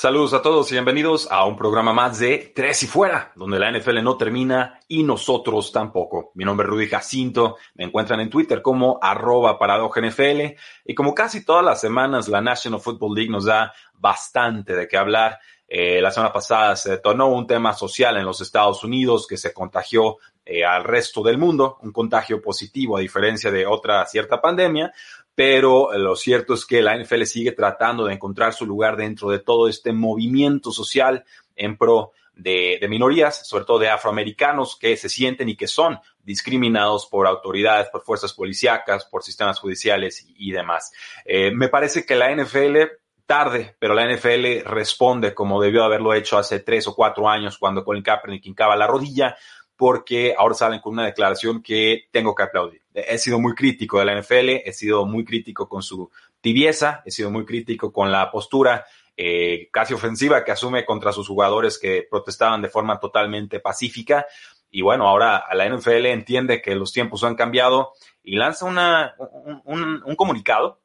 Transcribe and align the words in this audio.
Saludos 0.00 0.32
a 0.32 0.40
todos 0.40 0.70
y 0.70 0.76
bienvenidos 0.76 1.30
a 1.30 1.44
un 1.44 1.58
programa 1.58 1.92
más 1.92 2.18
de 2.18 2.54
Tres 2.56 2.82
y 2.84 2.86
Fuera, 2.86 3.32
donde 3.36 3.58
la 3.58 3.70
NFL 3.70 4.02
no 4.02 4.16
termina 4.16 4.80
y 4.88 5.02
nosotros 5.02 5.72
tampoco. 5.72 6.32
Mi 6.36 6.46
nombre 6.46 6.64
es 6.64 6.70
Rudy 6.70 6.88
Jacinto, 6.88 7.58
me 7.74 7.84
encuentran 7.84 8.18
en 8.20 8.30
Twitter 8.30 8.62
como 8.62 8.98
arroba 9.02 9.58
NFL 9.58 10.56
y 10.86 10.94
como 10.94 11.14
casi 11.14 11.44
todas 11.44 11.62
las 11.62 11.82
semanas 11.82 12.28
la 12.28 12.40
National 12.40 12.80
Football 12.80 13.14
League 13.14 13.30
nos 13.30 13.44
da 13.44 13.74
bastante 13.92 14.74
de 14.74 14.88
qué 14.88 14.96
hablar. 14.96 15.38
Eh, 15.68 16.00
la 16.00 16.10
semana 16.10 16.32
pasada 16.32 16.76
se 16.76 16.92
detonó 16.92 17.28
un 17.28 17.46
tema 17.46 17.74
social 17.74 18.16
en 18.16 18.24
los 18.24 18.40
Estados 18.40 18.82
Unidos 18.82 19.26
que 19.26 19.36
se 19.36 19.52
contagió 19.52 20.16
eh, 20.46 20.64
al 20.64 20.82
resto 20.82 21.22
del 21.22 21.36
mundo, 21.36 21.76
un 21.82 21.92
contagio 21.92 22.40
positivo 22.40 22.96
a 22.96 23.00
diferencia 23.00 23.50
de 23.50 23.66
otra 23.66 24.04
cierta 24.06 24.40
pandemia, 24.40 24.92
pero 25.34 25.96
lo 25.96 26.16
cierto 26.16 26.54
es 26.54 26.66
que 26.66 26.82
la 26.82 26.96
NFL 26.96 27.22
sigue 27.24 27.52
tratando 27.52 28.04
de 28.04 28.14
encontrar 28.14 28.52
su 28.52 28.66
lugar 28.66 28.96
dentro 28.96 29.30
de 29.30 29.38
todo 29.38 29.68
este 29.68 29.92
movimiento 29.92 30.72
social 30.72 31.24
en 31.56 31.76
pro 31.76 32.12
de, 32.34 32.86
minorías, 32.88 33.46
sobre 33.46 33.64
todo 33.64 33.78
de 33.78 33.88
afroamericanos 33.88 34.76
que 34.76 34.96
se 34.96 35.08
sienten 35.08 35.48
y 35.48 35.56
que 35.56 35.66
son 35.66 35.98
discriminados 36.22 37.06
por 37.06 37.26
autoridades, 37.26 37.88
por 37.90 38.02
fuerzas 38.02 38.32
policíacas, 38.32 39.04
por 39.04 39.22
sistemas 39.22 39.58
judiciales 39.58 40.26
y, 40.36 40.50
demás. 40.50 40.92
Eh, 41.24 41.50
me 41.52 41.68
parece 41.68 42.06
que 42.06 42.14
la 42.14 42.34
NFL 42.34 42.76
tarde, 43.26 43.76
pero 43.78 43.94
la 43.94 44.12
NFL 44.12 44.64
responde 44.64 45.34
como 45.34 45.62
debió 45.62 45.84
haberlo 45.84 46.12
hecho 46.14 46.36
hace 46.36 46.58
tres 46.58 46.88
o 46.88 46.96
cuatro 46.96 47.28
años 47.28 47.58
cuando 47.58 47.84
Colin 47.84 48.02
Kaepernick 48.02 48.44
hincaba 48.46 48.74
la 48.74 48.88
rodilla, 48.88 49.36
porque 49.80 50.34
ahora 50.36 50.54
salen 50.54 50.80
con 50.80 50.92
una 50.92 51.06
declaración 51.06 51.62
que 51.62 52.04
tengo 52.10 52.34
que 52.34 52.42
aplaudir. 52.42 52.82
He 52.92 53.16
sido 53.16 53.40
muy 53.40 53.54
crítico 53.54 53.98
de 53.98 54.04
la 54.04 54.20
NFL, 54.20 54.60
he 54.62 54.74
sido 54.74 55.06
muy 55.06 55.24
crítico 55.24 55.70
con 55.70 55.82
su 55.82 56.10
tibieza, 56.42 57.00
he 57.06 57.10
sido 57.10 57.30
muy 57.30 57.46
crítico 57.46 57.90
con 57.90 58.12
la 58.12 58.30
postura 58.30 58.84
eh, 59.16 59.70
casi 59.72 59.94
ofensiva 59.94 60.44
que 60.44 60.52
asume 60.52 60.84
contra 60.84 61.12
sus 61.12 61.26
jugadores 61.26 61.78
que 61.78 62.06
protestaban 62.10 62.60
de 62.60 62.68
forma 62.68 63.00
totalmente 63.00 63.58
pacífica. 63.58 64.26
Y 64.70 64.82
bueno, 64.82 65.08
ahora 65.08 65.46
la 65.54 65.66
NFL 65.66 66.04
entiende 66.04 66.60
que 66.60 66.74
los 66.74 66.92
tiempos 66.92 67.24
han 67.24 67.34
cambiado 67.34 67.92
y 68.22 68.36
lanza 68.36 68.66
una, 68.66 69.14
un, 69.64 70.14
comunicado 70.14 70.79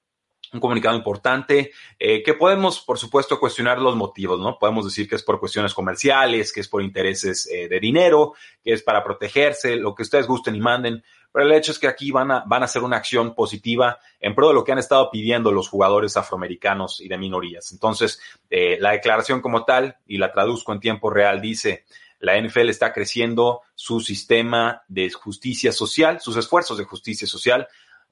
un 0.55 0.61
comunicado 0.61 0.95
importante 0.95 1.71
eh, 1.99 2.23
que 2.23 2.33
podemos, 2.33 2.81
por 2.81 2.97
supuesto, 2.97 3.39
cuestionar 3.39 3.79
los 3.79 3.95
motivos, 3.95 4.39
¿no? 4.39 4.57
Podemos 4.57 4.85
decir 4.85 5.07
que 5.07 5.15
es 5.15 5.23
por 5.23 5.39
cuestiones 5.39 5.73
comerciales, 5.73 6.51
que 6.51 6.61
es 6.61 6.67
por 6.67 6.81
intereses 6.81 7.47
eh, 7.51 7.67
de 7.67 7.79
dinero, 7.79 8.33
que 8.63 8.73
es 8.73 8.81
para 8.81 9.03
protegerse, 9.03 9.75
lo 9.75 9.93
que 9.93 10.03
ustedes 10.03 10.27
gusten 10.27 10.55
y 10.55 10.61
manden, 10.61 11.03
pero 11.31 11.45
el 11.45 11.51
hecho 11.51 11.73
es 11.73 11.79
que 11.79 11.87
aquí 11.87 12.11
van 12.11 12.31
a, 12.31 12.43
van 12.47 12.61
a 12.61 12.65
hacer 12.65 12.81
una 12.81 12.95
acción 12.95 13.35
positiva 13.35 13.99
en 14.21 14.33
pro 14.33 14.47
de 14.47 14.53
lo 14.53 14.63
que 14.63 14.71
han 14.71 14.79
estado 14.79 15.11
pidiendo 15.11 15.51
los 15.51 15.67
jugadores 15.67 16.15
afroamericanos 16.15 17.01
y 17.01 17.09
de 17.09 17.17
minorías. 17.17 17.73
Entonces, 17.73 18.21
eh, 18.49 18.77
la 18.79 18.91
declaración 18.91 19.41
como 19.41 19.65
tal, 19.65 19.97
y 20.07 20.17
la 20.17 20.31
traduzco 20.31 20.71
en 20.71 20.79
tiempo 20.79 21.09
real, 21.09 21.41
dice, 21.41 21.83
la 22.19 22.39
NFL 22.41 22.69
está 22.69 22.93
creciendo 22.93 23.61
su 23.75 23.99
sistema 23.99 24.83
de 24.87 25.11
justicia 25.11 25.71
social, 25.71 26.21
sus 26.21 26.37
esfuerzos 26.37 26.77
de 26.77 26.85
justicia 26.85 27.27
social, 27.27 27.67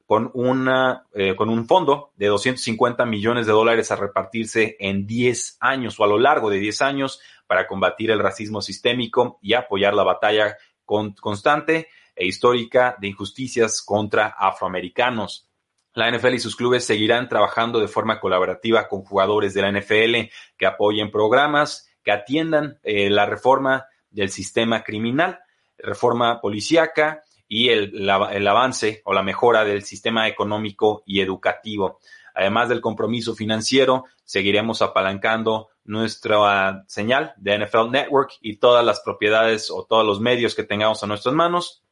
con, 0.06 0.32
una, 0.34 1.06
eh, 1.14 1.36
con 1.36 1.50
un 1.50 1.68
fondo 1.68 2.12
de 2.16 2.28
250 2.28 3.06
millones 3.06 3.46
de 3.46 3.54
dólares 3.54 3.92
a 3.92 3.96
repartirse 3.96 4.76
en 4.80 5.08
10 5.08 5.58
años 5.60 6.00
o 6.00 6.04
a 6.04 6.08
lo 6.08 6.20
largo 6.20 6.50
de 6.50 6.60
10 6.60 6.82
años 6.82 7.22
para 7.48 7.68
combatir 7.68 8.12
el 8.12 8.20
racismo 8.20 8.62
sistémico 8.62 9.40
y 9.42 9.54
apoyar 9.54 9.94
la 9.94 10.04
batalla 10.04 10.58
constante 10.86 11.88
e 12.16 12.26
histórica 12.26 12.96
de 13.00 13.08
injusticias 13.08 13.82
contra 13.82 14.28
afroamericanos. 14.28 15.50
La 15.94 16.12
NFL 16.12 16.34
y 16.34 16.40
sus 16.40 16.56
clubes 16.56 16.86
seguirán 16.86 17.30
trabajando 17.30 17.80
de 17.80 17.88
forma 17.88 18.20
colaborativa 18.20 18.88
con 18.88 19.04
jugadores 19.04 19.54
de 19.54 19.62
la 19.62 19.72
NFL 19.72 20.32
que 20.58 20.66
apoyen 20.66 21.12
programas 21.12 21.90
que 22.04 22.12
atiendan 22.12 22.80
eh, 22.84 23.10
la 23.10 23.26
reforma 23.26 23.86
del 24.10 24.30
sistema 24.30 24.84
criminal, 24.84 25.40
reforma 25.78 26.42
policíaca 26.42 27.24
y 27.54 27.70
el, 27.70 28.10
el, 28.10 28.48
avance 28.48 29.04
o 29.06 29.14
la 29.14 29.22
mejora 29.22 29.64
del 29.64 29.84
sistema 29.84 30.28
económico 30.28 31.04
y 31.06 31.22
educativo. 31.22 32.00
Además 32.34 32.68
del 32.68 32.82
compromiso 32.82 33.36
financiero, 33.36 34.06
seguiremos 34.24 34.82
apalancando 34.82 35.70
nuestra 35.84 36.84
señal 36.88 37.36
de 37.38 37.60
NFL 37.60 37.92
Network 37.92 38.32
y 38.42 38.58
todas 38.58 38.84
las 38.84 39.02
propiedades 39.02 39.70
o 39.70 39.86
todos 39.86 40.04
los 40.04 40.20
medios 40.20 40.56
que 40.56 40.64
tengamos 40.64 41.04
a 41.04 41.06
nuestras 41.06 41.36
manos 41.36 41.84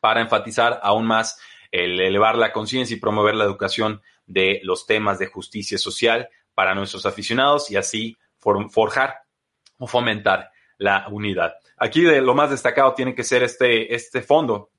para 0.00 0.22
enfatizar 0.22 0.80
aún 0.82 1.06
más 1.06 1.38
el 1.70 2.00
elevar 2.00 2.38
la 2.38 2.50
conciencia 2.50 2.96
y 2.96 3.00
promover 3.00 3.34
la 3.34 3.44
educación 3.44 4.00
de 4.24 4.60
los 4.62 4.86
temas 4.86 5.18
de 5.18 5.26
justicia 5.26 5.76
social 5.76 6.30
para 6.54 6.74
nuestros 6.74 7.04
aficionados 7.04 7.70
y 7.70 7.76
así 7.76 8.16
forjar 8.38 9.18
o 9.76 9.86
fomentar 9.86 10.50
la 10.78 11.08
unidad. 11.10 11.56
Aquí 11.76 12.00
de 12.00 12.22
lo 12.22 12.34
más 12.34 12.48
destacado 12.48 12.94
tiene 12.94 13.14
que 13.14 13.22
ser 13.22 13.42
este, 13.42 13.94
este 13.94 14.22
fondo 14.22 14.70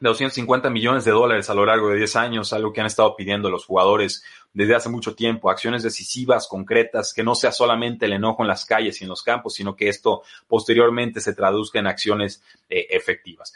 250 0.00 0.70
millones 0.70 1.04
de 1.04 1.10
dólares 1.10 1.50
a 1.50 1.54
lo 1.54 1.66
largo 1.66 1.90
de 1.90 1.96
10 1.96 2.16
años, 2.16 2.52
algo 2.52 2.72
que 2.72 2.80
han 2.80 2.86
estado 2.86 3.14
pidiendo 3.16 3.50
los 3.50 3.66
jugadores 3.66 4.24
desde 4.52 4.74
hace 4.74 4.88
mucho 4.88 5.14
tiempo, 5.14 5.50
acciones 5.50 5.82
decisivas, 5.82 6.48
concretas, 6.48 7.12
que 7.14 7.22
no 7.22 7.34
sea 7.34 7.52
solamente 7.52 8.06
el 8.06 8.14
enojo 8.14 8.42
en 8.42 8.48
las 8.48 8.64
calles 8.64 9.00
y 9.00 9.04
en 9.04 9.10
los 9.10 9.22
campos, 9.22 9.54
sino 9.54 9.76
que 9.76 9.88
esto 9.88 10.22
posteriormente 10.48 11.20
se 11.20 11.34
traduzca 11.34 11.78
en 11.78 11.86
acciones 11.86 12.42
eh, 12.68 12.86
efectivas. 12.90 13.52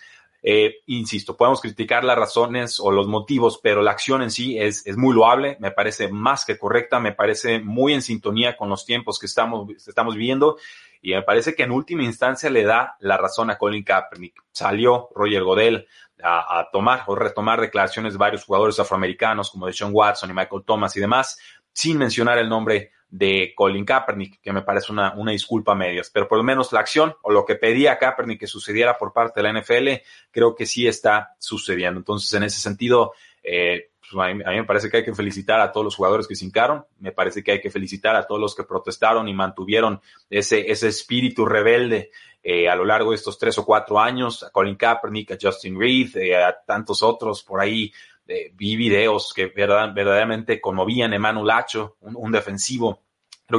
Eh, 0.46 0.82
insisto, 0.86 1.38
podemos 1.38 1.62
criticar 1.62 2.04
las 2.04 2.18
razones 2.18 2.78
o 2.78 2.90
los 2.90 3.08
motivos, 3.08 3.58
pero 3.62 3.80
la 3.80 3.92
acción 3.92 4.20
en 4.20 4.30
sí 4.30 4.58
es, 4.58 4.86
es, 4.86 4.98
muy 4.98 5.14
loable, 5.14 5.56
me 5.58 5.70
parece 5.70 6.08
más 6.08 6.44
que 6.44 6.58
correcta, 6.58 7.00
me 7.00 7.12
parece 7.12 7.60
muy 7.60 7.94
en 7.94 8.02
sintonía 8.02 8.54
con 8.54 8.68
los 8.68 8.84
tiempos 8.84 9.18
que 9.18 9.24
estamos, 9.24 9.66
estamos 9.88 10.14
viviendo 10.14 10.58
y 11.04 11.12
me 11.12 11.20
parece 11.20 11.54
que 11.54 11.64
en 11.64 11.70
última 11.70 12.02
instancia 12.02 12.48
le 12.48 12.64
da 12.64 12.96
la 13.00 13.18
razón 13.18 13.50
a 13.50 13.58
Colin 13.58 13.84
Kaepernick. 13.84 14.42
Salió 14.50 15.10
Roger 15.14 15.42
Godel 15.42 15.86
a, 16.22 16.66
tomar 16.72 17.02
o 17.08 17.14
retomar 17.14 17.60
declaraciones 17.60 18.14
de 18.14 18.18
varios 18.18 18.42
jugadores 18.42 18.80
afroamericanos 18.80 19.50
como 19.50 19.66
de 19.66 19.74
Sean 19.74 19.90
Watson 19.92 20.30
y 20.30 20.32
Michael 20.32 20.62
Thomas 20.64 20.96
y 20.96 21.00
demás, 21.00 21.38
sin 21.74 21.98
mencionar 21.98 22.38
el 22.38 22.48
nombre 22.48 22.92
de 23.10 23.52
Colin 23.54 23.84
Kaepernick, 23.84 24.40
que 24.40 24.54
me 24.54 24.62
parece 24.62 24.92
una, 24.92 25.12
una 25.14 25.32
disculpa 25.32 25.72
a 25.72 25.74
medias, 25.74 26.08
pero 26.08 26.26
por 26.26 26.38
lo 26.38 26.44
menos 26.44 26.72
la 26.72 26.80
acción 26.80 27.14
o 27.20 27.30
lo 27.30 27.44
que 27.44 27.56
pedía 27.56 27.98
Kaepernick 27.98 28.40
que 28.40 28.46
sucediera 28.46 28.96
por 28.96 29.12
parte 29.12 29.42
de 29.42 29.52
la 29.52 29.60
NFL, 29.60 29.88
creo 30.30 30.54
que 30.54 30.64
sí 30.64 30.88
está 30.88 31.34
sucediendo. 31.38 32.00
Entonces, 32.00 32.32
en 32.32 32.44
ese 32.44 32.60
sentido, 32.60 33.12
eh, 33.42 33.90
pues, 34.14 34.30
a, 34.30 34.50
mí, 34.50 34.56
me 34.56 34.64
parece 34.64 34.90
que 34.90 34.98
hay 34.98 35.04
que 35.04 35.14
felicitar 35.14 35.60
a 35.60 35.72
todos 35.72 35.84
los 35.84 35.96
jugadores 35.96 36.26
que 36.26 36.36
se 36.36 36.44
hincaron, 36.44 36.84
me 37.00 37.12
parece 37.12 37.42
que 37.42 37.52
hay 37.52 37.60
que 37.60 37.70
felicitar 37.70 38.16
a 38.16 38.26
todos 38.26 38.40
los 38.40 38.54
que 38.54 38.64
protestaron 38.64 39.28
y 39.28 39.34
mantuvieron 39.34 40.00
ese, 40.30 40.70
ese 40.70 40.88
espíritu 40.88 41.44
rebelde 41.44 42.10
eh, 42.42 42.68
a 42.68 42.76
lo 42.76 42.84
largo 42.84 43.10
de 43.10 43.16
estos 43.16 43.38
tres 43.38 43.56
o 43.58 43.64
cuatro 43.64 43.98
años, 43.98 44.42
a 44.42 44.50
Colin 44.50 44.76
Kaepernick, 44.76 45.32
a 45.32 45.38
Justin 45.40 45.80
Reed, 45.80 46.16
eh, 46.16 46.36
a 46.36 46.54
tantos 46.64 47.02
otros 47.02 47.42
por 47.42 47.60
ahí. 47.60 47.92
Vi 48.26 48.76
videos 48.76 49.34
que 49.34 49.48
verdaderamente 49.48 50.58
conmovían. 50.58 51.12
A 51.12 51.16
Emmanuel 51.16 51.46
Lacho, 51.46 51.96
un, 52.00 52.32
defensivo 52.32 53.02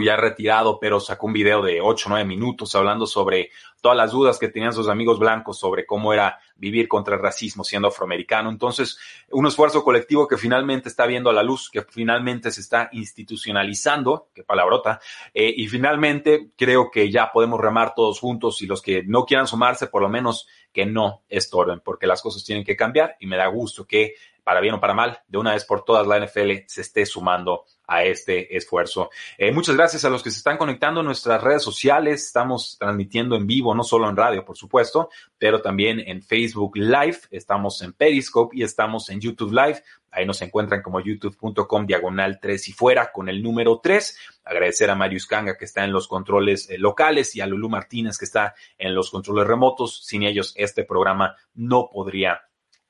ya 0.03 0.15
retirado, 0.15 0.79
pero 0.79 0.99
sacó 0.99 1.27
un 1.27 1.33
video 1.33 1.61
de 1.61 1.79
8 1.81 2.07
o 2.07 2.09
9 2.09 2.27
minutos 2.27 2.75
hablando 2.75 3.05
sobre 3.05 3.51
todas 3.81 3.97
las 3.97 4.11
dudas 4.11 4.39
que 4.39 4.47
tenían 4.47 4.73
sus 4.73 4.87
amigos 4.87 5.19
blancos 5.19 5.59
sobre 5.59 5.85
cómo 5.85 6.11
era 6.11 6.39
vivir 6.55 6.87
contra 6.87 7.15
el 7.15 7.21
racismo 7.21 7.63
siendo 7.63 7.89
afroamericano. 7.89 8.49
Entonces, 8.49 8.97
un 9.29 9.45
esfuerzo 9.45 9.83
colectivo 9.83 10.27
que 10.27 10.37
finalmente 10.37 10.89
está 10.89 11.05
viendo 11.05 11.29
a 11.29 11.33
la 11.33 11.43
luz, 11.43 11.69
que 11.69 11.83
finalmente 11.83 12.51
se 12.51 12.61
está 12.61 12.89
institucionalizando, 12.93 14.29
qué 14.33 14.43
palabrota, 14.43 14.99
eh, 15.33 15.53
y 15.55 15.67
finalmente 15.67 16.49
creo 16.57 16.89
que 16.89 17.11
ya 17.11 17.31
podemos 17.31 17.61
remar 17.61 17.93
todos 17.93 18.19
juntos 18.19 18.61
y 18.63 18.65
los 18.65 18.81
que 18.81 19.03
no 19.03 19.23
quieran 19.25 19.47
sumarse, 19.47 19.87
por 19.87 20.01
lo 20.01 20.09
menos 20.09 20.47
que 20.73 20.85
no 20.85 21.21
estorben, 21.29 21.79
porque 21.79 22.07
las 22.07 22.21
cosas 22.21 22.43
tienen 22.43 22.63
que 22.63 22.75
cambiar 22.75 23.15
y 23.19 23.27
me 23.27 23.37
da 23.37 23.47
gusto 23.47 23.85
que 23.85 24.15
para 24.45 24.61
bien 24.61 24.75
o 24.75 24.79
para 24.79 24.93
mal, 24.93 25.19
de 25.27 25.39
una 25.39 25.53
vez 25.53 25.65
por 25.65 25.83
todas 25.83 26.05
la 26.05 26.19
NFL 26.19 26.51
se 26.67 26.81
esté 26.81 27.03
sumando 27.07 27.65
a 27.87 28.03
este 28.03 28.55
esfuerzo. 28.55 29.09
Eh, 29.39 29.51
muchas 29.51 29.75
gracias 29.75 30.05
a 30.05 30.09
los 30.09 30.21
que 30.21 30.29
se 30.29 30.37
están 30.37 30.57
conectando 30.57 30.99
en 30.99 31.07
nuestras 31.07 31.41
redes 31.41 31.63
sociales. 31.63 32.27
Estamos 32.27 32.77
transmitiendo 32.79 33.35
en 33.35 33.47
vivo, 33.47 33.73
no 33.73 33.83
solo 33.83 34.07
en 34.07 34.15
radio, 34.15 34.45
por 34.45 34.55
supuesto, 34.55 35.09
pero 35.39 35.61
también 35.63 35.99
en 35.99 36.21
Facebook 36.21 36.77
Live. 36.77 37.21
Estamos 37.31 37.81
en 37.81 37.93
Periscope 37.93 38.55
y 38.55 38.61
estamos 38.61 39.09
en 39.09 39.19
YouTube 39.19 39.51
Live. 39.51 39.81
Ahí 40.11 40.27
nos 40.27 40.39
encuentran 40.43 40.83
como 40.83 40.99
youtube.com 40.99 41.87
diagonal 41.87 42.39
3 42.39 42.69
y 42.69 42.71
fuera 42.71 43.11
con 43.11 43.27
el 43.29 43.41
número 43.41 43.79
3. 43.81 44.17
Agradecer 44.43 44.91
a 44.91 44.95
Marius 44.95 45.25
Kanga 45.25 45.57
que 45.57 45.65
está 45.65 45.83
en 45.83 45.91
los 45.91 46.07
controles 46.07 46.69
eh, 46.69 46.77
locales 46.77 47.35
y 47.35 47.41
a 47.41 47.47
Lulu 47.47 47.67
Martínez 47.67 48.19
que 48.19 48.25
está 48.25 48.53
en 48.77 48.93
los 48.93 49.09
controles 49.09 49.47
remotos. 49.47 50.05
Sin 50.05 50.21
ellos 50.21 50.53
este 50.55 50.83
programa 50.83 51.35
no 51.55 51.89
podría 51.91 52.43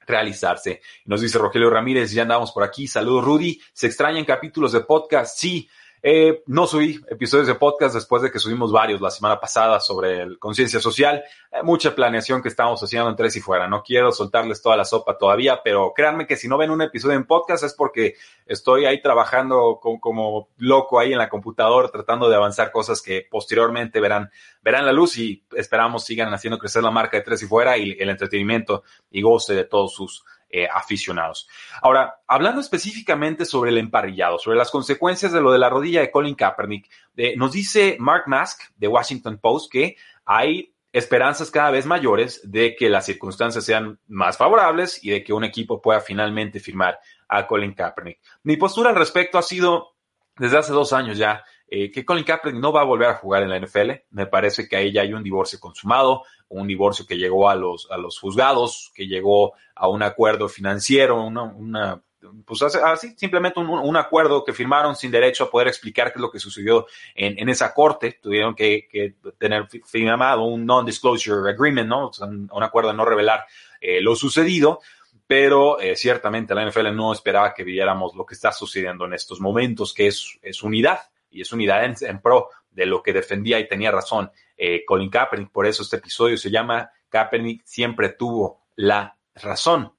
realizarse. 0.05 0.81
Nos 1.05 1.21
dice 1.21 1.37
Rogelio 1.37 1.69
Ramírez, 1.69 2.11
ya 2.11 2.23
andamos 2.23 2.51
por 2.51 2.63
aquí. 2.63 2.87
Saludos, 2.87 3.23
Rudy. 3.25 3.59
¿Se 3.73 3.87
extrañan 3.87 4.25
capítulos 4.25 4.71
de 4.71 4.81
podcast? 4.81 5.37
Sí. 5.37 5.69
Eh, 6.07 6.43
no 6.45 6.67
subí 6.67 7.03
episodios 7.09 7.47
de 7.47 7.55
podcast 7.55 7.95
después 7.95 8.21
de 8.21 8.29
que 8.29 8.37
subimos 8.37 8.71
varios 8.71 9.01
la 9.01 9.09
semana 9.09 9.39
pasada 9.39 9.79
sobre 9.79 10.37
conciencia 10.37 10.79
social. 10.79 11.23
mucha 11.63 11.95
planeación 11.95 12.43
que 12.43 12.49
estamos 12.49 12.79
haciendo 12.83 13.09
en 13.09 13.15
tres 13.15 13.35
y 13.37 13.41
fuera. 13.41 13.67
No 13.67 13.81
quiero 13.81 14.11
soltarles 14.11 14.61
toda 14.61 14.77
la 14.77 14.85
sopa 14.85 15.17
todavía, 15.17 15.61
pero 15.63 15.93
créanme 15.95 16.27
que 16.27 16.37
si 16.37 16.47
no 16.47 16.59
ven 16.59 16.69
un 16.69 16.83
episodio 16.83 17.15
en 17.15 17.25
podcast 17.25 17.63
es 17.63 17.73
porque 17.73 18.13
estoy 18.45 18.85
ahí 18.85 19.01
trabajando 19.01 19.79
como 19.81 20.49
loco 20.57 20.99
ahí 20.99 21.11
en 21.11 21.17
la 21.17 21.27
computadora 21.27 21.89
tratando 21.89 22.29
de 22.29 22.35
avanzar 22.35 22.71
cosas 22.71 23.01
que 23.01 23.25
posteriormente 23.27 23.99
verán, 23.99 24.29
verán 24.61 24.85
la 24.85 24.93
luz 24.93 25.17
y 25.17 25.43
esperamos 25.55 26.05
sigan 26.05 26.31
haciendo 26.31 26.59
crecer 26.59 26.83
la 26.83 26.91
marca 26.91 27.17
de 27.17 27.23
tres 27.23 27.41
y 27.41 27.47
fuera 27.47 27.79
y 27.79 27.97
el 27.99 28.09
entretenimiento 28.11 28.83
y 29.09 29.23
goce 29.23 29.55
de 29.55 29.63
todos 29.63 29.95
sus 29.95 30.23
eh, 30.49 30.67
aficionados. 30.71 31.47
Ahora, 31.81 32.21
hablando 32.27 32.61
específicamente 32.61 33.45
sobre 33.45 33.71
el 33.71 33.77
emparrillado, 33.77 34.39
sobre 34.39 34.57
las 34.57 34.71
consecuencias 34.71 35.31
de 35.31 35.41
lo 35.41 35.51
de 35.51 35.59
la 35.59 35.69
rodilla 35.69 36.01
de 36.01 36.11
Colin 36.11 36.35
Kaepernick, 36.35 36.89
eh, 37.17 37.35
nos 37.35 37.51
dice 37.51 37.97
Mark 37.99 38.23
Mask 38.27 38.61
de 38.77 38.87
Washington 38.87 39.37
Post 39.37 39.71
que 39.71 39.97
hay 40.23 40.73
esperanzas 40.93 41.51
cada 41.51 41.71
vez 41.71 41.85
mayores 41.85 42.39
de 42.49 42.75
que 42.75 42.89
las 42.89 43.05
circunstancias 43.05 43.65
sean 43.65 43.99
más 44.07 44.37
favorables 44.37 45.03
y 45.03 45.09
de 45.09 45.23
que 45.23 45.33
un 45.33 45.43
equipo 45.43 45.81
pueda 45.81 45.99
finalmente 45.99 46.59
firmar 46.59 46.99
a 47.27 47.45
Colin 47.45 47.73
Kaepernick. 47.73 48.19
Mi 48.43 48.55
postura 48.55 48.91
al 48.91 48.95
respecto 48.95 49.37
ha 49.37 49.43
sido 49.43 49.95
desde 50.37 50.57
hace 50.57 50.71
dos 50.71 50.93
años 50.93 51.17
ya 51.17 51.43
eh, 51.67 51.91
que 51.91 52.05
Colin 52.05 52.23
Kaepernick 52.23 52.61
no 52.61 52.71
va 52.71 52.81
a 52.81 52.85
volver 52.85 53.09
a 53.09 53.15
jugar 53.15 53.43
en 53.43 53.49
la 53.49 53.59
NFL. 53.59 53.91
Me 54.11 54.27
parece 54.27 54.67
que 54.67 54.75
ahí 54.75 54.91
ya 54.91 55.01
hay 55.01 55.13
un 55.13 55.23
divorcio 55.23 55.59
consumado, 55.59 56.23
un 56.49 56.67
divorcio 56.67 57.05
que 57.05 57.17
llegó 57.17 57.49
a 57.49 57.55
los, 57.55 57.89
a 57.89 57.97
los 57.97 58.19
juzgados, 58.19 58.91
que 58.93 59.07
llegó 59.07 59.53
a 59.75 59.87
un 59.87 60.03
acuerdo 60.03 60.47
financiero, 60.47 61.23
una, 61.23 61.43
una 61.43 62.01
pues 62.45 62.61
así, 62.61 63.13
simplemente 63.17 63.59
un, 63.59 63.97
acuerdo 63.97 64.43
que 64.43 64.53
firmaron 64.53 64.95
sin 64.95 65.11
derecho 65.11 65.43
a 65.43 65.49
poder 65.49 65.67
explicar 65.67 66.11
qué 66.11 66.17
es 66.17 66.21
lo 66.21 66.31
que 66.31 66.39
sucedió 66.39 66.87
en, 67.13 67.37
en 67.37 67.49
esa 67.49 67.73
corte. 67.73 68.19
Tuvieron 68.21 68.55
que, 68.55 68.87
que 68.89 69.15
tener 69.37 69.67
firmado 69.85 70.43
un 70.43 70.65
non-disclosure 70.65 71.49
agreement, 71.51 71.87
¿no? 71.87 72.11
un, 72.21 72.63
acuerdo 72.63 72.89
de 72.89 72.97
no 72.97 73.05
revelar 73.05 73.45
eh, 73.81 74.01
lo 74.01 74.15
sucedido. 74.15 74.81
Pero 75.27 75.79
eh, 75.79 75.95
ciertamente 75.95 76.53
la 76.53 76.69
NFL 76.69 76.95
no 76.95 77.11
esperaba 77.11 77.53
que 77.53 77.63
viéramos 77.63 78.15
lo 78.15 78.25
que 78.25 78.35
está 78.35 78.51
sucediendo 78.51 79.05
en 79.05 79.13
estos 79.13 79.39
momentos, 79.39 79.91
que 79.91 80.07
es, 80.07 80.37
es 80.41 80.61
unidad 80.61 80.99
y 81.35 81.41
es 81.41 81.51
unidad 81.51 81.83
en, 82.01 82.21
pro 82.21 82.49
de 82.71 82.85
lo 82.85 83.03
que 83.03 83.13
defendía 83.13 83.59
y 83.59 83.67
tenía 83.67 83.91
razón 83.91 84.31
eh, 84.57 84.83
Colin 84.85 85.09
Kaepernick. 85.09 85.51
Por 85.51 85.65
eso 85.65 85.83
este 85.83 85.97
episodio 85.97 86.37
se 86.37 86.49
llama 86.49 86.89
Kaepernick 87.09 87.61
siempre 87.65 88.09
tuvo 88.09 88.61
la 88.75 89.17
razón. 89.35 89.91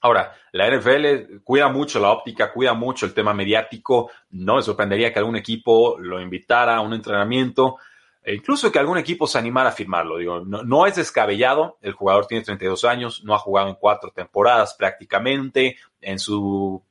Ahora, 0.00 0.34
la 0.50 0.68
NFL 0.68 1.42
cuida 1.44 1.68
mucho 1.68 2.00
la 2.00 2.10
óptica, 2.10 2.52
cuida 2.52 2.74
mucho 2.74 3.06
el 3.06 3.14
tema 3.14 3.32
mediático. 3.32 4.10
No 4.30 4.56
me 4.56 4.62
sorprendería 4.62 5.12
que 5.12 5.18
algún 5.20 5.36
equipo 5.36 5.96
lo 5.98 6.20
invitara 6.20 6.76
a 6.76 6.80
un 6.80 6.92
entrenamiento, 6.92 7.78
e 8.24 8.34
incluso 8.34 8.70
que 8.70 8.78
algún 8.78 8.98
equipo 8.98 9.26
se 9.26 9.38
animara 9.38 9.70
a 9.70 9.72
firmarlo. 9.72 10.44
No, 10.44 10.86
es 10.86 10.96
descabellado. 10.96 11.78
El 11.80 11.92
jugador 11.92 12.26
tiene 12.26 12.44
32 12.44 12.84
años, 12.84 13.24
no 13.24 13.34
ha 13.34 13.38
jugado 13.38 13.68
en 13.68 13.74
cuatro 13.74 14.12
temporadas 14.12 14.74
prácticamente. 14.74 15.76
En 16.00 16.18
su 16.18 16.82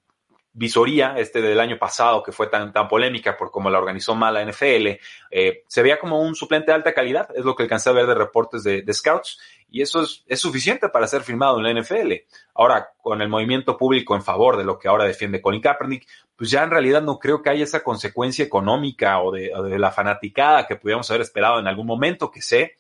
visoría, 0.53 1.15
este 1.17 1.41
del 1.41 1.59
año 1.59 1.77
pasado, 1.77 2.23
que 2.23 2.31
fue 2.31 2.47
tan, 2.47 2.73
tan 2.73 2.87
polémica 2.87 3.37
por 3.37 3.51
cómo 3.51 3.69
la 3.69 3.77
organizó 3.77 4.15
mal 4.15 4.33
la 4.33 4.43
NFL, 4.43 4.99
eh, 5.31 5.63
se 5.67 5.81
veía 5.81 5.97
como 5.97 6.21
un 6.21 6.35
suplente 6.35 6.71
de 6.71 6.75
alta 6.75 6.93
calidad, 6.93 7.29
es 7.35 7.45
lo 7.45 7.55
que 7.55 7.63
alcancé 7.63 7.89
a 7.89 7.93
ver 7.93 8.05
de 8.05 8.15
reportes 8.15 8.63
de, 8.63 8.93
scouts, 8.93 9.39
y 9.69 9.81
eso 9.81 10.01
es, 10.01 10.23
es, 10.27 10.41
suficiente 10.41 10.89
para 10.89 11.07
ser 11.07 11.21
firmado 11.21 11.57
en 11.57 11.63
la 11.63 11.81
NFL. 11.81 12.11
Ahora, 12.55 12.89
con 12.97 13.21
el 13.21 13.29
movimiento 13.29 13.77
público 13.77 14.15
en 14.15 14.21
favor 14.21 14.57
de 14.57 14.65
lo 14.65 14.77
que 14.77 14.89
ahora 14.89 15.05
defiende 15.05 15.41
Colin 15.41 15.61
Kaepernick, 15.61 16.05
pues 16.35 16.49
ya 16.49 16.63
en 16.63 16.71
realidad 16.71 17.01
no 17.01 17.17
creo 17.17 17.41
que 17.41 17.49
haya 17.49 17.63
esa 17.63 17.81
consecuencia 17.81 18.43
económica 18.43 19.21
o 19.21 19.31
de, 19.31 19.53
o 19.55 19.63
de 19.63 19.79
la 19.79 19.91
fanaticada 19.91 20.67
que 20.67 20.75
pudiéramos 20.75 21.09
haber 21.09 21.21
esperado 21.21 21.59
en 21.59 21.67
algún 21.67 21.87
momento 21.87 22.29
que 22.29 22.41
se 22.41 22.75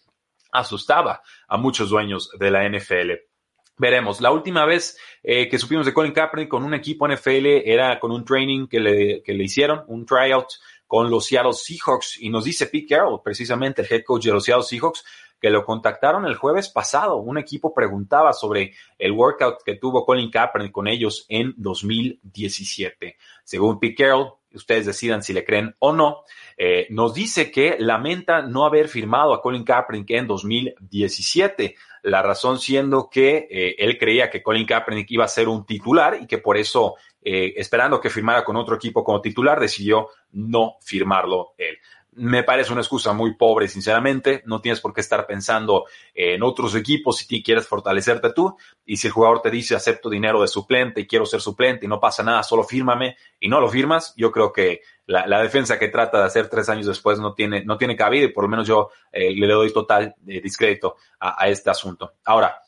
asustaba 0.51 1.21
a 1.47 1.57
muchos 1.57 1.89
dueños 1.89 2.29
de 2.37 2.51
la 2.51 2.67
NFL. 2.67 3.30
Veremos. 3.81 4.21
La 4.21 4.29
última 4.29 4.63
vez 4.63 4.95
eh, 5.23 5.49
que 5.49 5.57
supimos 5.57 5.87
de 5.87 5.91
Colin 5.91 6.11
Kaepernick 6.13 6.47
con 6.47 6.63
un 6.63 6.75
equipo 6.75 7.07
NFL 7.07 7.47
era 7.65 7.99
con 7.99 8.11
un 8.11 8.23
training 8.23 8.67
que 8.67 8.79
le, 8.79 9.23
que 9.23 9.33
le 9.33 9.43
hicieron, 9.43 9.83
un 9.87 10.05
tryout 10.05 10.49
con 10.85 11.09
los 11.09 11.25
Seattle 11.25 11.53
Seahawks. 11.53 12.21
Y 12.21 12.29
nos 12.29 12.43
dice 12.43 12.67
Pete 12.67 12.85
Carroll, 12.89 13.23
precisamente 13.23 13.81
el 13.81 13.87
head 13.89 14.03
coach 14.03 14.25
de 14.25 14.33
los 14.33 14.43
Seattle 14.43 14.65
Seahawks, 14.65 15.03
que 15.39 15.49
lo 15.49 15.65
contactaron 15.65 16.27
el 16.27 16.35
jueves 16.35 16.69
pasado. 16.69 17.17
Un 17.17 17.39
equipo 17.39 17.73
preguntaba 17.73 18.33
sobre 18.33 18.75
el 18.99 19.13
workout 19.13 19.63
que 19.65 19.77
tuvo 19.77 20.05
Colin 20.05 20.29
Kaepernick 20.29 20.71
con 20.71 20.87
ellos 20.87 21.25
en 21.27 21.55
2017. 21.57 23.17
Según 23.43 23.79
Pete 23.79 23.95
Carroll, 23.95 24.33
ustedes 24.53 24.85
decidan 24.85 25.23
si 25.23 25.33
le 25.33 25.43
creen 25.43 25.75
o 25.79 25.91
no, 25.91 26.23
eh, 26.55 26.85
nos 26.91 27.15
dice 27.15 27.49
que 27.49 27.77
lamenta 27.79 28.43
no 28.43 28.63
haber 28.63 28.87
firmado 28.89 29.33
a 29.33 29.41
Colin 29.41 29.63
Kaepernick 29.63 30.11
en 30.11 30.27
2017. 30.27 31.75
La 32.03 32.21
razón 32.21 32.59
siendo 32.59 33.09
que 33.09 33.47
eh, 33.49 33.75
él 33.77 33.97
creía 33.97 34.29
que 34.29 34.41
Colin 34.41 34.65
Kaepernick 34.65 35.11
iba 35.11 35.25
a 35.25 35.27
ser 35.27 35.47
un 35.47 35.65
titular 35.65 36.17
y 36.21 36.27
que 36.27 36.39
por 36.39 36.57
eso, 36.57 36.95
eh, 37.21 37.53
esperando 37.57 37.99
que 37.99 38.09
firmara 38.09 38.43
con 38.43 38.55
otro 38.55 38.75
equipo 38.75 39.03
como 39.03 39.21
titular, 39.21 39.59
decidió 39.59 40.09
no 40.31 40.77
firmarlo 40.81 41.53
él 41.57 41.77
me 42.13 42.43
parece 42.43 42.73
una 42.73 42.81
excusa 42.81 43.13
muy 43.13 43.35
pobre, 43.35 43.67
sinceramente. 43.67 44.43
No 44.45 44.59
tienes 44.59 44.81
por 44.81 44.93
qué 44.93 45.01
estar 45.01 45.25
pensando 45.25 45.85
en 46.13 46.43
otros 46.43 46.75
equipos 46.75 47.17
si 47.17 47.41
quieres 47.41 47.67
fortalecerte 47.67 48.33
tú. 48.33 48.55
Y 48.85 48.97
si 48.97 49.07
el 49.07 49.13
jugador 49.13 49.41
te 49.41 49.49
dice 49.49 49.75
acepto 49.75 50.09
dinero 50.09 50.41
de 50.41 50.47
suplente 50.47 51.01
y 51.01 51.07
quiero 51.07 51.25
ser 51.25 51.41
suplente 51.41 51.85
y 51.85 51.89
no 51.89 51.99
pasa 51.99 52.23
nada, 52.23 52.43
solo 52.43 52.63
fírmame 52.63 53.15
y 53.39 53.47
no 53.47 53.61
lo 53.61 53.69
firmas, 53.69 54.13
yo 54.17 54.31
creo 54.31 54.51
que 54.51 54.81
la, 55.11 55.41
defensa 55.41 55.77
que 55.77 55.89
trata 55.89 56.19
de 56.19 56.25
hacer 56.25 56.49
tres 56.49 56.69
años 56.69 56.85
después 56.85 57.19
no 57.19 57.33
tiene, 57.33 57.63
no 57.65 57.77
tiene 57.77 57.95
cabida 57.95 58.25
y 58.25 58.29
por 58.29 58.45
lo 58.45 58.49
menos 58.49 58.67
yo 58.67 58.89
eh, 59.11 59.33
le 59.35 59.47
doy 59.47 59.71
total 59.73 60.15
eh, 60.27 60.41
discreto 60.41 60.95
a, 61.19 61.43
a 61.43 61.47
este 61.49 61.69
asunto. 61.69 62.13
Ahora, 62.25 62.61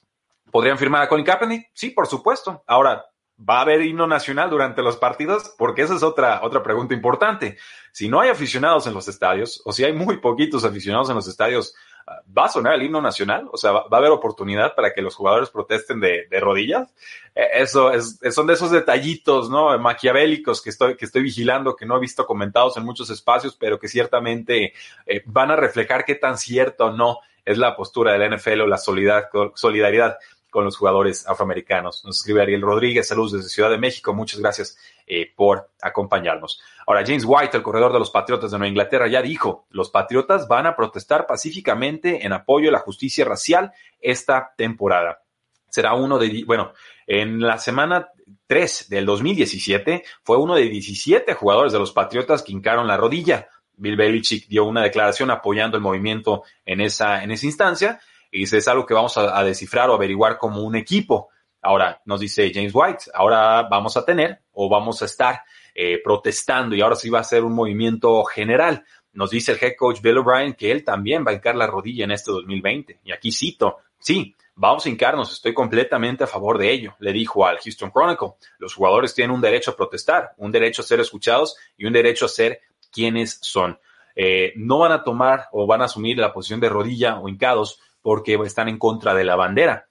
¿podrían 0.51 0.77
firmar 0.77 1.01
a 1.01 1.09
Colin 1.09 1.25
Kaepernick? 1.25 1.69
Sí, 1.73 1.91
por 1.91 2.07
supuesto. 2.07 2.63
Ahora, 2.67 3.05
¿Va 3.37 3.57
a 3.57 3.61
haber 3.61 3.81
himno 3.81 4.05
nacional 4.05 4.49
durante 4.49 4.83
los 4.83 4.97
partidos? 4.97 5.53
Porque 5.57 5.81
esa 5.81 5.95
es 5.95 6.03
otra, 6.03 6.41
otra 6.43 6.61
pregunta 6.61 6.93
importante. 6.93 7.57
Si 7.91 8.07
no 8.07 8.21
hay 8.21 8.29
aficionados 8.29 8.85
en 8.85 8.93
los 8.93 9.07
estadios, 9.07 9.61
o 9.65 9.73
si 9.73 9.83
hay 9.83 9.91
muy 9.91 10.17
poquitos 10.17 10.63
aficionados 10.63 11.09
en 11.09 11.15
los 11.15 11.27
estadios, 11.27 11.73
¿va 12.07 12.45
a 12.45 12.49
sonar 12.49 12.75
el 12.75 12.83
himno 12.83 13.01
nacional? 13.01 13.47
O 13.51 13.57
sea, 13.57 13.71
¿va, 13.71 13.85
a 13.89 13.97
haber 13.97 14.11
oportunidad 14.11 14.75
para 14.75 14.93
que 14.93 15.01
los 15.01 15.15
jugadores 15.15 15.49
protesten 15.49 15.99
de, 15.99 16.27
rodillas? 16.39 16.93
Eh, 17.35 17.47
eso 17.55 17.91
es, 17.91 18.19
son 18.31 18.47
de 18.47 18.53
esos 18.53 18.71
detallitos, 18.71 19.49
¿no? 19.49 19.77
Maquiavélicos 19.79 20.61
que 20.61 20.69
estoy, 20.69 20.95
que 20.95 21.05
estoy 21.05 21.23
vigilando, 21.23 21.75
que 21.75 21.85
no 21.85 21.97
he 21.97 21.99
visto 21.99 22.25
comentados 22.25 22.77
en 22.77 22.85
muchos 22.85 23.09
espacios, 23.09 23.55
pero 23.59 23.79
que 23.79 23.87
ciertamente 23.87 24.73
eh, 25.05 25.23
van 25.25 25.51
a 25.51 25.55
reflejar 25.55 26.05
qué 26.05 26.15
tan 26.15 26.37
cierto 26.37 26.85
o 26.85 26.91
no 26.91 27.19
es 27.45 27.57
la 27.57 27.75
postura 27.75 28.13
de 28.13 28.19
la 28.19 28.35
NFL 28.35 28.61
o 28.61 28.67
la 28.67 28.77
solidaridad 28.77 30.17
con 30.49 30.63
los 30.63 30.77
jugadores 30.77 31.27
afroamericanos. 31.27 32.05
Nos 32.05 32.17
escribe 32.17 32.41
Ariel 32.41 32.61
Rodríguez, 32.61 33.07
saludos 33.07 33.33
desde 33.33 33.49
Ciudad 33.49 33.71
de 33.71 33.79
México, 33.79 34.13
muchas 34.13 34.39
gracias 34.39 34.77
eh, 35.07 35.31
por 35.35 35.71
acompañarnos. 35.81 36.61
Ahora, 36.87 37.03
James 37.05 37.25
White, 37.25 37.57
el 37.57 37.63
corredor 37.63 37.93
de 37.93 37.99
los 37.99 38.11
Patriotas 38.11 38.51
de 38.51 38.57
Nueva 38.57 38.69
Inglaterra, 38.69 39.07
ya 39.07 39.21
dijo, 39.21 39.65
los 39.69 39.89
Patriotas 39.89 40.47
van 40.47 40.65
a 40.65 40.75
protestar 40.75 41.25
pacíficamente 41.25 42.25
en 42.25 42.33
apoyo 42.33 42.69
a 42.69 42.71
la 42.73 42.79
justicia 42.79 43.25
racial 43.25 43.71
esta 43.99 44.53
temporada. 44.57 45.21
Será 45.69 45.93
uno 45.93 46.19
de, 46.19 46.43
bueno, 46.45 46.73
en 47.07 47.39
la 47.39 47.57
semana 47.57 48.09
3 48.47 48.89
del 48.89 49.05
2017 49.05 50.03
fue 50.23 50.37
uno 50.37 50.55
de 50.55 50.69
17 50.69 51.33
jugadores 51.33 51.73
de 51.73 51.79
los 51.79 51.91
Patriotas 51.91 52.43
que 52.43 52.51
hincaron 52.51 52.87
la 52.87 52.97
rodilla. 52.97 53.47
Bill 53.75 53.95
Belichick 53.95 54.47
dio 54.47 54.65
una 54.65 54.83
declaración 54.83 55.31
apoyando 55.31 55.75
el 55.75 55.83
movimiento 55.83 56.43
en 56.65 56.81
esa, 56.81 57.23
en 57.23 57.31
esa 57.31 57.45
instancia 57.45 57.99
y 58.33 58.43
es 58.43 58.67
algo 58.67 58.85
que 58.85 58.95
vamos 58.95 59.15
a, 59.17 59.43
descifrar 59.43 59.89
o 59.89 59.93
averiguar 59.93 60.37
como 60.37 60.61
un 60.61 60.75
equipo. 60.75 61.29
Ahora 61.63 62.01
nos 62.05 62.19
dice 62.19 62.51
James 62.53 62.73
White, 62.73 63.05
ahora 63.13 63.63
vamos 63.63 63.97
a 63.97 64.05
tener 64.05 64.41
o 64.51 64.69
vamos 64.69 65.01
a 65.01 65.05
estar 65.05 65.41
eh, 65.73 65.99
protestando 66.03 66.75
y 66.75 66.81
ahora 66.81 66.95
sí 66.95 67.09
va 67.09 67.19
a 67.19 67.23
ser 67.23 67.43
un 67.43 67.53
movimiento 67.53 68.23
general. 68.25 68.85
Nos 69.13 69.31
dice 69.31 69.53
el 69.53 69.59
head 69.61 69.73
coach 69.77 70.01
Bill 70.01 70.17
O'Brien 70.17 70.53
que 70.53 70.71
él 70.71 70.83
también 70.83 71.25
va 71.25 71.31
a 71.31 71.35
hincar 71.35 71.55
la 71.55 71.67
rodilla 71.67 72.03
en 72.03 72.11
este 72.11 72.31
2020. 72.31 72.99
Y 73.03 73.11
aquí 73.11 73.31
cito, 73.31 73.77
sí, 73.97 74.35
Vamos 74.55 74.85
a 74.85 74.89
hincarnos, 74.89 75.33
estoy 75.33 75.51
completamente 75.51 76.23
a 76.23 76.27
favor 76.27 76.59
de 76.59 76.71
ello, 76.71 76.95
le 76.99 77.11
dijo 77.11 77.45
al 77.45 77.57
Houston 77.57 77.89
Chronicle. 77.89 78.33
Los 78.59 78.75
jugadores 78.75 79.15
tienen 79.15 79.35
un 79.35 79.41
derecho 79.41 79.71
a 79.71 79.75
protestar, 79.75 80.33
un 80.37 80.51
derecho 80.51 80.83
a 80.83 80.85
ser 80.85 80.99
escuchados 80.99 81.57
y 81.75 81.85
un 81.85 81.93
derecho 81.93 82.25
a 82.25 82.29
ser 82.29 82.61
quienes 82.91 83.39
son. 83.41 83.79
Eh, 84.15 84.53
no 84.55 84.77
van 84.77 84.91
a 84.91 85.03
tomar 85.03 85.47
o 85.51 85.65
van 85.65 85.81
a 85.81 85.85
asumir 85.85 86.19
la 86.19 86.31
posición 86.31 86.59
de 86.59 86.69
rodilla 86.69 87.19
o 87.19 87.29
hincados 87.29 87.81
porque 88.03 88.35
están 88.45 88.69
en 88.69 88.77
contra 88.77 89.15
de 89.15 89.23
la 89.23 89.35
bandera. 89.35 89.87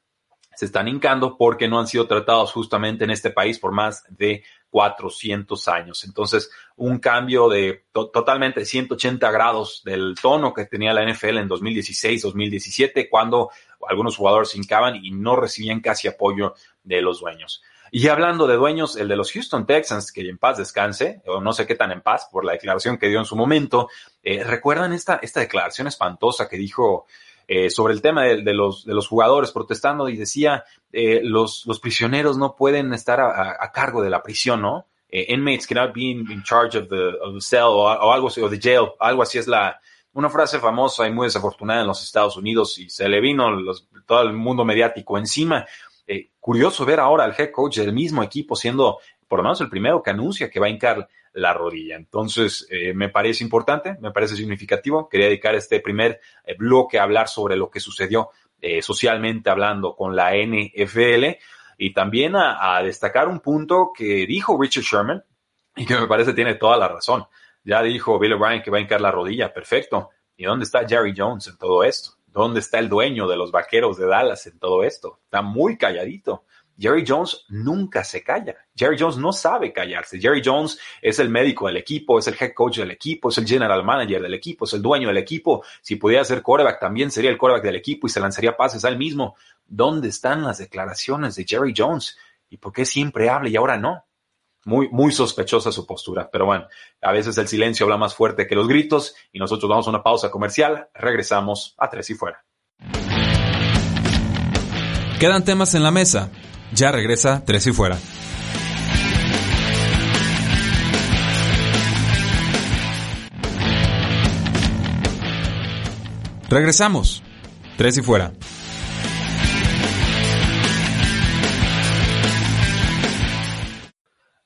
Se 0.54 0.66
están 0.66 0.88
hincando 0.88 1.36
porque 1.36 1.68
no 1.68 1.80
han 1.80 1.86
sido 1.86 2.06
tratados 2.06 2.52
justamente 2.52 3.04
en 3.04 3.10
este 3.10 3.30
país 3.30 3.58
por 3.58 3.72
más 3.72 4.04
de 4.08 4.44
400 4.70 5.68
años. 5.68 6.04
Entonces, 6.04 6.50
un 6.76 6.98
cambio 6.98 7.48
de 7.48 7.84
totalmente 7.92 8.64
180 8.64 9.30
grados 9.30 9.82
del 9.84 10.14
tono 10.20 10.54
que 10.54 10.64
tenía 10.64 10.94
la 10.94 11.04
NFL 11.04 11.38
en 11.38 11.48
2016-2017, 11.48 13.08
cuando 13.10 13.50
algunos 13.86 14.16
jugadores 14.16 14.50
se 14.50 14.58
hincaban 14.58 14.96
y 14.96 15.10
no 15.10 15.36
recibían 15.36 15.80
casi 15.80 16.08
apoyo 16.08 16.54
de 16.82 17.02
los 17.02 17.20
dueños. 17.20 17.62
Y 17.94 18.08
hablando 18.08 18.46
de 18.46 18.56
dueños, 18.56 18.96
el 18.96 19.08
de 19.08 19.16
los 19.16 19.30
Houston 19.32 19.66
Texans, 19.66 20.10
que 20.10 20.22
en 20.22 20.38
paz 20.38 20.56
descanse, 20.56 21.20
o 21.26 21.42
no 21.42 21.52
sé 21.52 21.66
qué 21.66 21.74
tan 21.74 21.92
en 21.92 22.00
paz 22.00 22.26
por 22.32 22.42
la 22.42 22.52
declaración 22.52 22.96
que 22.96 23.08
dio 23.08 23.18
en 23.18 23.26
su 23.26 23.36
momento, 23.36 23.90
eh, 24.22 24.42
¿recuerdan 24.42 24.94
esta, 24.94 25.16
esta 25.16 25.40
declaración 25.40 25.86
espantosa 25.86 26.48
que 26.48 26.56
dijo 26.56 27.06
eh, 27.48 27.70
sobre 27.70 27.94
el 27.94 28.02
tema 28.02 28.24
de, 28.24 28.54
los, 28.54 28.84
de 28.84 28.94
los 28.94 29.08
jugadores 29.08 29.52
protestando 29.52 30.08
y 30.08 30.16
decía, 30.16 30.64
eh, 30.92 31.20
los, 31.22 31.64
los 31.66 31.80
prisioneros 31.80 32.36
no 32.38 32.56
pueden 32.56 32.92
estar 32.94 33.20
a, 33.20 33.72
cargo 33.72 34.02
de 34.02 34.10
la 34.10 34.22
prisión, 34.22 34.62
¿no? 34.62 34.86
inmates 35.10 35.66
cannot 35.66 35.92
be 35.92 36.04
in, 36.04 36.42
charge 36.42 36.74
of 36.74 36.88
the, 36.88 37.08
of 37.20 37.34
the 37.34 37.40
cell 37.42 37.68
o, 37.68 37.86
algo 37.86 38.28
así, 38.28 38.40
o 38.40 38.48
the 38.48 38.58
jail, 38.58 38.92
algo 38.98 39.22
así 39.22 39.36
es 39.36 39.46
la, 39.46 39.78
una 40.14 40.28
frase 40.28 40.58
famosa 40.58 41.06
y 41.06 41.12
muy 41.12 41.26
desafortunada 41.26 41.82
en 41.82 41.86
los 41.86 42.02
Estados 42.02 42.36
Unidos 42.36 42.78
y 42.78 42.90
se 42.90 43.08
le 43.08 43.20
vino 43.20 43.48
todo 44.06 44.22
el 44.22 44.32
mundo 44.32 44.64
mediático 44.64 45.18
encima. 45.18 45.66
Eh, 46.06 46.30
curioso 46.40 46.84
ver 46.84 47.00
ahora 47.00 47.24
al 47.24 47.34
head 47.38 47.50
coach 47.50 47.78
del 47.78 47.92
mismo 47.92 48.22
equipo 48.22 48.56
siendo 48.56 48.98
por 49.28 49.38
lo 49.38 49.44
menos 49.44 49.60
el 49.60 49.70
primero 49.70 50.02
que 50.02 50.10
anuncia 50.10 50.50
que 50.50 50.60
va 50.60 50.66
a 50.66 50.70
hincar 50.70 51.08
la 51.32 51.54
rodilla. 51.54 51.96
Entonces, 51.96 52.66
eh, 52.70 52.92
me 52.94 53.08
parece 53.08 53.44
importante, 53.44 53.96
me 54.00 54.10
parece 54.10 54.36
significativo. 54.36 55.08
Quería 55.08 55.26
dedicar 55.26 55.54
este 55.54 55.80
primer 55.80 56.20
eh, 56.44 56.54
bloque 56.58 56.98
a 56.98 57.04
hablar 57.04 57.28
sobre 57.28 57.56
lo 57.56 57.70
que 57.70 57.80
sucedió 57.80 58.30
socialmente 58.80 59.50
hablando 59.50 59.96
con 59.96 60.14
la 60.14 60.36
NFL 60.36 61.36
y 61.76 61.92
también 61.92 62.36
a, 62.36 62.76
a, 62.76 62.80
destacar 62.84 63.26
un 63.26 63.40
punto 63.40 63.90
que 63.92 64.24
dijo 64.24 64.56
Richard 64.56 64.84
Sherman 64.84 65.24
y 65.74 65.84
que 65.84 65.96
me 65.96 66.06
parece 66.06 66.32
tiene 66.32 66.54
toda 66.54 66.76
la 66.76 66.86
razón. 66.86 67.24
Ya 67.64 67.82
dijo 67.82 68.20
Bill 68.20 68.34
O'Brien 68.34 68.62
que 68.62 68.70
va 68.70 68.78
a 68.78 68.80
hincar 68.80 69.00
la 69.00 69.10
rodilla, 69.10 69.52
perfecto. 69.52 70.10
¿Y 70.36 70.44
dónde 70.44 70.64
está 70.64 70.86
Jerry 70.86 71.14
Jones 71.16 71.46
en 71.48 71.58
todo 71.58 71.84
esto? 71.84 72.12
¿Dónde 72.26 72.60
está 72.60 72.78
el 72.78 72.88
dueño 72.88 73.28
de 73.28 73.36
los 73.36 73.52
vaqueros 73.52 73.98
de 73.98 74.06
Dallas 74.06 74.46
en 74.46 74.58
todo 74.58 74.82
esto? 74.82 75.20
Está 75.24 75.42
muy 75.42 75.76
calladito. 75.76 76.44
Jerry 76.82 77.04
Jones 77.06 77.44
nunca 77.48 78.02
se 78.02 78.24
calla. 78.24 78.56
Jerry 78.74 78.96
Jones 78.98 79.16
no 79.16 79.32
sabe 79.32 79.72
callarse. 79.72 80.18
Jerry 80.18 80.42
Jones 80.44 80.80
es 81.00 81.20
el 81.20 81.28
médico 81.28 81.68
del 81.68 81.76
equipo, 81.76 82.18
es 82.18 82.26
el 82.26 82.34
head 82.38 82.54
coach 82.54 82.78
del 82.78 82.90
equipo, 82.90 83.28
es 83.28 83.38
el 83.38 83.46
general 83.46 83.84
manager 83.84 84.20
del 84.20 84.34
equipo, 84.34 84.64
es 84.64 84.72
el 84.72 84.82
dueño 84.82 85.06
del 85.06 85.18
equipo. 85.18 85.64
Si 85.80 85.94
pudiera 85.94 86.24
ser 86.24 86.42
quarterback, 86.42 86.80
también 86.80 87.12
sería 87.12 87.30
el 87.30 87.38
quarterback 87.38 87.64
del 87.64 87.76
equipo 87.76 88.08
y 88.08 88.10
se 88.10 88.18
lanzaría 88.18 88.56
pases 88.56 88.84
al 88.84 88.98
mismo. 88.98 89.36
¿Dónde 89.64 90.08
están 90.08 90.42
las 90.42 90.58
declaraciones 90.58 91.36
de 91.36 91.44
Jerry 91.46 91.72
Jones? 91.76 92.18
¿Y 92.50 92.56
por 92.56 92.72
qué 92.72 92.84
siempre 92.84 93.30
habla 93.30 93.48
y 93.48 93.54
ahora 93.54 93.78
no? 93.78 94.04
Muy, 94.64 94.88
muy 94.88 95.12
sospechosa 95.12 95.70
su 95.70 95.86
postura, 95.86 96.28
pero 96.32 96.46
bueno, 96.46 96.66
a 97.00 97.12
veces 97.12 97.38
el 97.38 97.46
silencio 97.46 97.84
habla 97.84 97.96
más 97.96 98.14
fuerte 98.14 98.46
que 98.48 98.54
los 98.56 98.66
gritos 98.66 99.14
y 99.32 99.38
nosotros 99.38 99.68
vamos 99.68 99.86
a 99.86 99.90
una 99.90 100.02
pausa 100.02 100.30
comercial, 100.30 100.88
regresamos 100.94 101.74
a 101.78 101.88
Tres 101.88 102.10
y 102.10 102.14
Fuera. 102.14 102.44
Quedan 105.18 105.44
temas 105.44 105.74
en 105.74 105.84
la 105.84 105.90
mesa, 105.90 106.30
ya 106.74 106.90
regresa 106.92 107.42
Tres 107.44 107.66
y 107.66 107.72
Fuera. 107.72 107.98
Regresamos, 116.48 117.22
Tres 117.76 117.96
y 117.96 118.02
Fuera. 118.02 118.32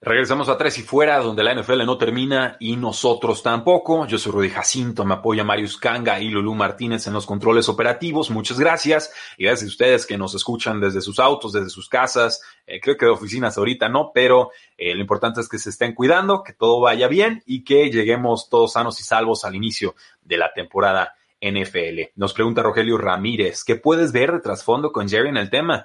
Regresamos 0.08 0.48
a 0.48 0.56
Tres 0.56 0.78
y 0.78 0.82
Fuera, 0.82 1.18
donde 1.18 1.42
la 1.42 1.52
NFL 1.52 1.84
no 1.84 1.98
termina 1.98 2.56
y 2.60 2.76
nosotros 2.76 3.42
tampoco. 3.42 4.06
Yo 4.06 4.18
soy 4.18 4.30
Rudy 4.30 4.50
Jacinto, 4.50 5.04
me 5.04 5.14
apoya 5.14 5.42
Marius 5.42 5.78
Kanga 5.78 6.20
y 6.20 6.28
Lulú 6.28 6.54
Martínez 6.54 7.08
en 7.08 7.12
los 7.12 7.26
controles 7.26 7.68
operativos. 7.68 8.30
Muchas 8.30 8.60
gracias. 8.60 9.12
Y 9.36 9.46
gracias 9.46 9.64
a 9.64 9.72
ustedes 9.72 10.06
que 10.06 10.16
nos 10.16 10.32
escuchan 10.36 10.80
desde 10.80 11.00
sus 11.00 11.18
autos, 11.18 11.52
desde 11.52 11.70
sus 11.70 11.88
casas. 11.88 12.40
Eh, 12.68 12.78
creo 12.80 12.96
que 12.96 13.06
de 13.06 13.10
oficinas 13.10 13.58
ahorita 13.58 13.88
no, 13.88 14.12
pero 14.14 14.52
eh, 14.78 14.94
lo 14.94 15.00
importante 15.00 15.40
es 15.40 15.48
que 15.48 15.58
se 15.58 15.70
estén 15.70 15.92
cuidando, 15.92 16.44
que 16.44 16.52
todo 16.52 16.80
vaya 16.80 17.08
bien 17.08 17.42
y 17.44 17.64
que 17.64 17.90
lleguemos 17.90 18.48
todos 18.48 18.74
sanos 18.74 19.00
y 19.00 19.02
salvos 19.02 19.44
al 19.44 19.56
inicio 19.56 19.96
de 20.22 20.36
la 20.36 20.52
temporada 20.52 21.16
NFL. 21.40 22.12
Nos 22.16 22.32
pregunta 22.32 22.62
Rogelio 22.62 22.98
Ramírez, 22.98 23.62
¿qué 23.64 23.76
puedes 23.76 24.12
ver 24.12 24.32
de 24.32 24.40
trasfondo 24.40 24.92
con 24.92 25.08
Jerry 25.08 25.28
en 25.28 25.36
el 25.36 25.50
tema? 25.50 25.84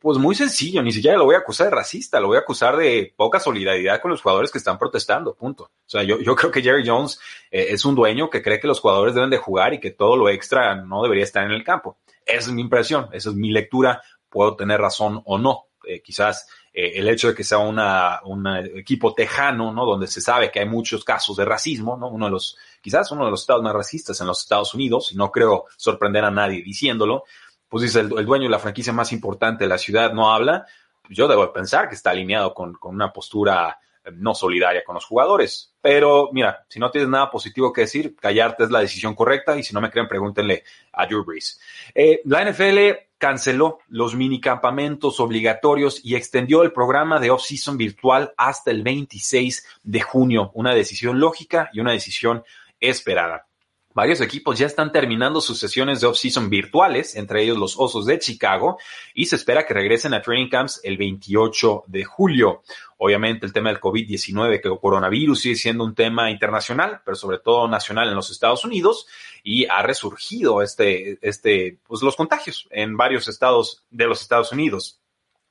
Pues 0.00 0.18
muy 0.18 0.34
sencillo, 0.34 0.82
ni 0.82 0.92
siquiera 0.92 1.18
lo 1.18 1.24
voy 1.24 1.34
a 1.34 1.38
acusar 1.38 1.68
de 1.68 1.76
racista, 1.76 2.20
lo 2.20 2.28
voy 2.28 2.36
a 2.36 2.40
acusar 2.40 2.76
de 2.76 3.12
poca 3.16 3.40
solidaridad 3.40 4.00
con 4.00 4.10
los 4.10 4.22
jugadores 4.22 4.50
que 4.50 4.58
están 4.58 4.78
protestando, 4.78 5.34
punto. 5.34 5.64
O 5.64 5.70
sea, 5.88 6.02
yo, 6.02 6.18
yo 6.20 6.34
creo 6.34 6.50
que 6.50 6.62
Jerry 6.62 6.86
Jones 6.86 7.20
eh, 7.50 7.66
es 7.70 7.84
un 7.84 7.94
dueño 7.94 8.30
que 8.30 8.42
cree 8.42 8.60
que 8.60 8.68
los 8.68 8.80
jugadores 8.80 9.14
deben 9.14 9.30
de 9.30 9.38
jugar 9.38 9.74
y 9.74 9.80
que 9.80 9.90
todo 9.90 10.16
lo 10.16 10.28
extra 10.28 10.76
no 10.76 11.02
debería 11.02 11.24
estar 11.24 11.44
en 11.44 11.52
el 11.52 11.64
campo. 11.64 11.98
Esa 12.24 12.48
es 12.48 12.52
mi 12.52 12.62
impresión, 12.62 13.08
esa 13.12 13.30
es 13.30 13.36
mi 13.36 13.50
lectura, 13.50 14.02
puedo 14.28 14.56
tener 14.56 14.80
razón 14.80 15.20
o 15.24 15.38
no. 15.38 15.66
Eh, 15.84 16.00
quizás 16.00 16.46
eh, 16.74 16.92
el 16.96 17.08
hecho 17.08 17.28
de 17.28 17.34
que 17.34 17.44
sea 17.44 17.58
un 17.58 18.46
equipo 18.74 19.14
tejano, 19.14 19.72
¿no? 19.72 19.84
Donde 19.84 20.06
se 20.06 20.20
sabe 20.20 20.50
que 20.50 20.60
hay 20.60 20.68
muchos 20.68 21.04
casos 21.04 21.36
de 21.36 21.44
racismo, 21.44 21.96
¿no? 21.96 22.08
Uno 22.08 22.26
de 22.26 22.30
los, 22.32 22.56
quizás 22.80 23.10
uno 23.12 23.26
de 23.26 23.30
los 23.30 23.42
estados 23.42 23.62
más 23.62 23.74
racistas 23.74 24.20
en 24.20 24.26
los 24.26 24.40
Estados 24.40 24.72
Unidos, 24.74 25.12
y 25.12 25.16
no 25.16 25.30
creo 25.30 25.66
sorprender 25.76 26.24
a 26.24 26.30
nadie 26.30 26.62
diciéndolo, 26.62 27.24
pues 27.68 27.82
dice 27.82 28.00
el, 28.00 28.08
dueño 28.08 28.44
de 28.44 28.50
la 28.50 28.58
franquicia 28.58 28.92
más 28.92 29.12
importante 29.12 29.64
de 29.64 29.68
la 29.68 29.78
ciudad 29.78 30.12
no 30.12 30.32
habla, 30.32 30.66
yo 31.08 31.28
debo 31.28 31.52
pensar 31.52 31.88
que 31.88 31.94
está 31.94 32.10
alineado 32.10 32.54
con, 32.54 32.76
una 32.82 33.12
postura 33.12 33.78
eh, 34.04 34.10
no 34.14 34.34
solidaria 34.34 34.84
con 34.84 34.94
los 34.94 35.04
jugadores. 35.04 35.74
Pero 35.80 36.30
mira, 36.32 36.64
si 36.68 36.78
no 36.78 36.90
tienes 36.90 37.08
nada 37.08 37.30
positivo 37.30 37.72
que 37.72 37.82
decir, 37.82 38.16
callarte 38.16 38.64
es 38.64 38.70
la 38.70 38.80
decisión 38.80 39.14
correcta 39.14 39.56
y 39.58 39.62
si 39.62 39.74
no 39.74 39.80
me 39.80 39.90
creen, 39.90 40.08
pregúntenle 40.08 40.64
a 40.92 41.06
Drew 41.06 41.24
Brees. 41.24 41.60
Eh, 41.94 42.20
la 42.24 42.44
NFL 42.44 42.78
canceló 43.22 43.78
los 43.86 44.16
minicampamentos 44.16 45.20
obligatorios 45.20 46.00
y 46.02 46.16
extendió 46.16 46.64
el 46.64 46.72
programa 46.72 47.20
de 47.20 47.30
off-season 47.30 47.76
virtual 47.76 48.34
hasta 48.36 48.72
el 48.72 48.82
26 48.82 49.64
de 49.84 50.00
junio. 50.00 50.50
Una 50.54 50.74
decisión 50.74 51.20
lógica 51.20 51.70
y 51.72 51.78
una 51.78 51.92
decisión 51.92 52.42
esperada. 52.80 53.46
Varios 53.94 54.20
equipos 54.20 54.58
ya 54.58 54.66
están 54.66 54.90
terminando 54.90 55.40
sus 55.40 55.58
sesiones 55.58 56.00
de 56.00 56.06
off-season 56.06 56.48
virtuales, 56.48 57.14
entre 57.14 57.42
ellos 57.42 57.58
los 57.58 57.78
Osos 57.78 58.06
de 58.06 58.18
Chicago, 58.18 58.78
y 59.12 59.26
se 59.26 59.36
espera 59.36 59.66
que 59.66 59.74
regresen 59.74 60.14
a 60.14 60.22
training 60.22 60.48
camps 60.48 60.80
el 60.82 60.96
28 60.96 61.84
de 61.86 62.04
julio. 62.04 62.62
Obviamente 62.96 63.44
el 63.44 63.52
tema 63.52 63.68
del 63.68 63.80
COVID-19, 63.80 64.62
que 64.62 64.68
el 64.68 64.78
coronavirus 64.78 65.40
sigue 65.40 65.56
siendo 65.56 65.84
un 65.84 65.94
tema 65.94 66.30
internacional, 66.30 67.02
pero 67.04 67.16
sobre 67.16 67.38
todo 67.38 67.68
nacional 67.68 68.08
en 68.08 68.14
los 68.14 68.30
Estados 68.30 68.64
Unidos, 68.64 69.06
y 69.42 69.66
ha 69.66 69.82
resurgido 69.82 70.62
este, 70.62 71.18
este, 71.20 71.78
pues 71.86 72.02
los 72.02 72.16
contagios 72.16 72.68
en 72.70 72.96
varios 72.96 73.28
estados 73.28 73.84
de 73.90 74.06
los 74.06 74.22
Estados 74.22 74.52
Unidos. 74.52 75.00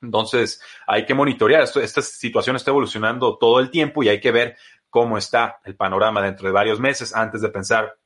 Entonces, 0.01 0.61
hay 0.87 1.05
que 1.05 1.13
monitorear. 1.13 1.61
Esto, 1.61 1.79
esta 1.79 2.01
situación 2.01 2.55
está 2.55 2.71
evolucionando 2.71 3.37
todo 3.37 3.59
el 3.59 3.69
tiempo 3.69 4.01
y 4.01 4.09
hay 4.09 4.19
que 4.19 4.31
ver 4.31 4.57
cómo 4.89 5.17
está 5.17 5.59
el 5.63 5.75
panorama 5.75 6.21
dentro 6.21 6.47
de 6.47 6.53
varios 6.53 6.79
meses 6.79 7.15
antes 7.15 7.41
de 7.41 7.49
pensar 7.49 7.97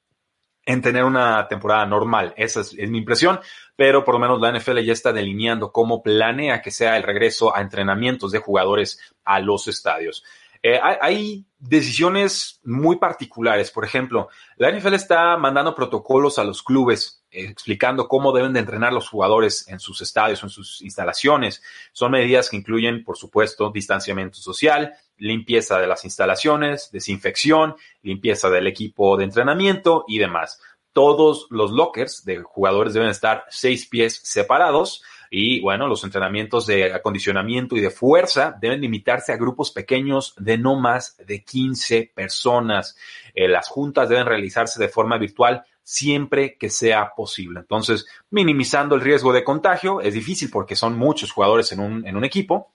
en 0.65 0.81
tener 0.81 1.03
una 1.03 1.47
temporada 1.47 1.85
normal. 1.85 2.33
Esa 2.37 2.61
es, 2.61 2.73
mi 2.73 2.97
impresión, 2.97 3.39
pero 3.75 4.03
por 4.03 4.15
lo 4.15 4.19
menos 4.19 4.41
la 4.41 4.51
NFL 4.51 4.79
ya 4.79 4.93
está 4.93 5.13
delineando 5.13 5.71
cómo 5.71 6.01
planea 6.01 6.61
que 6.61 6.71
sea 6.71 6.97
el 6.97 7.03
regreso 7.03 7.55
a 7.55 7.61
entrenamientos 7.61 8.31
de 8.31 8.39
jugadores 8.39 8.99
a 9.23 9.39
los 9.39 9.67
estadios. 9.67 10.23
Eh, 10.63 10.79
hay, 10.81 11.45
decisiones 11.59 12.59
muy 12.63 12.97
particulares. 12.97 13.71
Por 13.71 13.85
ejemplo, 13.85 14.29
la 14.57 14.71
NFL 14.71 14.93
está 14.93 15.35
mandando 15.37 15.73
protocolos 15.73 16.37
a 16.37 16.43
los 16.43 16.61
clubes 16.61 17.24
explicando 17.35 18.07
cómo 18.07 18.31
deben 18.31 18.53
de 18.53 18.59
entrenar 18.59 18.93
los 18.93 19.09
jugadores 19.09 19.67
en 19.67 19.79
sus 19.79 20.01
estadios 20.01 20.41
o 20.41 20.45
en 20.47 20.49
sus 20.49 20.81
instalaciones. 20.81 21.61
Son 21.91 22.11
medidas 22.11 22.49
que 22.49 22.57
incluyen, 22.57 23.03
por 23.03 23.17
supuesto, 23.17 23.71
distanciamiento 23.71 24.37
social, 24.37 24.93
limpieza 25.17 25.79
de 25.79 25.87
las 25.87 26.05
instalaciones, 26.05 26.89
desinfección, 26.91 27.75
limpieza 28.01 28.49
del 28.49 28.67
equipo 28.67 29.17
de 29.17 29.25
entrenamiento 29.25 30.05
y 30.07 30.17
demás. 30.17 30.59
Todos 30.93 31.47
los 31.49 31.71
lockers 31.71 32.23
de 32.23 32.37
jugadores 32.37 32.93
deben 32.93 33.09
estar 33.09 33.43
seis 33.49 33.85
pies 33.85 34.19
separados 34.23 35.03
y 35.29 35.59
bueno, 35.59 35.87
los 35.87 36.03
entrenamientos 36.03 36.65
de 36.65 36.93
acondicionamiento 36.93 37.75
y 37.75 37.81
de 37.81 37.89
fuerza 37.89 38.55
deben 38.59 38.79
limitarse 38.79 39.33
a 39.33 39.37
grupos 39.37 39.71
pequeños 39.71 40.33
de 40.37 40.57
no 40.57 40.79
más 40.79 41.17
de 41.17 41.43
15 41.43 42.11
personas. 42.15 42.95
Eh, 43.33 43.47
las 43.47 43.67
juntas 43.67 44.07
deben 44.07 44.25
realizarse 44.25 44.81
de 44.81 44.87
forma 44.87 45.17
virtual 45.17 45.65
siempre 45.85 46.57
que 46.57 46.69
sea 46.71 47.13
posible. 47.15 47.59
Entonces, 47.59 48.07
minimizando 48.31 48.95
el 48.95 49.01
riesgo 49.01 49.31
de 49.31 49.43
contagio, 49.43 50.01
es 50.01 50.15
difícil 50.15 50.49
porque 50.49 50.75
son 50.75 50.97
muchos 50.97 51.31
jugadores 51.31 51.71
en 51.71 51.79
un, 51.79 52.05
en 52.07 52.17
un 52.17 52.25
equipo, 52.25 52.73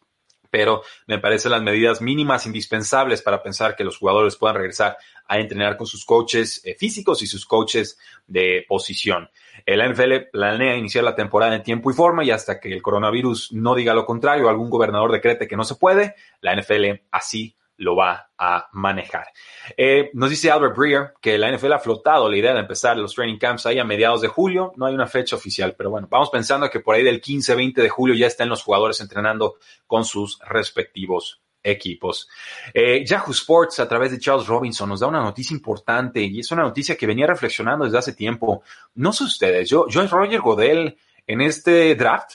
pero 0.49 0.83
me 1.09 1.19
parecen 1.19 1.51
las 1.51 1.63
medidas 1.63 2.01
mínimas 2.01 2.47
indispensables 2.47 3.21
para 3.21 3.43
pensar 3.43 3.75
que 3.75 3.83
los 3.83 3.99
jugadores 3.99 4.37
puedan 4.37 4.57
regresar 4.57 4.97
a 5.27 5.39
entrenar 5.39 5.77
con 5.77 5.89
sus 5.89 6.05
coaches 6.05 6.61
eh, 6.65 6.77
físicos 6.79 7.21
y 7.23 7.27
sus 7.27 7.45
coaches 7.47 7.99
de 8.29 8.65
posición. 8.69 9.29
El 9.67 9.83
NFL 9.93 10.31
planea 10.33 10.77
iniciar 10.77 11.03
la 11.03 11.17
temporada 11.17 11.55
en 11.55 11.65
tiempo 11.65 11.91
y 11.91 11.95
forma 11.95 12.25
y 12.25 12.31
hasta 12.31 12.61
que 12.61 12.73
el 12.73 12.81
coronavirus 12.81 13.53
no 13.53 13.75
diga 13.75 13.93
lo 13.93 14.07
contrario, 14.07 14.49
algún 14.49 14.71
gobernador 14.71 15.11
decrete 15.11 15.49
que 15.49 15.57
no 15.57 15.65
se 15.65 15.75
puede, 15.75 16.15
la 16.41 16.55
NFL 16.55 17.03
así 17.11 17.57
lo 17.81 17.97
va 17.97 18.31
a 18.37 18.69
manejar. 18.73 19.29
Eh, 19.77 20.11
nos 20.13 20.31
dice 20.31 20.51
Albert 20.51 20.77
Breer 20.77 21.15
que 21.21 21.39
la 21.39 21.51
NFL 21.51 21.73
ha 21.73 21.79
flotado 21.79 22.29
la 22.29 22.37
idea 22.37 22.53
de 22.53 22.61
empezar 22.61 22.97
los 22.97 23.15
training 23.15 23.39
camps 23.39 23.65
ahí 23.67 23.79
a 23.79 23.85
mediados 23.85 24.21
de 24.21 24.29
julio. 24.29 24.73
No 24.77 24.87
hay 24.87 24.95
una 24.95 25.07
fecha 25.07 25.37
oficial, 25.37 25.75
pero 25.77 25.91
bueno, 25.91 26.07
vamos 26.11 26.29
pensando 26.31 26.69
que 26.69 26.81
por 26.81 26.95
ahí 26.95 27.03
del 27.03 27.23
15-20 27.23 27.75
de 27.75 27.89
julio 27.89 28.15
ya 28.15 28.27
están 28.27 28.51
los 28.51 28.63
jugadores 28.63 29.01
entrenando 29.01 29.57
con 29.87 30.05
sus 30.05 30.39
respectivos 30.41 31.41
equipos. 31.63 32.29
Eh, 32.75 33.05
Yahoo 33.05 33.33
Sports 33.33 33.81
a 33.81 33.89
través 33.89 34.11
de 34.11 34.19
Charles 34.19 34.47
Robinson 34.47 34.89
nos 34.89 35.01
da 35.01 35.07
una 35.07 35.23
noticia 35.23 35.55
importante 35.55 36.21
y 36.21 36.41
es 36.41 36.51
una 36.53 36.63
noticia 36.63 36.97
que 36.97 37.07
venía 37.07 37.27
reflexionando 37.27 37.87
desde 37.87 37.99
hace 37.99 38.13
tiempo. 38.13 38.63
No 38.95 39.13
sé 39.13 39.25
ustedes, 39.25 39.71
yo, 39.71 39.89
yo 39.89 40.07
Roger 40.07 40.41
Godel 40.41 40.99
en 41.27 41.41
este 41.41 41.95
draft 41.95 42.35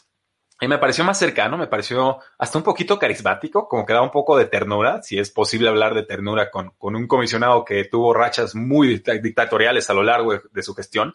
y 0.62 0.68
me 0.70 0.78
pareció 0.78 1.04
más 1.04 1.20
cercano, 1.20 1.58
me 1.58 1.68
pareció 1.68 2.20
hasta 2.38 2.58
un 2.58 2.64
poquito 2.64 2.98
carismático, 2.98 3.68
como 3.68 3.86
que 3.86 3.92
da 3.92 4.02
un 4.02 4.12
poco 4.12 4.38
de 4.38 4.46
ternura, 4.46 5.02
si 5.04 5.20
es 5.20 5.30
posible 5.30 5.68
hablar 5.68 5.94
de 5.94 6.04
ternura 6.04 6.50
con, 6.50 6.72
con 6.78 6.96
un 6.96 7.08
comisionado 7.08 7.66
que 7.66 7.84
tuvo 7.86 8.14
rachas 8.14 8.56
muy 8.56 9.02
dictatoriales 9.22 9.90
a 9.90 9.94
lo 9.94 10.04
largo 10.04 10.40
de, 10.52 10.64
su 10.64 10.74
gestión, 10.74 11.14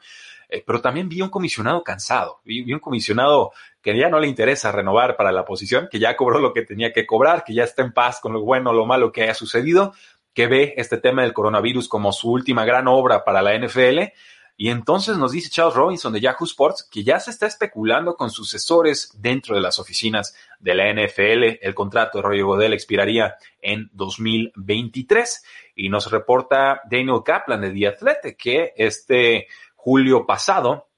eh, 0.51 0.63
pero 0.67 0.83
también 0.83 1.09
vi 1.09 1.23
un 1.23 1.31
comisionado 1.31 1.83
cansado, 1.83 2.41
vi, 2.45 2.63
vi, 2.63 2.75
un 2.75 2.81
comisionado 2.81 3.53
que 3.81 3.97
ya 3.97 4.11
no 4.11 4.21
le 4.21 4.29
interesa 4.29 4.73
renovar 4.73 5.17
para 5.17 5.33
la 5.33 5.47
posición, 5.47 5.89
que 5.91 5.99
ya 5.99 6.17
cobró 6.17 6.39
lo 6.39 6.53
que 6.53 6.63
tenía 6.63 6.93
que 6.93 7.07
cobrar, 7.07 7.43
que 7.43 7.55
ya 7.55 7.65
está 7.65 7.81
en 7.81 7.93
paz 7.93 8.21
con 8.21 8.35
lo 8.35 8.43
bueno 8.43 8.71
o 8.71 8.75
lo 8.75 8.85
malo 8.85 9.11
que 9.11 9.23
haya 9.23 9.35
sucedido, 9.35 9.95
que 10.35 10.49
ve 10.49 10.75
este 10.77 10.99
tema 10.99 11.23
del 11.23 11.33
coronavirus 11.33 11.89
como 11.89 12.13
su 12.13 12.31
última 12.31 12.67
gran 12.67 12.89
obra 12.89 13.25
para 13.25 13.41
la 13.41 13.59
NFL 13.59 14.13
y 14.63 14.69
entonces 14.69 15.17
nos 15.17 15.33
dice 15.33 15.49
Charles 15.49 15.75
Robinson 15.75 16.13
de 16.13 16.21
Yahoo 16.21 16.45
Sports 16.45 16.87
que 16.93 17.03
ya 17.03 17.19
se 17.19 17.31
está 17.31 17.47
especulando 17.47 18.15
con 18.15 18.29
sucesores 18.29 19.11
dentro 19.17 19.55
de 19.55 19.63
las 19.63 19.79
oficinas 19.79 20.37
de 20.59 20.75
la 20.75 20.93
NFL. 20.93 21.61
El 21.63 21.75
contrato 21.75 22.19
de 22.19 22.23
Roger 22.23 22.45
Godel 22.45 22.75
expiraría 22.75 23.37
en 23.63 23.89
2023. 23.95 25.45
Y 25.77 25.89
nos 25.89 26.11
reporta 26.11 26.83
Daniel 26.91 27.23
Kaplan 27.25 27.63
de 27.63 27.71
The 27.71 27.87
Athletic 27.87 28.37
que 28.37 28.75
este 28.77 29.47
julio 29.77 30.27
pasado 30.27 30.90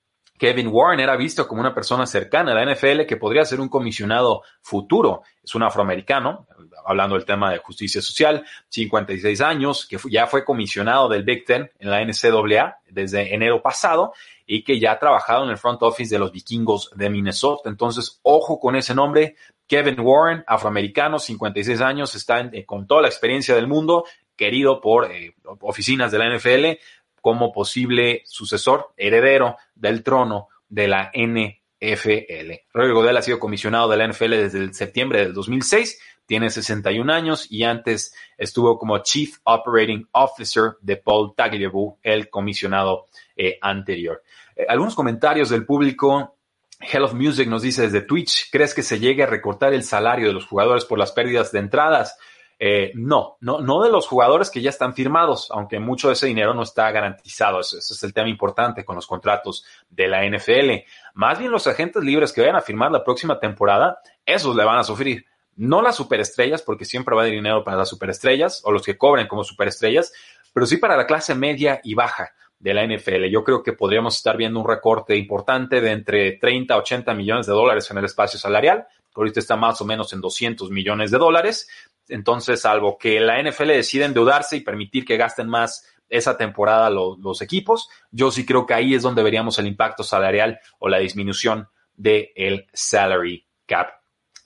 Kevin 0.43 0.71
Warren 0.73 0.99
era 0.99 1.15
visto 1.15 1.47
como 1.47 1.61
una 1.61 1.73
persona 1.73 2.05
cercana 2.05 2.51
a 2.51 2.55
la 2.57 2.75
NFL 2.75 3.07
que 3.07 3.17
podría 3.17 3.45
ser 3.45 3.61
un 3.61 3.69
comisionado 3.69 4.43
futuro. 4.61 5.23
Es 5.41 5.55
un 5.55 5.63
afroamericano, 5.63 6.49
hablando 6.85 7.15
del 7.15 7.25
tema 7.25 7.53
de 7.53 7.59
justicia 7.59 8.03
social, 8.03 8.45
56 8.69 9.41
años, 9.41 9.87
que 9.87 9.99
ya 10.11 10.27
fue 10.27 10.45
comisionado 10.45 11.09
del 11.09 11.23
Big 11.23 11.45
Ten 11.45 11.71
en 11.79 11.91
la 11.91 12.05
NCAA 12.05 12.79
desde 12.91 13.33
enero 13.33 13.63
pasado 13.63 14.15
y 14.45 14.65
que 14.65 14.81
ya 14.81 14.91
ha 14.91 14.99
trabajado 14.99 15.45
en 15.45 15.51
el 15.51 15.59
front 15.59 15.81
office 15.85 16.13
de 16.13 16.19
los 16.19 16.33
vikingos 16.33 16.91
de 16.97 17.09
Minnesota. 17.09 17.69
Entonces, 17.69 18.19
ojo 18.25 18.59
con 18.59 18.75
ese 18.75 18.97
nombre. 18.97 19.37
Kevin 19.69 20.01
Warren, 20.01 20.43
afroamericano, 20.49 21.21
56 21.21 21.81
años, 21.83 22.17
está 22.17 22.41
eh, 22.41 22.67
con 22.67 22.89
toda 22.89 23.03
la 23.03 23.09
experiencia 23.09 23.55
del 23.55 23.69
mundo, 23.69 24.07
querido 24.35 24.81
por 24.81 25.09
eh, 25.09 25.37
oficinas 25.61 26.11
de 26.11 26.19
la 26.19 26.37
NFL, 26.37 26.83
como 27.23 27.53
posible 27.53 28.21
sucesor, 28.27 28.93
heredero 28.99 29.57
del 29.75 30.03
trono 30.03 30.49
de 30.69 30.89
la 30.89 31.11
NFL. 31.15 32.53
Roger 32.75 32.93
Godel 32.93 33.17
ha 33.17 33.23
sido 33.23 33.39
comisionado 33.39 33.89
de 33.89 33.97
la 33.97 34.07
NFL 34.07 34.31
desde 34.31 34.59
el 34.59 34.75
septiembre 34.75 35.21
del 35.21 35.33
2006, 35.33 35.99
tiene 36.27 36.51
61 36.51 37.13
años 37.13 37.47
y 37.51 37.65
antes 37.65 38.15
estuvo 38.37 38.79
como 38.79 38.99
Chief 38.99 39.39
Operating 39.45 40.09
Officer 40.13 40.73
de 40.81 40.97
Paul 40.97 41.35
Tagliabue, 41.37 41.97
el 42.03 42.29
comisionado 42.29 43.07
eh, 43.37 43.59
anterior. 43.61 44.23
Eh, 44.57 44.67
algunos 44.69 44.95
comentarios 44.95 45.51
del 45.51 45.65
público. 45.65 46.37
Hell 46.81 47.05
of 47.05 47.15
Music 47.15 47.49
nos 47.49 47.63
dice 47.63 47.83
desde 47.83 48.03
Twitch, 48.03 48.51
¿crees 48.51 48.75
que 48.75 48.83
se 48.83 48.99
llegue 48.99 49.23
a 49.23 49.27
recortar 49.27 49.73
el 49.73 49.85
salario 49.85 50.27
de 50.27 50.33
los 50.33 50.47
jugadores 50.47 50.85
por 50.85 50.99
las 50.99 51.13
pérdidas 51.13 51.53
de 51.53 51.61
entradas? 51.61 52.19
Eh, 52.65 52.93
no, 52.95 53.39
no, 53.41 53.61
no 53.61 53.83
de 53.83 53.91
los 53.91 54.07
jugadores 54.07 54.49
que 54.49 54.63
ya 54.63 54.71
están 54.71 54.95
firmados, 54.95 55.51
aunque 55.51 55.81
mucho 55.81 56.07
de 56.07 56.15
ese 56.15 56.29
dinero 56.29 56.55
no 56.55 56.63
está 56.63 56.93
garantizado. 56.93 57.59
Ese, 57.59 57.79
es 57.79 58.03
el 58.05 58.15
tema 58.15 58.29
importante 58.29 58.85
con 58.85 58.95
los 58.95 59.09
contratos 59.09 59.65
de 59.91 60.07
la 60.07 60.25
NFL. 60.25 60.87
Más 61.15 61.41
bien 61.41 61.51
los 61.51 61.67
agentes 61.67 62.05
libres 62.05 62.33
que 62.33 62.41
vayan 62.41 62.55
a 62.55 62.61
firmar 62.61 62.93
la 62.93 63.03
próxima 63.03 63.41
temporada, 63.41 63.99
esos 64.25 64.55
le 64.55 64.63
van 64.63 64.79
a 64.79 64.85
sufrir. 64.85 65.27
No 65.57 65.83
las 65.83 65.97
superestrellas, 65.97 66.63
porque 66.63 66.85
siempre 66.85 67.17
va 67.17 67.23
haber 67.23 67.35
dinero 67.35 67.65
para 67.65 67.79
las 67.79 67.89
superestrellas 67.89 68.63
o 68.65 68.71
los 68.71 68.85
que 68.85 68.97
cobren 68.97 69.27
como 69.27 69.43
superestrellas, 69.43 70.13
pero 70.55 70.65
sí 70.65 70.77
para 70.77 70.97
la 70.97 71.09
clase 71.09 71.35
media 71.35 71.81
y 71.83 71.95
baja 71.95 72.31
de 72.61 72.75
la 72.75 72.87
NFL. 72.87 73.25
Yo 73.25 73.43
creo 73.43 73.65
que 73.65 73.73
podríamos 73.73 74.17
estar 74.17 74.37
viendo 74.37 74.61
un 74.61 74.69
recorte 74.69 75.17
importante 75.17 75.81
de 75.81 75.91
entre 75.91 76.39
30 76.39 76.75
a 76.75 76.79
80 76.79 77.13
millones 77.15 77.47
de 77.47 77.55
dólares 77.55 77.91
en 77.91 77.99
el 77.99 78.05
espacio 78.05 78.39
salarial. 78.39 78.87
Ahorita 79.17 79.41
está 79.41 79.57
más 79.57 79.81
o 79.81 79.85
menos 79.85 80.13
en 80.13 80.21
200 80.21 80.71
millones 80.71 81.11
de 81.11 81.19
dólares. 81.19 81.69
Entonces, 82.13 82.61
salvo 82.61 82.99
que 82.99 83.19
la 83.21 83.43
NFL 83.43 83.69
decida 83.69 84.05
endeudarse 84.05 84.57
y 84.57 84.61
permitir 84.61 85.05
que 85.05 85.17
gasten 85.17 85.49
más 85.49 85.89
esa 86.11 86.37
temporada 86.37 86.91
los 86.91 87.41
equipos, 87.41 87.89
yo 88.11 88.31
sí 88.31 88.45
creo 88.45 88.67
que 88.67 88.75
ahí 88.75 88.95
es 88.95 89.03
donde 89.03 89.23
veríamos 89.23 89.59
el 89.59 89.67
impacto 89.67 90.03
salarial 90.03 90.61
o 90.79 90.91
la 90.91 90.99
disminución 90.99 91.69
del 91.95 92.67
salary 92.75 93.47
cap. 93.65 93.89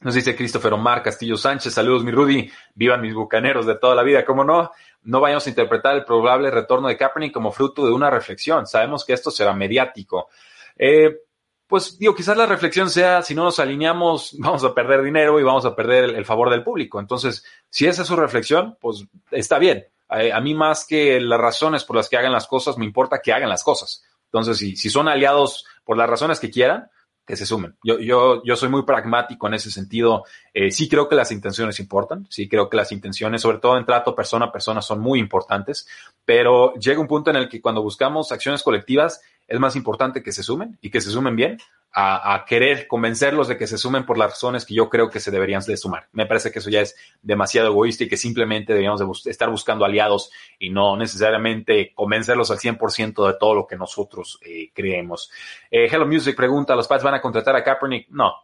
Nos 0.00 0.14
dice 0.14 0.36
Christopher 0.36 0.74
Omar 0.74 1.02
Castillo 1.02 1.36
Sánchez, 1.36 1.74
saludos 1.74 2.04
mi 2.04 2.12
Rudy, 2.12 2.48
vivan 2.74 3.00
mis 3.00 3.14
bucaneros 3.14 3.66
de 3.66 3.76
toda 3.76 3.96
la 3.96 4.04
vida, 4.04 4.24
¿cómo 4.24 4.44
no? 4.44 4.70
No 5.02 5.20
vayamos 5.20 5.44
a 5.46 5.50
interpretar 5.50 5.96
el 5.96 6.04
probable 6.04 6.52
retorno 6.52 6.86
de 6.86 6.96
Kaepernick 6.96 7.32
como 7.32 7.50
fruto 7.50 7.84
de 7.84 7.92
una 7.92 8.10
reflexión, 8.10 8.66
sabemos 8.66 9.04
que 9.04 9.14
esto 9.14 9.32
será 9.32 9.52
mediático. 9.52 10.28
Eh, 10.78 11.22
pues 11.66 11.98
digo, 11.98 12.14
quizás 12.14 12.36
la 12.36 12.46
reflexión 12.46 12.90
sea, 12.90 13.22
si 13.22 13.34
no 13.34 13.44
nos 13.44 13.58
alineamos, 13.58 14.36
vamos 14.38 14.64
a 14.64 14.74
perder 14.74 15.02
dinero 15.02 15.40
y 15.40 15.42
vamos 15.42 15.64
a 15.64 15.74
perder 15.74 16.04
el, 16.04 16.24
favor 16.24 16.50
del 16.50 16.62
público. 16.62 17.00
Entonces, 17.00 17.44
si 17.68 17.86
esa 17.86 18.02
es 18.02 18.08
su 18.08 18.16
reflexión, 18.16 18.76
pues 18.80 19.06
está 19.30 19.58
bien. 19.58 19.86
A, 20.08 20.40
mí 20.40 20.54
más 20.54 20.86
que 20.86 21.20
las 21.20 21.40
razones 21.40 21.82
por 21.82 21.96
las 21.96 22.08
que 22.08 22.16
hagan 22.16 22.30
las 22.30 22.46
cosas, 22.46 22.78
me 22.78 22.84
importa 22.84 23.20
que 23.20 23.32
hagan 23.32 23.48
las 23.48 23.64
cosas. 23.64 24.04
Entonces, 24.26 24.58
si, 24.58 24.76
si 24.76 24.88
son 24.88 25.08
aliados 25.08 25.66
por 25.84 25.96
las 25.96 26.08
razones 26.08 26.38
que 26.38 26.50
quieran, 26.50 26.88
que 27.26 27.36
se 27.36 27.44
sumen. 27.44 27.76
Yo, 27.82 27.98
yo, 27.98 28.42
yo 28.44 28.54
soy 28.54 28.68
muy 28.68 28.84
pragmático 28.84 29.48
en 29.48 29.54
ese 29.54 29.70
sentido. 29.72 30.24
Eh, 30.54 30.70
sí 30.70 30.88
creo 30.88 31.08
que 31.08 31.16
las 31.16 31.32
intenciones 31.32 31.80
importan, 31.80 32.26
sí 32.30 32.48
creo 32.48 32.70
que 32.70 32.76
las 32.76 32.92
intenciones, 32.92 33.42
sobre 33.42 33.58
todo 33.58 33.76
en 33.76 33.84
trato 33.84 34.14
persona 34.14 34.46
a 34.46 34.52
persona, 34.52 34.80
son 34.80 35.00
muy 35.00 35.18
importantes, 35.18 35.88
pero 36.24 36.74
llega 36.74 37.00
un 37.00 37.08
punto 37.08 37.30
en 37.30 37.36
el 37.36 37.48
que 37.48 37.60
cuando 37.60 37.82
buscamos 37.82 38.30
acciones 38.30 38.62
colectivas, 38.62 39.20
es 39.48 39.60
más 39.60 39.76
importante 39.76 40.22
que 40.22 40.32
se 40.32 40.42
sumen 40.42 40.78
y 40.80 40.90
que 40.90 41.00
se 41.00 41.10
sumen 41.10 41.36
bien 41.36 41.58
a, 41.98 42.44
querer 42.46 42.86
convencerlos 42.86 43.48
de 43.48 43.56
que 43.56 43.66
se 43.66 43.78
sumen 43.78 44.04
por 44.04 44.18
las 44.18 44.32
razones 44.32 44.66
que 44.66 44.74
yo 44.74 44.90
creo 44.90 45.08
que 45.08 45.18
se 45.18 45.30
deberían 45.30 45.62
de 45.62 45.78
sumar. 45.78 46.08
Me 46.12 46.26
parece 46.26 46.52
que 46.52 46.58
eso 46.58 46.68
ya 46.68 46.82
es 46.82 46.94
demasiado 47.22 47.68
egoísta 47.68 48.04
y 48.04 48.08
que 48.08 48.18
simplemente 48.18 48.74
deberíamos 48.74 49.24
de 49.24 49.30
estar 49.30 49.48
buscando 49.48 49.86
aliados 49.86 50.30
y 50.58 50.68
no 50.68 50.98
necesariamente 50.98 51.94
convencerlos 51.94 52.50
al 52.50 52.58
100% 52.58 53.26
de 53.26 53.38
todo 53.38 53.54
lo 53.54 53.66
que 53.66 53.76
nosotros 53.76 54.38
eh, 54.42 54.70
creemos. 54.74 55.30
Eh, 55.70 55.88
Hello 55.90 56.06
Music 56.06 56.36
pregunta, 56.36 56.76
¿los 56.76 56.86
Pats 56.86 57.02
van 57.02 57.14
a 57.14 57.22
contratar 57.22 57.56
a 57.56 57.64
Kaepernick? 57.64 58.08
No. 58.10 58.34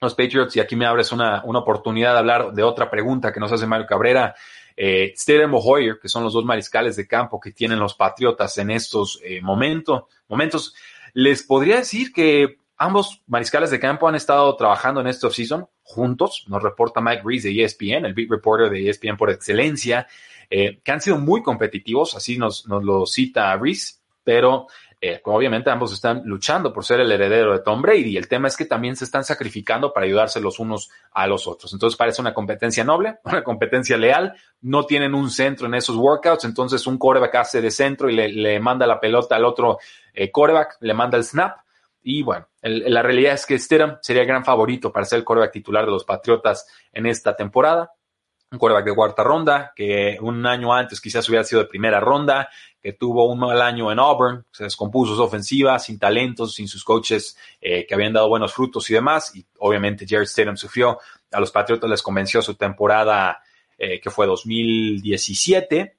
Los 0.00 0.14
Patriots, 0.14 0.56
y 0.56 0.60
aquí 0.60 0.76
me 0.76 0.86
abres 0.86 1.10
una, 1.10 1.42
una 1.44 1.60
oportunidad 1.60 2.12
de 2.12 2.18
hablar 2.18 2.52
de 2.52 2.62
otra 2.62 2.88
pregunta 2.88 3.32
que 3.32 3.40
nos 3.40 3.50
hace 3.50 3.66
Mario 3.66 3.86
Cabrera. 3.86 4.34
Eh, 4.76 5.12
Steren 5.16 5.50
Hoyer, 5.52 5.98
que 6.00 6.08
son 6.08 6.24
los 6.24 6.32
dos 6.32 6.44
mariscales 6.44 6.96
de 6.96 7.06
campo 7.06 7.40
que 7.40 7.52
tienen 7.52 7.78
los 7.78 7.94
Patriotas 7.94 8.56
en 8.58 8.70
estos 8.70 9.20
eh, 9.24 9.40
momentos, 9.40 10.74
les 11.14 11.42
podría 11.42 11.76
decir 11.76 12.12
que 12.12 12.56
ambos 12.76 13.22
mariscales 13.26 13.70
de 13.70 13.78
campo 13.80 14.08
han 14.08 14.14
estado 14.14 14.54
trabajando 14.56 15.00
en 15.00 15.06
este 15.06 15.26
offseason 15.26 15.66
juntos, 15.82 16.44
nos 16.48 16.62
reporta 16.62 17.00
Mike 17.00 17.22
Reese 17.24 17.48
de 17.48 17.64
ESPN, 17.64 18.06
el 18.06 18.14
beat 18.14 18.30
reporter 18.30 18.70
de 18.70 18.88
ESPN 18.88 19.16
por 19.16 19.30
excelencia, 19.30 20.06
eh, 20.50 20.80
que 20.82 20.92
han 20.92 21.00
sido 21.00 21.18
muy 21.18 21.42
competitivos, 21.42 22.14
así 22.14 22.38
nos 22.38 22.66
lo 22.66 23.06
cita 23.06 23.56
Reese, 23.56 23.96
pero 24.24 24.66
eh, 25.04 25.20
obviamente 25.24 25.68
ambos 25.68 25.92
están 25.92 26.22
luchando 26.24 26.72
por 26.72 26.84
ser 26.84 27.00
el 27.00 27.10
heredero 27.10 27.52
de 27.52 27.58
Tom 27.58 27.82
Brady. 27.82 28.16
El 28.16 28.28
tema 28.28 28.46
es 28.46 28.56
que 28.56 28.66
también 28.66 28.94
se 28.94 29.04
están 29.04 29.24
sacrificando 29.24 29.92
para 29.92 30.06
ayudarse 30.06 30.40
los 30.40 30.60
unos 30.60 30.90
a 31.10 31.26
los 31.26 31.48
otros. 31.48 31.72
Entonces 31.72 31.96
parece 31.96 32.20
una 32.20 32.32
competencia 32.32 32.84
noble, 32.84 33.18
una 33.24 33.42
competencia 33.42 33.96
leal. 33.96 34.32
No 34.60 34.86
tienen 34.86 35.12
un 35.12 35.28
centro 35.28 35.66
en 35.66 35.74
esos 35.74 35.96
workouts, 35.96 36.44
entonces 36.44 36.86
un 36.86 36.98
coreback 36.98 37.34
hace 37.34 37.60
de 37.60 37.72
centro 37.72 38.08
y 38.08 38.14
le, 38.14 38.60
manda 38.60 38.86
la 38.86 39.00
pelota 39.00 39.34
al 39.34 39.44
otro 39.44 39.78
eh, 40.14 40.30
coreback, 40.30 40.76
le 40.82 40.94
manda 40.94 41.18
el 41.18 41.24
snap. 41.24 41.58
Y 42.04 42.22
bueno, 42.22 42.46
la 42.62 43.02
realidad 43.02 43.34
es 43.34 43.44
que 43.44 43.58
Stidham 43.58 43.98
sería 44.02 44.22
el 44.22 44.28
gran 44.28 44.44
favorito 44.44 44.92
para 44.92 45.04
ser 45.04 45.18
el 45.18 45.24
coreback 45.24 45.50
titular 45.50 45.84
de 45.84 45.90
los 45.90 46.04
Patriotas 46.04 46.68
en 46.92 47.06
esta 47.06 47.34
temporada. 47.34 47.90
Un 48.52 48.58
quarterback 48.58 48.84
de 48.84 48.94
cuarta 48.94 49.24
ronda, 49.24 49.72
que 49.74 50.18
un 50.20 50.46
año 50.46 50.72
antes 50.74 51.00
quizás 51.00 51.26
hubiera 51.28 51.42
sido 51.42 51.62
de 51.62 51.68
primera 51.68 51.98
ronda, 52.00 52.50
que 52.82 52.92
tuvo 52.92 53.30
un 53.30 53.38
mal 53.38 53.62
año 53.62 53.90
en 53.90 53.98
Auburn, 53.98 54.44
se 54.52 54.64
descompuso 54.64 55.16
su 55.16 55.22
ofensiva, 55.22 55.78
sin 55.78 55.98
talentos, 55.98 56.54
sin 56.54 56.68
sus 56.68 56.84
coaches 56.84 57.36
eh, 57.60 57.86
que 57.86 57.94
habían 57.94 58.12
dado 58.12 58.28
buenos 58.28 58.52
frutos 58.52 58.90
y 58.90 58.94
demás. 58.94 59.34
Y 59.34 59.46
obviamente 59.58 60.04
Jared 60.06 60.26
Stidham 60.26 60.56
sufrió. 60.56 60.98
A 61.30 61.40
los 61.40 61.50
Patriotas 61.50 61.88
les 61.88 62.02
convenció 62.02 62.42
su 62.42 62.54
temporada 62.54 63.42
eh, 63.78 64.00
que 64.00 64.10
fue 64.10 64.26
2017. 64.26 65.96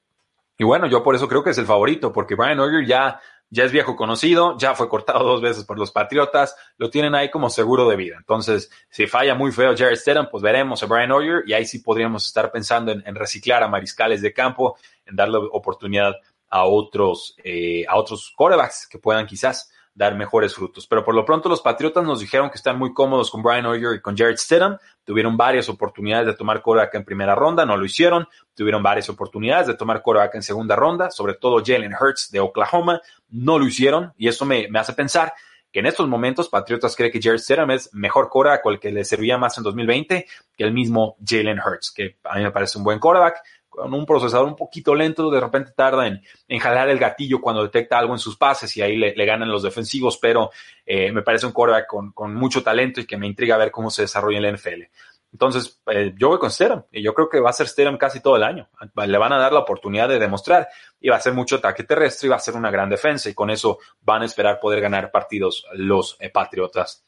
Y 0.59 0.63
bueno, 0.63 0.85
yo 0.87 1.01
por 1.01 1.15
eso 1.15 1.27
creo 1.27 1.43
que 1.43 1.49
es 1.49 1.57
el 1.57 1.65
favorito, 1.65 2.13
porque 2.13 2.35
Brian 2.35 2.59
Hoyer 2.59 2.85
ya 2.85 3.19
ya 3.53 3.65
es 3.65 3.71
viejo 3.71 3.95
conocido, 3.95 4.57
ya 4.57 4.73
fue 4.73 4.89
cortado 4.89 5.23
dos 5.23 5.39
veces 5.39 5.63
por 5.63 5.77
los 5.77 5.91
Patriotas, 5.91 6.55
lo 6.77 6.89
tienen 6.89 7.13
ahí 7.13 7.29
como 7.29 7.51
seguro 7.51 7.87
de 7.87 7.95
vida. 7.95 8.15
Entonces, 8.17 8.71
si 8.89 9.05
falla 9.05 9.35
muy 9.35 9.51
feo 9.51 9.75
Jared 9.77 9.95
Stedham, 9.95 10.27
pues 10.31 10.41
veremos 10.41 10.81
a 10.81 10.87
Brian 10.87 11.11
Hoyer 11.11 11.43
y 11.45 11.53
ahí 11.53 11.63
sí 11.63 11.79
podríamos 11.79 12.25
estar 12.25 12.51
pensando 12.51 12.91
en, 12.91 13.15
reciclar 13.15 13.61
a 13.61 13.67
mariscales 13.67 14.23
de 14.23 14.33
campo, 14.33 14.75
en 15.05 15.15
darle 15.15 15.37
oportunidad 15.37 16.15
a 16.49 16.65
otros, 16.65 17.35
eh, 17.43 17.85
a 17.87 17.95
otros 17.95 18.33
corebacks 18.35 18.87
que 18.87 18.97
puedan 18.97 19.27
quizás 19.27 19.71
dar 19.95 20.15
mejores 20.15 20.55
frutos. 20.55 20.87
Pero 20.87 21.03
por 21.03 21.13
lo 21.15 21.25
pronto 21.25 21.49
los 21.49 21.61
Patriotas 21.61 22.03
nos 22.03 22.19
dijeron 22.19 22.49
que 22.49 22.55
están 22.55 22.77
muy 22.77 22.93
cómodos 22.93 23.29
con 23.29 23.43
Brian 23.43 23.65
Hoyer 23.65 23.95
y 23.95 24.01
con 24.01 24.17
Jared 24.17 24.37
Stidham. 24.37 24.77
Tuvieron 25.03 25.37
varias 25.37 25.69
oportunidades 25.69 26.27
de 26.27 26.33
tomar 26.33 26.61
coreback 26.61 26.95
en 26.95 27.05
primera 27.05 27.35
ronda, 27.35 27.65
no 27.65 27.77
lo 27.77 27.85
hicieron. 27.85 28.27
Tuvieron 28.55 28.81
varias 28.81 29.09
oportunidades 29.09 29.67
de 29.67 29.75
tomar 29.75 30.01
coreback 30.01 30.35
en 30.35 30.43
segunda 30.43 30.75
ronda, 30.75 31.11
sobre 31.11 31.35
todo 31.35 31.61
Jalen 31.63 31.93
Hurts 31.99 32.31
de 32.31 32.39
Oklahoma, 32.39 33.01
no 33.29 33.59
lo 33.59 33.65
hicieron. 33.65 34.13
Y 34.17 34.27
eso 34.27 34.45
me, 34.45 34.67
hace 34.75 34.93
pensar 34.93 35.33
que 35.71 35.79
en 35.79 35.87
estos 35.87 36.07
momentos 36.07 36.49
Patriotas 36.49 36.95
cree 36.95 37.11
que 37.11 37.19
Jared 37.21 37.39
Stidham 37.39 37.71
es 37.71 37.93
mejor 37.93 38.29
coreback 38.29 38.65
o 38.65 38.71
el 38.71 38.79
que 38.79 38.91
le 38.91 39.03
servía 39.03 39.37
más 39.37 39.57
en 39.57 39.63
2020 39.63 40.25
que 40.55 40.63
el 40.63 40.71
mismo 40.71 41.17
Jalen 41.25 41.59
Hurts, 41.59 41.91
que 41.91 42.17
a 42.23 42.37
mí 42.37 42.43
me 42.43 42.51
parece 42.51 42.77
un 42.77 42.83
buen 42.83 42.99
coreback 42.99 43.41
con 43.73 43.93
un 43.93 44.05
procesador 44.05 44.47
un 44.47 44.55
poquito 44.55 44.93
lento, 44.93 45.31
de 45.31 45.39
repente 45.39 45.71
tarda 45.75 46.07
en, 46.07 46.59
jalar 46.59 46.89
el 46.89 46.99
gatillo 46.99 47.41
cuando 47.41 47.63
detecta 47.63 47.97
algo 47.97 48.13
en 48.13 48.19
sus 48.19 48.37
pases 48.37 48.75
y 48.77 48.81
ahí 48.81 48.95
le, 48.95 49.25
ganan 49.25 49.49
los 49.49 49.63
defensivos, 49.63 50.17
pero 50.17 50.51
eh, 50.85 51.11
me 51.11 51.23
parece 51.23 51.47
un 51.47 51.51
quarterback 51.51 51.87
con, 51.87 52.35
mucho 52.35 52.61
talento 52.61 53.01
y 53.01 53.05
que 53.05 53.17
me 53.17 53.25
intriga 53.25 53.57
ver 53.57 53.71
cómo 53.71 53.89
se 53.89 54.03
desarrolla 54.03 54.37
en 54.37 54.43
la 54.43 54.51
NFL. 54.51 54.83
Entonces, 55.31 55.81
eh, 55.87 56.13
yo 56.15 56.29
voy 56.29 56.37
con 56.37 56.51
Stedham 56.51 56.83
y 56.91 57.01
yo 57.01 57.15
creo 57.15 57.27
que 57.27 57.39
va 57.39 57.49
a 57.49 57.53
ser 57.53 57.67
Stedham 57.67 57.97
casi 57.97 58.19
todo 58.19 58.35
el 58.35 58.43
año. 58.43 58.69
Le 59.07 59.17
van 59.17 59.33
a 59.33 59.39
dar 59.39 59.51
la 59.51 59.61
oportunidad 59.61 60.07
de 60.07 60.19
demostrar 60.19 60.67
y 60.99 61.09
va 61.09 61.15
a 61.15 61.19
ser 61.19 61.33
mucho 61.33 61.55
ataque 61.55 61.83
terrestre 61.83 62.27
y 62.27 62.29
va 62.29 62.35
a 62.35 62.39
ser 62.39 62.55
una 62.55 62.69
gran 62.69 62.87
defensa 62.87 63.29
y 63.29 63.33
con 63.33 63.49
eso 63.49 63.79
van 64.01 64.21
a 64.21 64.25
esperar 64.25 64.59
poder 64.59 64.81
ganar 64.81 65.09
partidos 65.09 65.65
los 65.73 66.17
eh, 66.19 66.29
Patriotas. 66.29 67.03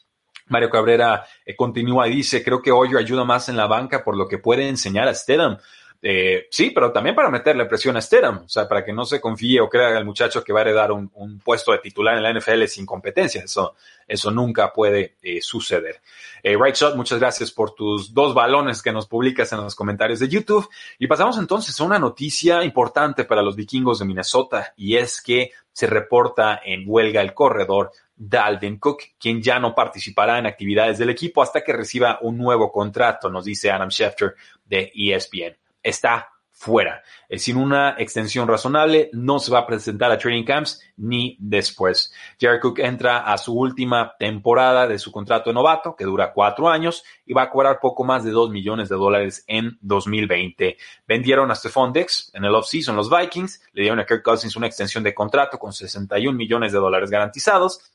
Mario 0.47 0.69
Cabrera 0.69 1.25
continúa 1.58 2.08
y 2.08 2.15
dice, 2.15 2.43
creo 2.43 2.62
que 2.62 2.71
Hoyer 2.71 2.97
ayuda 2.97 3.23
más 3.23 3.49
en 3.49 3.58
la 3.58 3.67
banca 3.67 4.04
por 4.04 4.15
lo 4.15 4.28
que 4.28 4.38
puede 4.38 4.67
enseñar 4.67 5.08
a 5.08 5.13
Stedham. 5.13 5.58
Eh, 6.07 6.45
sí, 6.51 6.69
pero 6.69 6.91
también 6.91 7.15
para 7.15 7.31
meterle 7.31 7.65
presión 7.65 7.97
a 7.97 8.01
Stedham, 8.01 8.43
o 8.45 8.47
sea, 8.47 8.67
para 8.67 8.85
que 8.85 8.93
no 8.93 9.05
se 9.05 9.19
confíe 9.19 9.59
o 9.59 9.67
crea 9.67 9.97
el 9.97 10.05
muchacho 10.05 10.43
que 10.43 10.53
va 10.53 10.59
a 10.59 10.61
heredar 10.61 10.91
un, 10.91 11.41
puesto 11.43 11.71
de 11.71 11.79
titular 11.79 12.15
en 12.15 12.21
la 12.21 12.31
NFL 12.31 12.65
sin 12.65 12.85
competencia. 12.85 13.41
Eso, 13.43 13.73
eso 14.07 14.29
nunca 14.29 14.71
puede 14.71 15.15
eh, 15.23 15.41
suceder. 15.41 16.01
Eh, 16.43 16.55
right 16.61 16.75
Shot, 16.75 16.95
muchas 16.95 17.17
gracias 17.17 17.49
por 17.49 17.73
tus 17.73 18.13
dos 18.13 18.35
balones 18.35 18.83
que 18.83 18.91
nos 18.91 19.07
publicas 19.07 19.51
en 19.53 19.61
los 19.61 19.73
comentarios 19.73 20.19
de 20.19 20.27
YouTube. 20.27 20.69
Y 20.99 21.07
pasamos 21.07 21.39
entonces 21.39 21.79
a 21.81 21.83
una 21.83 21.97
noticia 21.97 22.63
importante 22.63 23.23
para 23.23 23.41
los 23.41 23.55
vikingos 23.55 23.97
de 23.97 24.05
Minnesota 24.05 24.75
y 24.77 24.97
es 24.97 25.19
que 25.23 25.53
se 25.71 25.87
reporta 25.87 26.61
en 26.63 26.83
huelga 26.85 27.19
el 27.19 27.33
corredor 27.33 27.91
Dalvin 28.15 28.77
Cook, 28.77 29.01
quien 29.19 29.41
ya 29.41 29.57
no 29.57 29.73
participará 29.73 30.37
en 30.37 30.45
actividades 30.45 30.99
del 30.99 31.09
equipo 31.09 31.41
hasta 31.41 31.63
que 31.63 31.73
reciba 31.73 32.19
un 32.21 32.37
nuevo 32.37 32.71
contrato, 32.71 33.27
nos 33.27 33.45
dice 33.45 33.71
Adam 33.71 33.89
Schefter 33.89 34.35
de 34.65 34.91
ESPN 34.93 35.64
está 35.85 36.29
fuera. 36.55 37.03
Eh, 37.27 37.37
sin 37.37 37.57
una 37.57 37.95
extensión 37.97 38.47
razonable, 38.47 39.09
no 39.11 39.39
se 39.39 39.51
va 39.51 39.59
a 39.59 39.67
presentar 39.67 40.09
a 40.11 40.17
training 40.17 40.45
camps 40.45 40.81
ni 40.95 41.37
después. 41.39 42.13
Jared 42.39 42.61
Cook 42.61 42.79
entra 42.79 43.19
a 43.19 43.37
su 43.37 43.53
última 43.53 44.13
temporada 44.17 44.87
de 44.87 44.97
su 44.97 45.11
contrato 45.11 45.49
de 45.49 45.53
novato, 45.53 45.95
que 45.97 46.05
dura 46.05 46.31
cuatro 46.33 46.69
años, 46.69 47.03
y 47.25 47.33
va 47.33 47.43
a 47.43 47.49
cobrar 47.49 47.79
poco 47.81 48.05
más 48.05 48.23
de 48.23 48.31
dos 48.31 48.49
millones 48.49 48.87
de 48.87 48.95
dólares 48.95 49.43
en 49.47 49.77
2020. 49.81 50.77
Vendieron 51.05 51.51
a 51.51 51.55
Stephon 51.55 51.93
en 52.33 52.45
el 52.45 52.55
offseason 52.55 52.95
los 52.95 53.09
Vikings, 53.09 53.61
le 53.73 53.81
dieron 53.81 53.99
a 53.99 54.05
Kirk 54.05 54.23
Cousins 54.23 54.55
una 54.55 54.67
extensión 54.67 55.03
de 55.03 55.13
contrato 55.13 55.59
con 55.59 55.73
61 55.73 56.35
millones 56.35 56.71
de 56.71 56.79
dólares 56.79 57.11
garantizados 57.11 57.94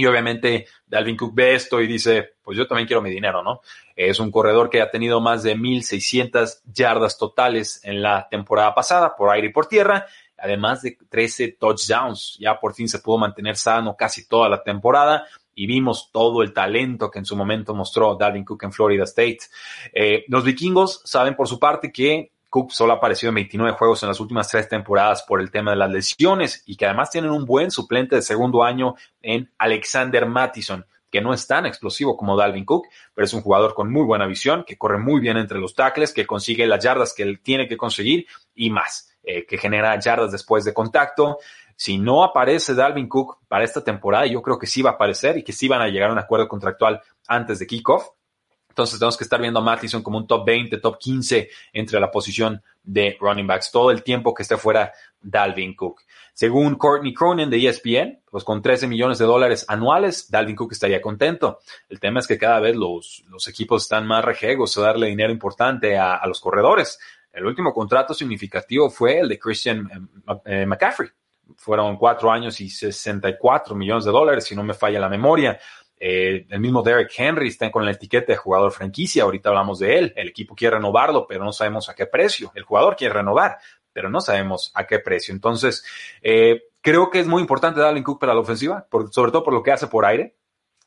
y 0.00 0.06
obviamente 0.06 0.66
Dalvin 0.86 1.14
Cook 1.14 1.34
ve 1.34 1.54
esto 1.54 1.78
y 1.78 1.86
dice, 1.86 2.36
pues 2.42 2.56
yo 2.56 2.66
también 2.66 2.86
quiero 2.86 3.02
mi 3.02 3.10
dinero, 3.10 3.42
¿no? 3.42 3.60
Es 3.94 4.18
un 4.18 4.30
corredor 4.30 4.70
que 4.70 4.80
ha 4.80 4.90
tenido 4.90 5.20
más 5.20 5.42
de 5.42 5.54
1.600 5.54 6.62
yardas 6.72 7.18
totales 7.18 7.80
en 7.84 8.00
la 8.00 8.26
temporada 8.30 8.74
pasada 8.74 9.14
por 9.14 9.28
aire 9.28 9.48
y 9.48 9.52
por 9.52 9.66
tierra, 9.66 10.06
además 10.38 10.80
de 10.80 10.96
13 11.06 11.58
touchdowns. 11.60 12.38
Ya 12.40 12.58
por 12.58 12.72
fin 12.72 12.88
se 12.88 13.00
pudo 13.00 13.18
mantener 13.18 13.56
sano 13.56 13.94
casi 13.94 14.26
toda 14.26 14.48
la 14.48 14.62
temporada 14.62 15.26
y 15.54 15.66
vimos 15.66 16.10
todo 16.10 16.42
el 16.42 16.54
talento 16.54 17.10
que 17.10 17.18
en 17.18 17.26
su 17.26 17.36
momento 17.36 17.74
mostró 17.74 18.14
Dalvin 18.14 18.46
Cook 18.46 18.62
en 18.64 18.72
Florida 18.72 19.04
State. 19.04 19.40
Eh, 19.92 20.24
los 20.28 20.44
vikingos 20.44 21.02
saben 21.04 21.36
por 21.36 21.46
su 21.46 21.58
parte 21.58 21.92
que 21.92 22.32
Cook 22.50 22.72
solo 22.72 22.92
ha 22.92 22.96
aparecido 22.96 23.30
en 23.30 23.36
29 23.36 23.76
juegos 23.78 24.02
en 24.02 24.08
las 24.08 24.20
últimas 24.20 24.48
tres 24.48 24.68
temporadas 24.68 25.22
por 25.22 25.40
el 25.40 25.50
tema 25.50 25.70
de 25.70 25.76
las 25.76 25.90
lesiones 25.90 26.64
y 26.66 26.76
que 26.76 26.84
además 26.84 27.10
tienen 27.10 27.30
un 27.30 27.46
buen 27.46 27.70
suplente 27.70 28.16
de 28.16 28.22
segundo 28.22 28.64
año 28.64 28.96
en 29.22 29.50
Alexander 29.56 30.26
Mattison, 30.26 30.84
que 31.10 31.20
no 31.20 31.32
es 31.32 31.46
tan 31.46 31.64
explosivo 31.64 32.16
como 32.16 32.36
Dalvin 32.36 32.64
Cook, 32.64 32.88
pero 33.14 33.24
es 33.24 33.32
un 33.32 33.42
jugador 33.42 33.72
con 33.74 33.90
muy 33.90 34.04
buena 34.04 34.26
visión, 34.26 34.64
que 34.66 34.76
corre 34.76 34.98
muy 34.98 35.20
bien 35.20 35.36
entre 35.36 35.58
los 35.58 35.74
tackles, 35.74 36.12
que 36.12 36.26
consigue 36.26 36.66
las 36.66 36.82
yardas 36.82 37.14
que 37.14 37.22
él 37.22 37.40
tiene 37.40 37.68
que 37.68 37.76
conseguir 37.76 38.26
y 38.54 38.70
más, 38.70 39.16
eh, 39.22 39.46
que 39.46 39.56
genera 39.56 39.98
yardas 39.98 40.32
después 40.32 40.64
de 40.64 40.74
contacto. 40.74 41.38
Si 41.76 41.98
no 41.98 42.24
aparece 42.24 42.74
Dalvin 42.74 43.08
Cook 43.08 43.38
para 43.48 43.64
esta 43.64 43.82
temporada, 43.82 44.26
yo 44.26 44.42
creo 44.42 44.58
que 44.58 44.66
sí 44.66 44.82
va 44.82 44.90
a 44.90 44.94
aparecer 44.94 45.38
y 45.38 45.44
que 45.44 45.52
sí 45.52 45.68
van 45.68 45.82
a 45.82 45.88
llegar 45.88 46.10
a 46.10 46.12
un 46.12 46.18
acuerdo 46.18 46.48
contractual 46.48 47.00
antes 47.28 47.60
de 47.60 47.66
kickoff. 47.66 48.08
Entonces 48.70 48.98
tenemos 48.98 49.16
que 49.16 49.24
estar 49.24 49.40
viendo 49.40 49.60
a 49.60 49.62
Mattison 49.62 50.02
como 50.02 50.16
un 50.16 50.26
top 50.26 50.46
20, 50.46 50.78
top 50.78 50.96
15 50.98 51.50
entre 51.72 52.00
la 52.00 52.10
posición 52.10 52.62
de 52.82 53.16
running 53.20 53.46
backs 53.46 53.70
todo 53.70 53.90
el 53.90 54.02
tiempo 54.02 54.32
que 54.32 54.42
esté 54.42 54.56
fuera 54.56 54.92
Dalvin 55.20 55.74
Cook. 55.74 56.02
Según 56.32 56.76
Courtney 56.76 57.12
Cronin 57.12 57.50
de 57.50 57.68
ESPN, 57.68 58.22
pues 58.30 58.44
con 58.44 58.62
13 58.62 58.86
millones 58.86 59.18
de 59.18 59.26
dólares 59.26 59.66
anuales, 59.68 60.30
Dalvin 60.30 60.56
Cook 60.56 60.72
estaría 60.72 61.02
contento. 61.02 61.58
El 61.88 62.00
tema 62.00 62.20
es 62.20 62.26
que 62.26 62.38
cada 62.38 62.60
vez 62.60 62.76
los, 62.76 63.24
los 63.28 63.46
equipos 63.48 63.82
están 63.82 64.06
más 64.06 64.24
rejegos 64.24 64.78
a 64.78 64.82
darle 64.82 65.08
dinero 65.08 65.32
importante 65.32 65.98
a, 65.98 66.24
los 66.26 66.40
corredores. 66.40 66.98
El 67.32 67.44
último 67.44 67.74
contrato 67.74 68.14
significativo 68.14 68.88
fue 68.88 69.18
el 69.18 69.28
de 69.28 69.38
Christian 69.38 70.08
eh, 70.46 70.64
McCaffrey. 70.64 71.10
Fueron 71.56 71.96
cuatro 71.96 72.30
años 72.30 72.60
y 72.60 72.70
64 72.70 73.74
millones 73.74 74.04
de 74.04 74.12
dólares, 74.12 74.44
si 74.44 74.54
no 74.54 74.62
me 74.62 74.74
falla 74.74 75.00
la 75.00 75.08
memoria. 75.08 75.58
Eh, 76.02 76.46
el 76.48 76.60
mismo 76.60 76.82
Derek 76.82 77.12
Henry 77.14 77.48
está 77.48 77.70
con 77.70 77.84
la 77.84 77.92
etiqueta 77.92 78.32
de 78.32 78.38
jugador 78.38 78.72
franquicia. 78.72 79.24
Ahorita 79.24 79.50
hablamos 79.50 79.78
de 79.78 79.98
él. 79.98 80.12
El 80.16 80.28
equipo 80.28 80.54
quiere 80.54 80.76
renovarlo, 80.76 81.26
pero 81.28 81.44
no 81.44 81.52
sabemos 81.52 81.90
a 81.90 81.94
qué 81.94 82.06
precio. 82.06 82.50
El 82.54 82.62
jugador 82.62 82.96
quiere 82.96 83.14
renovar, 83.14 83.58
pero 83.92 84.08
no 84.08 84.20
sabemos 84.22 84.72
a 84.74 84.86
qué 84.86 84.98
precio. 84.98 85.34
Entonces, 85.34 85.84
eh, 86.22 86.62
creo 86.80 87.10
que 87.10 87.20
es 87.20 87.26
muy 87.26 87.42
importante 87.42 87.80
darle 87.80 88.02
Cook 88.02 88.18
para 88.18 88.34
la 88.34 88.40
ofensiva, 88.40 88.86
sobre 89.10 89.30
todo 89.30 89.44
por 89.44 89.52
lo 89.52 89.62
que 89.62 89.72
hace 89.72 89.88
por 89.88 90.06
aire, 90.06 90.34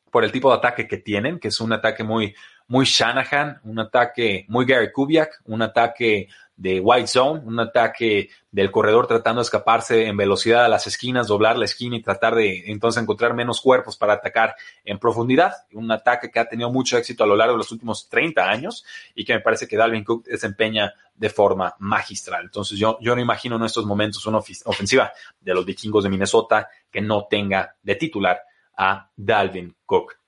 por 0.10 0.23
el 0.23 0.32
tipo 0.32 0.49
de 0.49 0.58
ataque 0.58 0.88
que 0.88 0.97
tienen, 0.97 1.39
que 1.39 1.47
es 1.49 1.60
un 1.60 1.73
ataque 1.73 2.04
muy, 2.04 2.36
muy 2.67 2.86
Shanahan, 2.86 3.62
un 3.63 3.80
ataque 3.80 4.45
muy 4.47 4.65
Gary 4.65 4.91
Kubiak, 4.91 5.41
un 5.45 5.62
ataque 5.62 6.28
de 6.55 6.79
white 6.79 7.07
zone, 7.07 7.41
un 7.45 7.59
ataque 7.59 8.29
del 8.51 8.69
corredor 8.69 9.07
tratando 9.07 9.41
de 9.41 9.45
escaparse 9.45 10.05
en 10.05 10.15
velocidad 10.15 10.65
a 10.65 10.69
las 10.69 10.85
esquinas, 10.85 11.27
doblar 11.27 11.57
la 11.57 11.65
esquina 11.65 11.95
y 11.95 12.01
tratar 12.01 12.35
de 12.35 12.71
entonces 12.71 13.01
encontrar 13.01 13.33
menos 13.33 13.59
cuerpos 13.59 13.97
para 13.97 14.13
atacar 14.13 14.55
en 14.85 14.99
profundidad. 14.99 15.53
Un 15.73 15.91
ataque 15.91 16.29
que 16.29 16.39
ha 16.39 16.47
tenido 16.47 16.71
mucho 16.71 16.97
éxito 16.97 17.23
a 17.23 17.27
lo 17.27 17.35
largo 17.35 17.53
de 17.53 17.59
los 17.59 17.71
últimos 17.71 18.07
30 18.07 18.47
años 18.47 18.85
y 19.15 19.25
que 19.25 19.33
me 19.33 19.39
parece 19.39 19.67
que 19.67 19.77
Dalvin 19.77 20.03
Cook 20.03 20.25
desempeña 20.25 20.93
de 21.15 21.29
forma 21.29 21.75
magistral. 21.79 22.43
Entonces 22.45 22.77
yo, 22.77 22.97
yo 23.01 23.15
no 23.15 23.21
imagino 23.21 23.55
en 23.55 23.63
estos 23.63 23.85
momentos 23.85 24.25
una 24.27 24.37
ofensiva 24.37 25.11
de 25.41 25.53
los 25.53 25.65
vikingos 25.65 26.03
de 26.03 26.09
Minnesota 26.09 26.69
que 26.91 27.01
no 27.01 27.25
tenga 27.29 27.75
de 27.81 27.95
titular 27.95 28.41
a 28.77 29.09
Dalvin 29.15 29.75
Cook. 29.85 30.22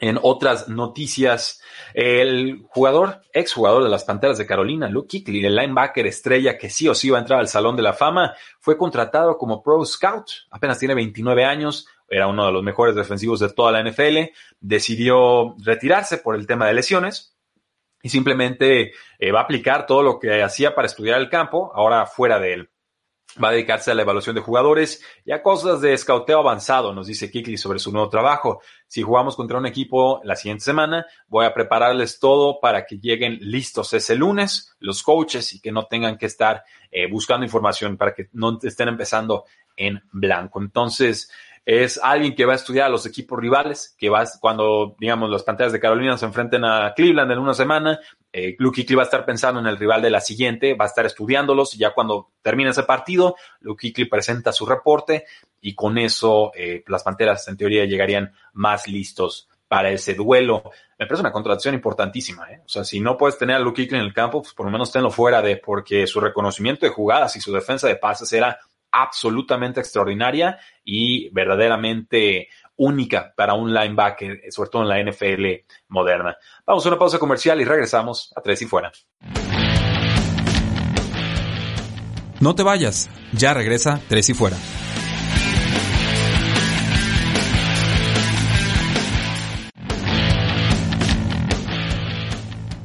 En 0.00 0.18
otras 0.22 0.68
noticias, 0.68 1.60
el 1.92 2.62
jugador, 2.68 3.22
exjugador 3.32 3.82
de 3.82 3.90
las 3.90 4.04
Panteras 4.04 4.38
de 4.38 4.46
Carolina, 4.46 4.88
Luke 4.88 5.08
Kuechly, 5.08 5.44
el 5.44 5.56
linebacker 5.56 6.06
estrella 6.06 6.56
que 6.56 6.70
sí 6.70 6.88
o 6.88 6.94
sí 6.94 7.10
va 7.10 7.18
a 7.18 7.20
entrar 7.20 7.40
al 7.40 7.48
Salón 7.48 7.74
de 7.74 7.82
la 7.82 7.92
Fama, 7.92 8.34
fue 8.60 8.76
contratado 8.76 9.36
como 9.36 9.62
Pro 9.62 9.84
Scout. 9.84 10.30
Apenas 10.50 10.78
tiene 10.78 10.94
29 10.94 11.44
años, 11.44 11.88
era 12.08 12.28
uno 12.28 12.46
de 12.46 12.52
los 12.52 12.62
mejores 12.62 12.94
defensivos 12.94 13.40
de 13.40 13.50
toda 13.50 13.72
la 13.72 13.82
NFL. 13.82 14.30
Decidió 14.60 15.56
retirarse 15.58 16.18
por 16.18 16.36
el 16.36 16.46
tema 16.46 16.66
de 16.66 16.74
lesiones 16.74 17.36
y 18.02 18.08
simplemente 18.08 18.92
eh, 19.18 19.32
va 19.32 19.40
a 19.40 19.42
aplicar 19.42 19.86
todo 19.86 20.02
lo 20.02 20.18
que 20.18 20.42
hacía 20.42 20.74
para 20.74 20.86
estudiar 20.86 21.20
el 21.20 21.28
campo, 21.28 21.72
ahora 21.74 22.06
fuera 22.06 22.38
de 22.38 22.52
él. 22.54 22.70
Va 23.42 23.48
a 23.48 23.52
dedicarse 23.52 23.90
a 23.90 23.94
la 23.94 24.02
evaluación 24.02 24.34
de 24.34 24.40
jugadores 24.40 25.02
y 25.24 25.32
a 25.32 25.42
cosas 25.42 25.80
de 25.80 25.92
escauteo 25.92 26.40
avanzado, 26.40 26.94
nos 26.94 27.06
dice 27.06 27.30
Kikli 27.30 27.56
sobre 27.56 27.78
su 27.78 27.92
nuevo 27.92 28.08
trabajo. 28.08 28.62
Si 28.86 29.02
jugamos 29.02 29.36
contra 29.36 29.58
un 29.58 29.66
equipo 29.66 30.20
la 30.24 30.34
siguiente 30.34 30.64
semana, 30.64 31.06
voy 31.28 31.44
a 31.44 31.52
prepararles 31.52 32.18
todo 32.18 32.58
para 32.60 32.86
que 32.86 32.98
lleguen 32.98 33.38
listos 33.40 33.92
ese 33.92 34.14
lunes, 34.14 34.74
los 34.80 35.02
coaches, 35.02 35.52
y 35.52 35.60
que 35.60 35.72
no 35.72 35.86
tengan 35.86 36.16
que 36.16 36.26
estar 36.26 36.64
eh, 36.90 37.06
buscando 37.10 37.44
información 37.44 37.96
para 37.96 38.14
que 38.14 38.28
no 38.32 38.58
estén 38.62 38.88
empezando 38.88 39.44
en 39.76 40.02
blanco. 40.10 40.60
Entonces, 40.60 41.30
es 41.70 42.00
alguien 42.02 42.34
que 42.34 42.46
va 42.46 42.54
a 42.54 42.56
estudiar 42.56 42.86
a 42.86 42.88
los 42.88 43.04
equipos 43.04 43.38
rivales, 43.38 43.94
que 43.98 44.08
va 44.08 44.24
cuando, 44.40 44.96
digamos, 44.98 45.28
las 45.28 45.42
pantallas 45.42 45.70
de 45.70 45.78
Carolina 45.78 46.16
se 46.16 46.24
enfrenten 46.24 46.64
a 46.64 46.94
Cleveland 46.96 47.30
en 47.30 47.38
una 47.38 47.52
semana, 47.52 48.00
eh, 48.32 48.56
Luke 48.58 48.80
Kuechly 48.80 48.96
va 48.96 49.02
a 49.02 49.04
estar 49.04 49.26
pensando 49.26 49.60
en 49.60 49.66
el 49.66 49.76
rival 49.76 50.00
de 50.00 50.08
la 50.08 50.22
siguiente, 50.22 50.72
va 50.72 50.86
a 50.86 50.88
estar 50.88 51.04
estudiándolos 51.04 51.74
y 51.74 51.78
ya 51.78 51.92
cuando 51.92 52.30
termine 52.40 52.70
ese 52.70 52.84
partido, 52.84 53.36
Luke 53.60 53.82
Kuechly 53.82 54.06
presenta 54.06 54.50
su 54.50 54.64
reporte 54.64 55.26
y 55.60 55.74
con 55.74 55.98
eso 55.98 56.52
eh, 56.54 56.84
las 56.86 57.02
Panteras 57.02 57.46
en 57.48 57.58
teoría 57.58 57.84
llegarían 57.84 58.32
más 58.54 58.88
listos 58.88 59.50
para 59.68 59.90
ese 59.90 60.14
duelo. 60.14 60.62
Me 60.98 61.04
parece 61.04 61.20
una 61.20 61.32
contradicción 61.32 61.74
importantísima. 61.74 62.50
¿eh? 62.50 62.62
O 62.64 62.68
sea, 62.70 62.82
si 62.82 62.98
no 62.98 63.18
puedes 63.18 63.36
tener 63.36 63.56
a 63.56 63.58
Luke 63.58 63.82
Kuechly 63.82 63.98
en 63.98 64.06
el 64.06 64.14
campo, 64.14 64.40
pues 64.40 64.54
por 64.54 64.64
lo 64.64 64.72
menos 64.72 64.90
tenlo 64.90 65.10
fuera 65.10 65.42
de, 65.42 65.58
porque 65.58 66.06
su 66.06 66.18
reconocimiento 66.18 66.86
de 66.86 66.92
jugadas 66.92 67.36
y 67.36 67.42
su 67.42 67.52
defensa 67.52 67.86
de 67.86 67.96
pases 67.96 68.32
era 68.32 68.58
absolutamente 68.90 69.80
extraordinaria 69.80 70.58
y 70.84 71.28
verdaderamente 71.30 72.48
única 72.76 73.32
para 73.36 73.54
un 73.54 73.74
linebacker, 73.74 74.40
sobre 74.50 74.70
todo 74.70 74.82
en 74.82 74.88
la 74.88 75.02
NFL 75.02 75.46
moderna. 75.88 76.36
Vamos 76.66 76.84
a 76.84 76.88
una 76.88 76.98
pausa 76.98 77.18
comercial 77.18 77.60
y 77.60 77.64
regresamos 77.64 78.32
a 78.36 78.40
Tres 78.40 78.62
y 78.62 78.66
Fuera. 78.66 78.92
No 82.40 82.54
te 82.54 82.62
vayas, 82.62 83.10
ya 83.32 83.52
regresa 83.52 84.00
Tres 84.08 84.28
y 84.30 84.34
Fuera. 84.34 84.56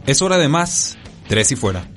Es 0.05 0.21
hora 0.21 0.37
de 0.37 0.49
más, 0.49 0.97
Tres 1.27 1.51
y 1.51 1.55
Fuera. 1.55 1.87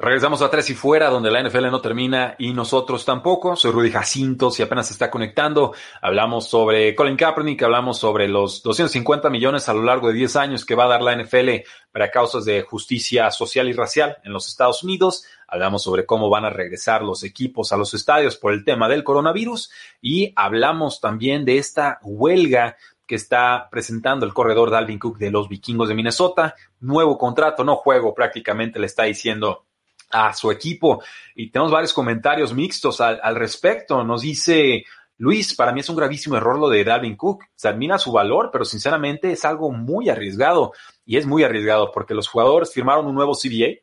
Regresamos 0.00 0.42
a 0.42 0.48
Tres 0.48 0.70
y 0.70 0.74
Fuera, 0.74 1.10
donde 1.10 1.28
la 1.28 1.42
NFL 1.42 1.72
no 1.72 1.80
termina 1.80 2.36
y 2.38 2.52
nosotros 2.52 3.04
tampoco. 3.04 3.56
Soy 3.56 3.72
Rudy 3.72 3.90
Jacinto, 3.90 4.52
si 4.52 4.62
apenas 4.62 4.86
se 4.86 4.92
está 4.92 5.10
conectando. 5.10 5.74
Hablamos 6.00 6.48
sobre 6.48 6.94
Colin 6.94 7.16
Kaepernick, 7.16 7.60
hablamos 7.64 7.98
sobre 7.98 8.28
los 8.28 8.62
250 8.62 9.28
millones 9.28 9.68
a 9.68 9.74
lo 9.74 9.82
largo 9.82 10.06
de 10.06 10.14
10 10.14 10.36
años 10.36 10.64
que 10.64 10.76
va 10.76 10.84
a 10.84 10.88
dar 10.88 11.02
la 11.02 11.16
NFL 11.16 11.48
para 11.90 12.12
causas 12.12 12.44
de 12.44 12.62
justicia 12.62 13.28
social 13.32 13.68
y 13.68 13.72
racial 13.72 14.18
en 14.22 14.32
los 14.32 14.46
Estados 14.46 14.84
Unidos. 14.84 15.24
Hablamos 15.48 15.82
sobre 15.82 16.06
cómo 16.06 16.30
van 16.30 16.44
a 16.44 16.50
regresar 16.50 17.02
los 17.02 17.24
equipos 17.24 17.72
a 17.72 17.76
los 17.76 17.92
estadios 17.92 18.36
por 18.36 18.52
el 18.52 18.64
tema 18.64 18.88
del 18.88 19.02
coronavirus 19.02 19.72
y 20.00 20.32
hablamos 20.36 21.00
también 21.00 21.44
de 21.44 21.58
esta 21.58 21.98
huelga 22.04 22.76
que 23.04 23.16
está 23.16 23.68
presentando 23.68 24.26
el 24.26 24.34
corredor 24.34 24.70
Dalvin 24.70 25.00
Cook 25.00 25.18
de 25.18 25.32
los 25.32 25.48
vikingos 25.48 25.88
de 25.88 25.96
Minnesota. 25.96 26.54
Nuevo 26.78 27.18
contrato, 27.18 27.64
no 27.64 27.74
juego, 27.74 28.14
prácticamente 28.14 28.78
le 28.78 28.86
está 28.86 29.04
diciendo 29.04 29.64
a 30.10 30.32
su 30.32 30.50
equipo. 30.50 31.02
Y 31.34 31.50
tenemos 31.50 31.72
varios 31.72 31.92
comentarios 31.92 32.54
mixtos 32.54 33.00
al, 33.00 33.36
respecto. 33.36 34.02
Nos 34.04 34.22
dice 34.22 34.84
Luis, 35.16 35.54
para 35.54 35.72
mí 35.72 35.80
es 35.80 35.88
un 35.88 35.96
gravísimo 35.96 36.36
error 36.36 36.58
lo 36.58 36.68
de 36.68 36.84
Dalvin 36.84 37.16
Cook. 37.16 37.44
Se 37.54 37.68
admira 37.68 37.98
su 37.98 38.12
valor, 38.12 38.50
pero 38.52 38.64
sinceramente 38.64 39.32
es 39.32 39.44
algo 39.44 39.70
muy 39.70 40.08
arriesgado. 40.08 40.72
Y 41.04 41.16
es 41.16 41.26
muy 41.26 41.44
arriesgado 41.44 41.90
porque 41.92 42.14
los 42.14 42.28
jugadores 42.28 42.72
firmaron 42.72 43.06
un 43.06 43.14
nuevo 43.14 43.34
CBA, 43.34 43.80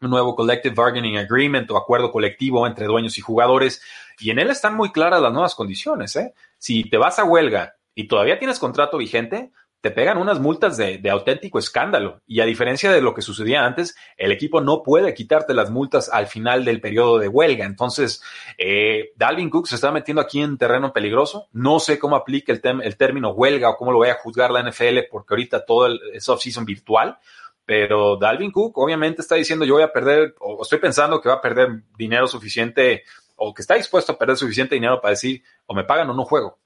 un 0.00 0.10
nuevo 0.10 0.36
Collective 0.36 0.74
Bargaining 0.74 1.18
Agreement 1.18 1.70
o 1.70 1.76
acuerdo 1.76 2.12
colectivo 2.12 2.66
entre 2.66 2.86
dueños 2.86 3.18
y 3.18 3.20
jugadores. 3.20 3.82
Y 4.18 4.30
en 4.30 4.38
él 4.38 4.50
están 4.50 4.76
muy 4.76 4.92
claras 4.92 5.22
las 5.22 5.32
nuevas 5.32 5.54
condiciones. 5.54 6.14
¿eh? 6.16 6.34
Si 6.58 6.84
te 6.84 6.98
vas 6.98 7.18
a 7.18 7.24
huelga 7.24 7.74
y 7.94 8.06
todavía 8.06 8.38
tienes 8.38 8.58
contrato 8.58 8.98
vigente, 8.98 9.50
te 9.80 9.90
pegan 9.92 10.18
unas 10.18 10.40
multas 10.40 10.76
de, 10.76 11.00
auténtico 11.10 11.58
escándalo. 11.58 12.20
Y 12.26 12.40
a 12.40 12.44
diferencia 12.44 12.90
de 12.90 13.00
lo 13.00 13.14
que 13.14 13.22
sucedía 13.22 13.64
antes, 13.64 13.96
el 14.16 14.32
equipo 14.32 14.60
no 14.60 14.82
puede 14.82 15.14
quitarte 15.14 15.54
las 15.54 15.70
multas 15.70 16.10
al 16.12 16.26
final 16.26 16.64
del 16.64 16.80
periodo 16.80 17.18
de 17.18 17.28
huelga. 17.28 17.64
Entonces, 17.64 18.22
eh, 18.56 19.12
Dalvin 19.16 19.50
Cook 19.50 19.68
se 19.68 19.76
está 19.76 19.92
metiendo 19.92 20.20
aquí 20.20 20.40
en 20.40 20.58
terreno 20.58 20.92
peligroso. 20.92 21.48
No 21.52 21.78
sé 21.78 21.98
cómo 21.98 22.16
aplica 22.16 22.52
el, 22.52 22.60
el 22.82 22.96
término 22.96 23.30
huelga 23.30 23.70
o 23.70 23.76
cómo 23.76 23.92
lo 23.92 24.00
vaya 24.00 24.14
a 24.14 24.18
juzgar 24.18 24.50
la 24.50 24.68
NFL, 24.68 24.98
porque 25.10 25.34
ahorita 25.34 25.64
todo 25.64 25.86
el, 25.86 26.00
es 26.12 26.28
off-season 26.28 26.64
virtual. 26.64 27.16
Pero 27.64 28.16
Dalvin 28.16 28.50
Cook 28.50 28.78
obviamente 28.78 29.20
está 29.20 29.34
diciendo 29.34 29.64
yo 29.64 29.74
voy 29.74 29.82
a 29.82 29.92
perder, 29.92 30.34
o 30.40 30.62
estoy 30.62 30.78
pensando 30.78 31.20
que 31.20 31.28
va 31.28 31.36
a 31.36 31.40
perder 31.40 31.82
dinero 31.96 32.26
suficiente, 32.26 33.04
o 33.36 33.54
que 33.54 33.62
está 33.62 33.74
dispuesto 33.74 34.12
a 34.12 34.18
perder 34.18 34.36
suficiente 34.36 34.74
dinero 34.74 35.00
para 35.00 35.10
decir, 35.10 35.42
o 35.66 35.74
me 35.74 35.84
pagan 35.84 36.10
o 36.10 36.14
no 36.14 36.24
juego. 36.24 36.58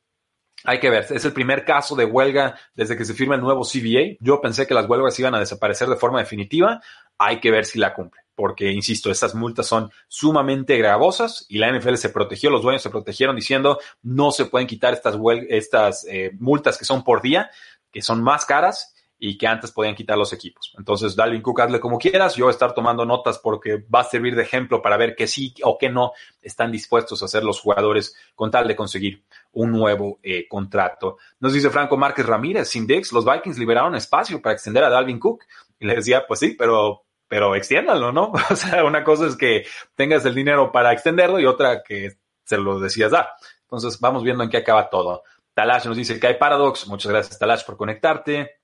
Hay 0.65 0.81
que 0.81 0.91
ver, 0.91 1.07
es 1.11 1.25
el 1.25 1.33
primer 1.33 1.65
caso 1.65 1.97
de 1.97 2.05
huelga 2.05 2.57
desde 2.75 2.97
que 2.97 3.05
se 3.05 3.15
firma 3.15 3.35
el 3.35 3.41
nuevo 3.41 3.63
CBA. 3.63 4.17
Yo 4.21 4.41
pensé 4.41 4.67
que 4.67 4.75
las 4.75 4.89
huelgas 4.89 5.19
iban 5.19 5.35
a 5.35 5.41
desaparecer 5.41 5.89
de 5.89 5.97
forma 5.97 6.21
definitiva. 6.21 6.81
Hay 7.19 7.41
que 7.41 7.51
ver 7.51 7.65
si 7.65 7.79
la 7.79 7.95
cumple, 7.95 8.23
porque, 8.35 8.71
insisto, 8.71 9.11
estas 9.11 9.35
multas 9.35 9.67
son 9.67 9.91
sumamente 10.09 10.77
gravosas 10.77 11.47
y 11.49 11.59
la 11.59 11.71
NFL 11.73 11.95
se 11.95 12.11
protegió, 12.11 12.51
los 12.51 12.63
dueños 12.63 12.83
se 12.83 12.91
protegieron 12.91 13.37
diciendo 13.37 13.79
no 14.03 14.31
se 14.31 14.47
pueden 14.47 14.67
quitar 14.67 14.93
estas, 14.95 15.17
estas 15.49 16.07
eh, 16.09 16.33
multas 16.39 16.79
que 16.79 16.85
son 16.85 17.05
por 17.05 17.23
día, 17.23 17.51
que 17.91 18.03
son 18.03 18.23
más 18.23 18.45
caras 18.45 18.95
y 19.25 19.39
que 19.39 19.47
antes 19.47 19.71
podían 19.71 19.95
quitar 19.95 20.19
los 20.19 20.33
equipos. 20.33 20.75
Entonces, 20.77 21.15
Dalvin 21.15 21.43
Cook, 21.43 21.61
hazle 21.61 21.79
como 21.79 21.97
quieras. 21.97 22.35
Yo 22.35 22.47
voy 22.47 22.51
a 22.51 22.55
estar 22.55 22.75
tomando 22.75 23.07
notas 23.07 23.39
porque 23.39 23.77
va 23.77 24.01
a 24.01 24.05
servir 24.05 24.35
de 24.35 24.43
ejemplo 24.43 24.83
para 24.83 24.97
ver 24.97 25.15
que 25.15 25.29
sí 25.29 25.55
o 25.63 25.79
que 25.79 25.89
no 25.89 26.11
están 26.43 26.73
dispuestos 26.73 27.23
a 27.23 27.27
hacer 27.27 27.45
los 27.45 27.61
jugadores 27.61 28.17
con 28.35 28.51
tal 28.51 28.67
de 28.67 28.75
conseguir 28.75 29.23
un 29.53 29.71
nuevo 29.71 30.19
eh, 30.25 30.49
contrato. 30.49 31.19
Nos 31.39 31.53
dice 31.53 31.71
Franco 31.71 31.97
Márquez 31.97 32.27
Ramírez, 32.27 32.69
sin 32.69 32.85
Dix, 32.85 33.13
los 33.13 33.25
Vikings 33.25 33.59
liberaron 33.59 33.95
espacio 33.95 34.43
para 34.43 34.55
extender 34.55 34.83
a 34.83 34.91
Dalvin 34.91 35.21
Cook. 35.21 35.45
Y 35.79 35.87
le 35.87 35.95
decía, 35.95 36.27
pues 36.27 36.41
sí, 36.41 36.57
pero, 36.59 37.05
pero 37.29 37.55
extiéndalo, 37.55 38.11
¿no? 38.11 38.33
O 38.51 38.57
sea, 38.57 38.85
una 38.85 39.05
cosa 39.05 39.29
es 39.29 39.37
que 39.37 39.65
tengas 39.95 40.27
el 40.27 40.35
dinero 40.35 40.73
para 40.73 40.93
extenderlo 40.93 41.39
y 41.39 41.47
otra 41.47 41.85
que 41.85 42.15
se 42.43 42.59
lo 42.59 42.81
decías 42.81 43.13
dar. 43.13 43.29
Entonces, 43.61 44.01
vamos 44.01 44.25
viendo 44.25 44.43
en 44.43 44.51
qué 44.51 44.57
acaba 44.57 44.91
todo. 44.91 45.23
Talash 45.55 45.87
nos 45.87 45.97
dice 45.97 46.19
que 46.19 46.27
hay 46.27 46.39
paradox. 46.39 46.89
Muchas 46.89 47.13
gracias, 47.13 47.39
Talash, 47.39 47.65
por 47.65 47.77
conectarte. 47.77 48.62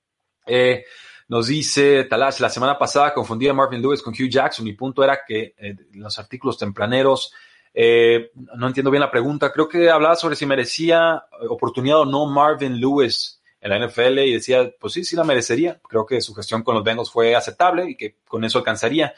Eh, 0.49 0.85
nos 1.27 1.47
dice 1.47 2.05
Talash, 2.05 2.39
la 2.39 2.49
semana 2.49 2.77
pasada 2.77 3.13
confundí 3.13 3.47
a 3.47 3.53
Marvin 3.53 3.81
Lewis 3.81 4.01
con 4.01 4.13
Hugh 4.13 4.29
Jackson. 4.29 4.65
Mi 4.65 4.73
punto 4.73 5.03
era 5.03 5.19
que 5.25 5.53
eh, 5.57 5.75
los 5.93 6.17
artículos 6.17 6.57
tempraneros, 6.57 7.31
eh, 7.73 8.31
no 8.55 8.67
entiendo 8.67 8.89
bien 8.89 9.01
la 9.01 9.11
pregunta, 9.11 9.51
creo 9.51 9.69
que 9.69 9.91
hablaba 9.91 10.15
sobre 10.15 10.35
si 10.35 10.47
merecía 10.47 11.23
oportunidad 11.47 11.99
o 11.99 12.05
no 12.05 12.25
Marvin 12.25 12.79
Lewis 12.79 13.41
en 13.61 13.69
la 13.69 13.87
NFL 13.87 14.19
y 14.19 14.33
decía, 14.33 14.71
pues 14.79 14.93
sí, 14.93 15.03
sí 15.03 15.15
la 15.15 15.23
merecería. 15.23 15.79
Creo 15.87 16.05
que 16.05 16.19
su 16.19 16.33
gestión 16.33 16.63
con 16.63 16.73
los 16.73 16.83
Bengals 16.83 17.11
fue 17.11 17.35
aceptable 17.35 17.91
y 17.91 17.95
que 17.95 18.17
con 18.27 18.43
eso 18.43 18.57
alcanzaría. 18.57 19.13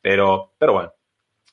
Pero, 0.00 0.52
pero 0.58 0.72
bueno, 0.72 0.92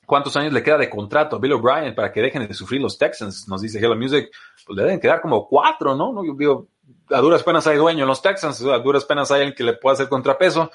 ¿Cuántos 0.06 0.36
años 0.36 0.52
le 0.52 0.62
queda 0.62 0.78
de 0.78 0.90
contrato 0.90 1.36
a 1.36 1.38
Bill 1.38 1.54
O'Brien 1.54 1.94
para 1.94 2.12
que 2.12 2.20
dejen 2.20 2.46
de 2.46 2.54
sufrir 2.54 2.80
los 2.80 2.98
Texans? 2.98 3.48
Nos 3.48 3.62
dice 3.62 3.78
Hello 3.78 3.96
Music. 3.96 4.30
Pues 4.66 4.76
le 4.76 4.82
deben 4.84 5.00
quedar 5.00 5.20
como 5.20 5.48
cuatro, 5.48 5.94
¿no? 5.94 6.24
Yo 6.24 6.34
digo, 6.34 6.68
a 7.10 7.20
duras 7.20 7.42
penas 7.42 7.66
hay 7.66 7.76
dueño 7.76 8.02
en 8.02 8.08
los 8.08 8.22
Texans, 8.22 8.62
a 8.62 8.78
duras 8.78 9.04
penas 9.04 9.30
hay 9.30 9.40
alguien 9.40 9.54
que 9.54 9.64
le 9.64 9.74
pueda 9.74 9.94
hacer 9.94 10.08
contrapeso. 10.08 10.70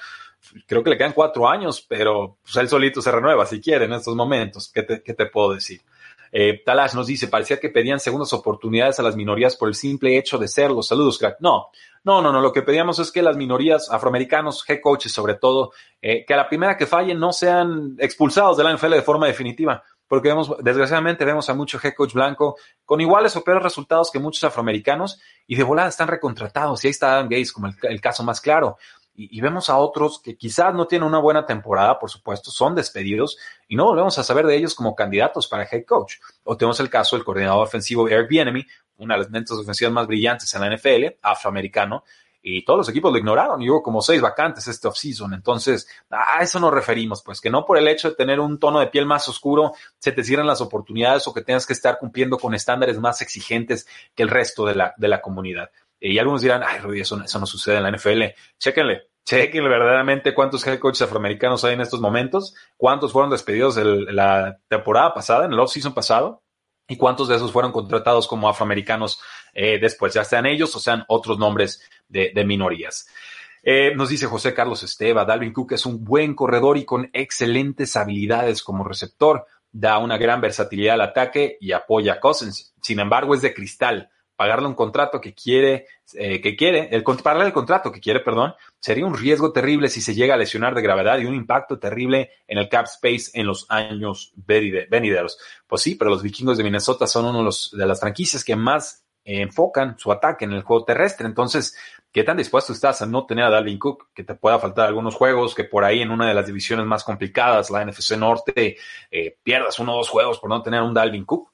Creo 0.66 0.82
que 0.82 0.90
le 0.90 0.96
quedan 0.96 1.12
cuatro 1.12 1.48
años, 1.48 1.84
pero 1.86 2.38
pues 2.42 2.56
él 2.56 2.68
solito 2.68 3.02
se 3.02 3.10
renueva 3.10 3.44
si 3.46 3.60
quiere 3.60 3.84
en 3.84 3.92
estos 3.92 4.14
momentos. 4.14 4.70
¿Qué 4.72 4.82
te, 4.82 5.02
qué 5.02 5.14
te 5.14 5.26
puedo 5.26 5.54
decir? 5.54 5.82
Eh, 6.32 6.62
Talash 6.64 6.94
nos 6.94 7.08
dice, 7.08 7.28
parecía 7.28 7.58
que 7.58 7.68
pedían 7.68 7.98
segundas 7.98 8.32
oportunidades 8.32 9.00
a 9.00 9.02
las 9.02 9.16
minorías 9.16 9.56
por 9.56 9.68
el 9.68 9.74
simple 9.74 10.16
hecho 10.16 10.38
de 10.38 10.48
serlo. 10.48 10.82
Saludos, 10.82 11.18
crack. 11.18 11.38
No, 11.40 11.68
no, 12.04 12.22
no, 12.22 12.32
no. 12.32 12.40
Lo 12.40 12.52
que 12.52 12.62
pedíamos 12.62 12.98
es 13.00 13.10
que 13.10 13.20
las 13.20 13.36
minorías 13.36 13.90
afroamericanos, 13.90 14.64
head 14.68 14.80
coaches 14.80 15.12
sobre 15.12 15.34
todo, 15.34 15.72
eh, 16.00 16.24
que 16.24 16.34
a 16.34 16.36
la 16.36 16.48
primera 16.48 16.76
que 16.76 16.86
fallen 16.86 17.18
no 17.18 17.32
sean 17.32 17.96
expulsados 17.98 18.56
de 18.56 18.64
la 18.64 18.72
NFL 18.74 18.92
de 18.92 19.02
forma 19.02 19.26
definitiva 19.26 19.82
porque 20.10 20.28
vemos, 20.28 20.52
desgraciadamente 20.60 21.24
vemos 21.24 21.48
a 21.50 21.54
mucho 21.54 21.78
head 21.80 21.94
coach 21.94 22.14
blanco 22.14 22.56
con 22.84 23.00
iguales 23.00 23.36
o 23.36 23.44
peores 23.44 23.62
resultados 23.62 24.10
que 24.10 24.18
muchos 24.18 24.42
afroamericanos 24.42 25.20
y 25.46 25.54
de 25.54 25.62
volada 25.62 25.88
están 25.88 26.08
recontratados. 26.08 26.82
Y 26.82 26.88
ahí 26.88 26.90
está 26.90 27.12
Adam 27.12 27.28
Gates 27.28 27.52
como 27.52 27.68
el, 27.82 28.00
caso 28.00 28.24
más 28.24 28.40
claro. 28.40 28.76
Y, 29.14 29.40
vemos 29.40 29.70
a 29.70 29.76
otros 29.76 30.20
que 30.20 30.36
quizás 30.36 30.74
no 30.74 30.88
tienen 30.88 31.06
una 31.06 31.20
buena 31.20 31.46
temporada, 31.46 31.96
por 32.00 32.10
supuesto, 32.10 32.50
son 32.50 32.74
despedidos 32.74 33.38
y 33.68 33.76
no 33.76 33.84
volvemos 33.84 34.18
a 34.18 34.24
saber 34.24 34.46
de 34.46 34.56
ellos 34.56 34.74
como 34.74 34.96
candidatos 34.96 35.46
para 35.46 35.62
head 35.62 35.84
coach. 35.84 36.16
O 36.42 36.56
tenemos 36.56 36.80
el 36.80 36.90
caso 36.90 37.14
del 37.14 37.24
coordinador 37.24 37.62
ofensivo 37.62 38.08
Eric 38.08 38.28
Bieniemy, 38.28 38.66
una 38.96 39.14
de 39.14 39.20
las 39.20 39.30
mentes 39.30 39.52
ofensivas 39.52 39.92
más 39.92 40.08
brillantes 40.08 40.52
en 40.54 40.62
la 40.62 40.76
NFL, 40.76 41.18
afroamericano, 41.22 42.02
y 42.42 42.64
todos 42.64 42.78
los 42.78 42.88
equipos 42.88 43.12
lo 43.12 43.18
ignoraron 43.18 43.60
y 43.60 43.68
hubo 43.68 43.82
como 43.82 44.00
seis 44.00 44.20
vacantes 44.20 44.66
este 44.68 44.88
offseason. 44.88 45.34
Entonces, 45.34 45.88
a 46.10 46.42
eso 46.42 46.58
nos 46.58 46.72
referimos, 46.72 47.22
pues 47.22 47.40
que 47.40 47.50
no 47.50 47.64
por 47.64 47.78
el 47.78 47.88
hecho 47.88 48.10
de 48.10 48.16
tener 48.16 48.40
un 48.40 48.58
tono 48.58 48.80
de 48.80 48.86
piel 48.86 49.06
más 49.06 49.28
oscuro 49.28 49.72
se 49.98 50.12
te 50.12 50.24
cierran 50.24 50.46
las 50.46 50.60
oportunidades 50.60 51.26
o 51.26 51.34
que 51.34 51.42
tengas 51.42 51.66
que 51.66 51.72
estar 51.72 51.98
cumpliendo 51.98 52.38
con 52.38 52.54
estándares 52.54 52.98
más 52.98 53.20
exigentes 53.20 53.86
que 54.14 54.22
el 54.22 54.28
resto 54.28 54.64
de 54.64 54.74
la, 54.74 54.94
de 54.96 55.08
la 55.08 55.20
comunidad. 55.20 55.70
Y 56.00 56.18
algunos 56.18 56.40
dirán, 56.40 56.62
ay, 56.66 56.78
Rudy, 56.78 57.00
eso, 57.00 57.16
no 57.16 57.46
sucede 57.46 57.76
en 57.76 57.82
la 57.82 57.90
NFL. 57.90 58.22
Chéquenle, 58.58 59.08
chequen 59.24 59.64
verdaderamente 59.64 60.34
cuántos 60.34 60.66
head 60.66 60.78
coaches 60.78 61.02
afroamericanos 61.02 61.62
hay 61.64 61.74
en 61.74 61.82
estos 61.82 62.00
momentos, 62.00 62.54
cuántos 62.78 63.12
fueron 63.12 63.30
despedidos 63.30 63.76
el, 63.76 64.04
la 64.16 64.58
temporada 64.68 65.12
pasada, 65.12 65.44
en 65.44 65.52
el 65.52 65.60
off-season 65.60 65.92
pasado, 65.92 66.42
y 66.90 66.96
cuántos 66.96 67.28
de 67.28 67.36
esos 67.36 67.52
fueron 67.52 67.70
contratados 67.70 68.26
como 68.26 68.48
afroamericanos 68.48 69.20
eh, 69.54 69.78
después, 69.80 70.14
ya 70.14 70.24
sean 70.24 70.46
ellos 70.46 70.74
o 70.76 70.80
sean 70.80 71.04
otros 71.08 71.38
nombres 71.38 71.82
de, 72.08 72.32
minorías. 72.44 73.08
Eh, 73.62 73.92
nos 73.94 74.08
dice 74.08 74.26
José 74.26 74.54
Carlos 74.54 74.82
Esteva, 74.82 75.24
Dalvin 75.24 75.52
Cook 75.52 75.72
es 75.72 75.86
un 75.86 76.02
buen 76.02 76.34
corredor 76.34 76.78
y 76.78 76.84
con 76.84 77.10
excelentes 77.12 77.94
habilidades 77.96 78.62
como 78.62 78.84
receptor, 78.84 79.46
da 79.70 79.98
una 79.98 80.18
gran 80.18 80.40
versatilidad 80.40 80.94
al 80.94 81.02
ataque 81.02 81.56
y 81.60 81.72
apoya 81.72 82.14
a 82.14 82.20
Cousins. 82.20 82.74
Sin 82.80 82.98
embargo, 82.98 83.34
es 83.34 83.42
de 83.42 83.54
cristal 83.54 84.10
pagarle 84.40 84.68
un 84.68 84.74
contrato 84.74 85.20
que 85.20 85.34
quiere, 85.34 85.84
eh, 86.14 86.40
que 86.40 86.56
quiere, 86.56 86.88
el, 86.92 87.04
pagarle 87.04 87.44
el 87.44 87.52
contrato 87.52 87.92
que 87.92 88.00
quiere, 88.00 88.20
perdón, 88.20 88.54
sería 88.78 89.04
un 89.04 89.14
riesgo 89.14 89.52
terrible 89.52 89.90
si 89.90 90.00
se 90.00 90.14
llega 90.14 90.32
a 90.32 90.38
lesionar 90.38 90.74
de 90.74 90.80
gravedad 90.80 91.18
y 91.18 91.26
un 91.26 91.34
impacto 91.34 91.78
terrible 91.78 92.30
en 92.48 92.56
el 92.56 92.70
cap 92.70 92.86
space 92.86 93.38
en 93.38 93.46
los 93.46 93.66
años 93.68 94.32
venideros. 94.36 95.38
Pues 95.66 95.82
sí, 95.82 95.94
pero 95.94 96.10
los 96.10 96.22
vikingos 96.22 96.56
de 96.56 96.64
Minnesota 96.64 97.06
son 97.06 97.26
uno 97.26 97.50
de 97.72 97.86
las 97.86 98.00
franquicias 98.00 98.42
que 98.42 98.56
más 98.56 99.04
enfocan 99.24 99.98
su 99.98 100.10
ataque 100.10 100.44
en 100.44 100.52
el 100.52 100.62
juego 100.62 100.84
terrestre. 100.84 101.26
Entonces, 101.26 101.76
¿qué 102.12 102.24
tan 102.24 102.36
dispuesto 102.36 102.72
estás 102.72 103.02
a 103.02 103.06
no 103.06 103.26
tener 103.26 103.44
a 103.44 103.50
Dalvin 103.50 103.78
Cook? 103.78 104.08
Que 104.14 104.24
te 104.24 104.34
pueda 104.34 104.58
faltar 104.58 104.88
algunos 104.88 105.14
juegos, 105.14 105.54
que 105.54 105.64
por 105.64 105.84
ahí 105.84 106.00
en 106.00 106.10
una 106.10 106.28
de 106.28 106.34
las 106.34 106.46
divisiones 106.46 106.86
más 106.86 107.04
complicadas, 107.04 107.70
la 107.70 107.84
NFC 107.84 108.16
Norte, 108.16 108.76
eh, 109.10 109.36
pierdas 109.42 109.78
uno 109.78 109.94
o 109.94 109.98
dos 109.98 110.08
juegos 110.08 110.38
por 110.38 110.50
no 110.50 110.62
tener 110.62 110.82
un 110.82 110.94
Dalvin 110.94 111.24
Cook. 111.24 111.50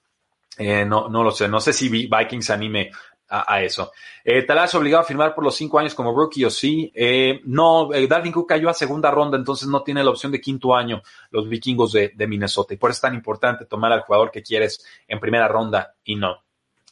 Eh, 0.59 0.85
no, 0.87 1.09
no 1.09 1.23
lo 1.23 1.31
sé, 1.33 1.49
no 1.49 1.61
sé 1.61 1.73
si 1.73 1.89
Vikings 1.89 2.51
anime 2.51 2.91
a, 3.29 3.61
eso. 3.61 3.93
Eh, 4.25 4.43
¿Talas 4.43 4.75
obligado 4.77 5.03
a 5.03 5.07
firmar 5.07 5.35
por 5.35 5.45
los 5.45 5.57
cinco 5.57 5.79
años 5.79 5.95
como 5.95 6.15
rookie 6.15 6.45
o 6.45 6.51
sí? 6.51 6.93
Eh, 6.95 7.41
no, 7.45 7.89
Dalvin 8.09 8.33
Cook 8.33 8.49
cayó 8.49 8.69
a 8.69 8.75
segunda 8.75 9.11
ronda, 9.11 9.37
entonces 9.37 9.69
no 9.69 9.83
tiene 9.83 10.05
la 10.05 10.11
opción 10.11 10.33
de 10.33 10.41
quinto 10.41 10.75
año 10.75 11.03
los 11.31 11.49
vikingos 11.49 11.93
de, 11.93 12.13
de, 12.15 12.27
Minnesota. 12.27 12.75
Y 12.75 12.77
por 12.77 12.91
eso 12.91 12.99
es 12.99 13.03
tan 13.03 13.15
importante 13.15 13.67
tomar 13.67 13.93
al 13.93 14.03
jugador 14.03 14.31
que 14.31 14.43
quieres 14.43 14.85
en 15.09 15.19
primera 15.19 15.49
ronda 15.49 15.95
y 16.05 16.15
no 16.15 16.46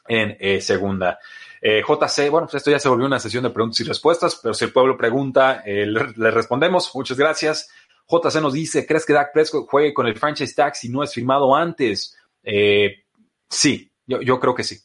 en 0.08 0.36
eh, 0.38 0.60
segunda. 0.60 1.18
JC, 1.62 2.28
bueno, 2.28 2.46
pues 2.46 2.56
esto 2.56 2.70
ya 2.70 2.78
se 2.78 2.90
volvió 2.90 3.06
una 3.06 3.18
sesión 3.18 3.42
de 3.42 3.48
preguntas 3.48 3.80
y 3.80 3.84
respuestas, 3.84 4.38
pero 4.42 4.52
si 4.52 4.66
el 4.66 4.72
pueblo 4.72 4.98
pregunta, 4.98 5.62
le, 5.64 5.86
le, 5.86 6.30
respondemos. 6.30 6.94
Muchas 6.94 7.16
gracias. 7.16 7.70
JC 8.06 8.42
nos 8.42 8.52
dice, 8.52 8.84
¿crees 8.84 9.06
que 9.06 9.14
Dak 9.14 9.32
Prescott 9.32 9.66
juegue 9.66 9.94
con 9.94 10.06
el 10.06 10.14
franchise 10.14 10.54
tag 10.54 10.76
si 10.76 10.90
no 10.90 11.02
es 11.02 11.14
firmado 11.14 11.56
antes? 11.56 12.18
Eh, 12.42 13.04
Sí, 13.54 13.92
yo, 14.06 14.20
yo 14.20 14.40
creo 14.40 14.54
que 14.54 14.64
sí. 14.64 14.78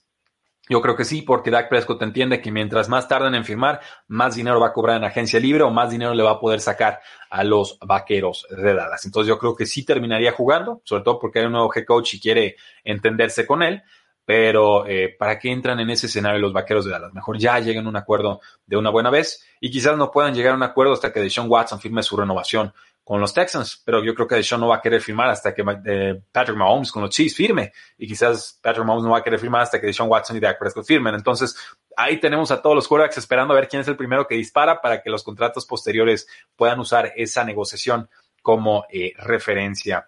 Yo 0.70 0.82
creo 0.82 0.96
que 0.96 1.04
sí, 1.04 1.24
porque 1.24 1.50
Dak 1.50 1.68
Prescott 1.68 2.00
entiende 2.04 2.42
que 2.42 2.52
mientras 2.52 2.88
más 2.88 3.08
tarden 3.08 3.34
en 3.34 3.44
firmar, 3.44 3.80
más 4.08 4.36
dinero 4.36 4.60
va 4.60 4.68
a 4.68 4.74
cobrar 4.74 4.98
en 4.98 5.04
agencia 5.04 5.40
libre 5.40 5.64
o 5.64 5.72
más 5.72 5.90
dinero 5.90 6.14
le 6.14 6.22
va 6.22 6.32
a 6.32 6.40
poder 6.40 6.60
sacar 6.60 7.00
a 7.32 7.44
los 7.44 7.80
vaqueros 7.80 8.46
de 8.52 8.76
Dallas. 8.76 9.04
Entonces 9.06 9.28
yo 9.28 9.40
creo 9.40 9.56
que 9.56 9.66
sí 9.66 9.84
terminaría 9.84 10.32
jugando, 10.32 10.82
sobre 10.84 11.04
todo 11.04 11.18
porque 11.18 11.40
hay 11.40 11.46
un 11.46 11.54
nuevo 11.54 11.72
head 11.74 11.86
coach 11.86 12.14
y 12.14 12.20
quiere 12.20 12.56
entenderse 12.84 13.48
con 13.48 13.64
él. 13.64 13.82
Pero 14.30 14.86
eh, 14.86 15.16
¿para 15.18 15.40
qué 15.40 15.52
entran 15.52 15.80
en 15.80 15.90
ese 15.90 16.06
escenario 16.06 16.40
los 16.40 16.54
vaqueros 16.54 16.86
de 16.86 16.92
Dallas? 16.92 17.12
Mejor 17.16 17.40
ya 17.40 17.58
lleguen 17.58 17.88
a 17.88 17.90
un 17.90 17.96
acuerdo 17.96 18.42
de 18.64 18.78
una 18.78 18.92
buena 18.92 19.10
vez 19.10 19.44
y 19.60 19.72
quizás 19.72 19.98
no 19.98 20.12
puedan 20.12 20.36
llegar 20.36 20.54
a 20.54 20.56
un 20.56 20.62
acuerdo 20.62 20.94
hasta 20.94 21.12
que 21.12 21.20
Deshaun 21.20 21.50
Watson 21.50 21.80
firme 21.80 22.04
su 22.04 22.16
renovación 22.16 22.72
con 23.04 23.20
los 23.20 23.34
Texans, 23.34 23.82
pero 23.84 24.04
yo 24.04 24.14
creo 24.14 24.28
que 24.28 24.36
Deshaun 24.36 24.62
no 24.62 24.68
va 24.68 24.76
a 24.76 24.82
querer 24.82 25.02
firmar 25.02 25.32
hasta 25.32 25.52
que 25.52 25.64
eh, 25.84 26.22
Patrick 26.32 26.56
Mahomes 26.56 26.92
con 26.92 27.02
los 27.02 27.10
Chiefs 27.10 27.36
firme 27.36 27.74
y 27.98 28.08
quizás 28.08 28.60
Patrick 28.62 28.86
Mahomes 28.86 29.04
no 29.06 29.10
va 29.10 29.18
a 29.18 29.24
querer 29.24 29.40
firmar 29.40 29.64
hasta 29.64 29.82
que 29.82 29.88
Deshaun 29.88 30.12
Watson 30.12 30.38
y 30.38 30.40
Dak 30.40 30.60
Prescott 30.60 30.86
firmen. 30.86 31.16
Entonces, 31.16 31.58
ahí 31.98 32.20
tenemos 32.20 32.52
a 32.52 32.62
todos 32.62 32.76
los 32.76 32.88
quarterbacks 32.88 33.18
esperando 33.18 33.56
a 33.56 33.56
ver 33.56 33.68
quién 33.68 33.82
es 33.82 33.88
el 33.88 33.98
primero 33.98 34.28
que 34.28 34.36
dispara 34.36 34.80
para 34.80 35.02
que 35.02 35.10
los 35.10 35.24
contratos 35.24 35.66
posteriores 35.66 36.28
puedan 36.56 36.80
usar 36.80 37.14
esa 37.16 37.44
negociación 37.44 38.08
como 38.44 38.86
eh, 38.92 39.12
referencia. 39.18 40.08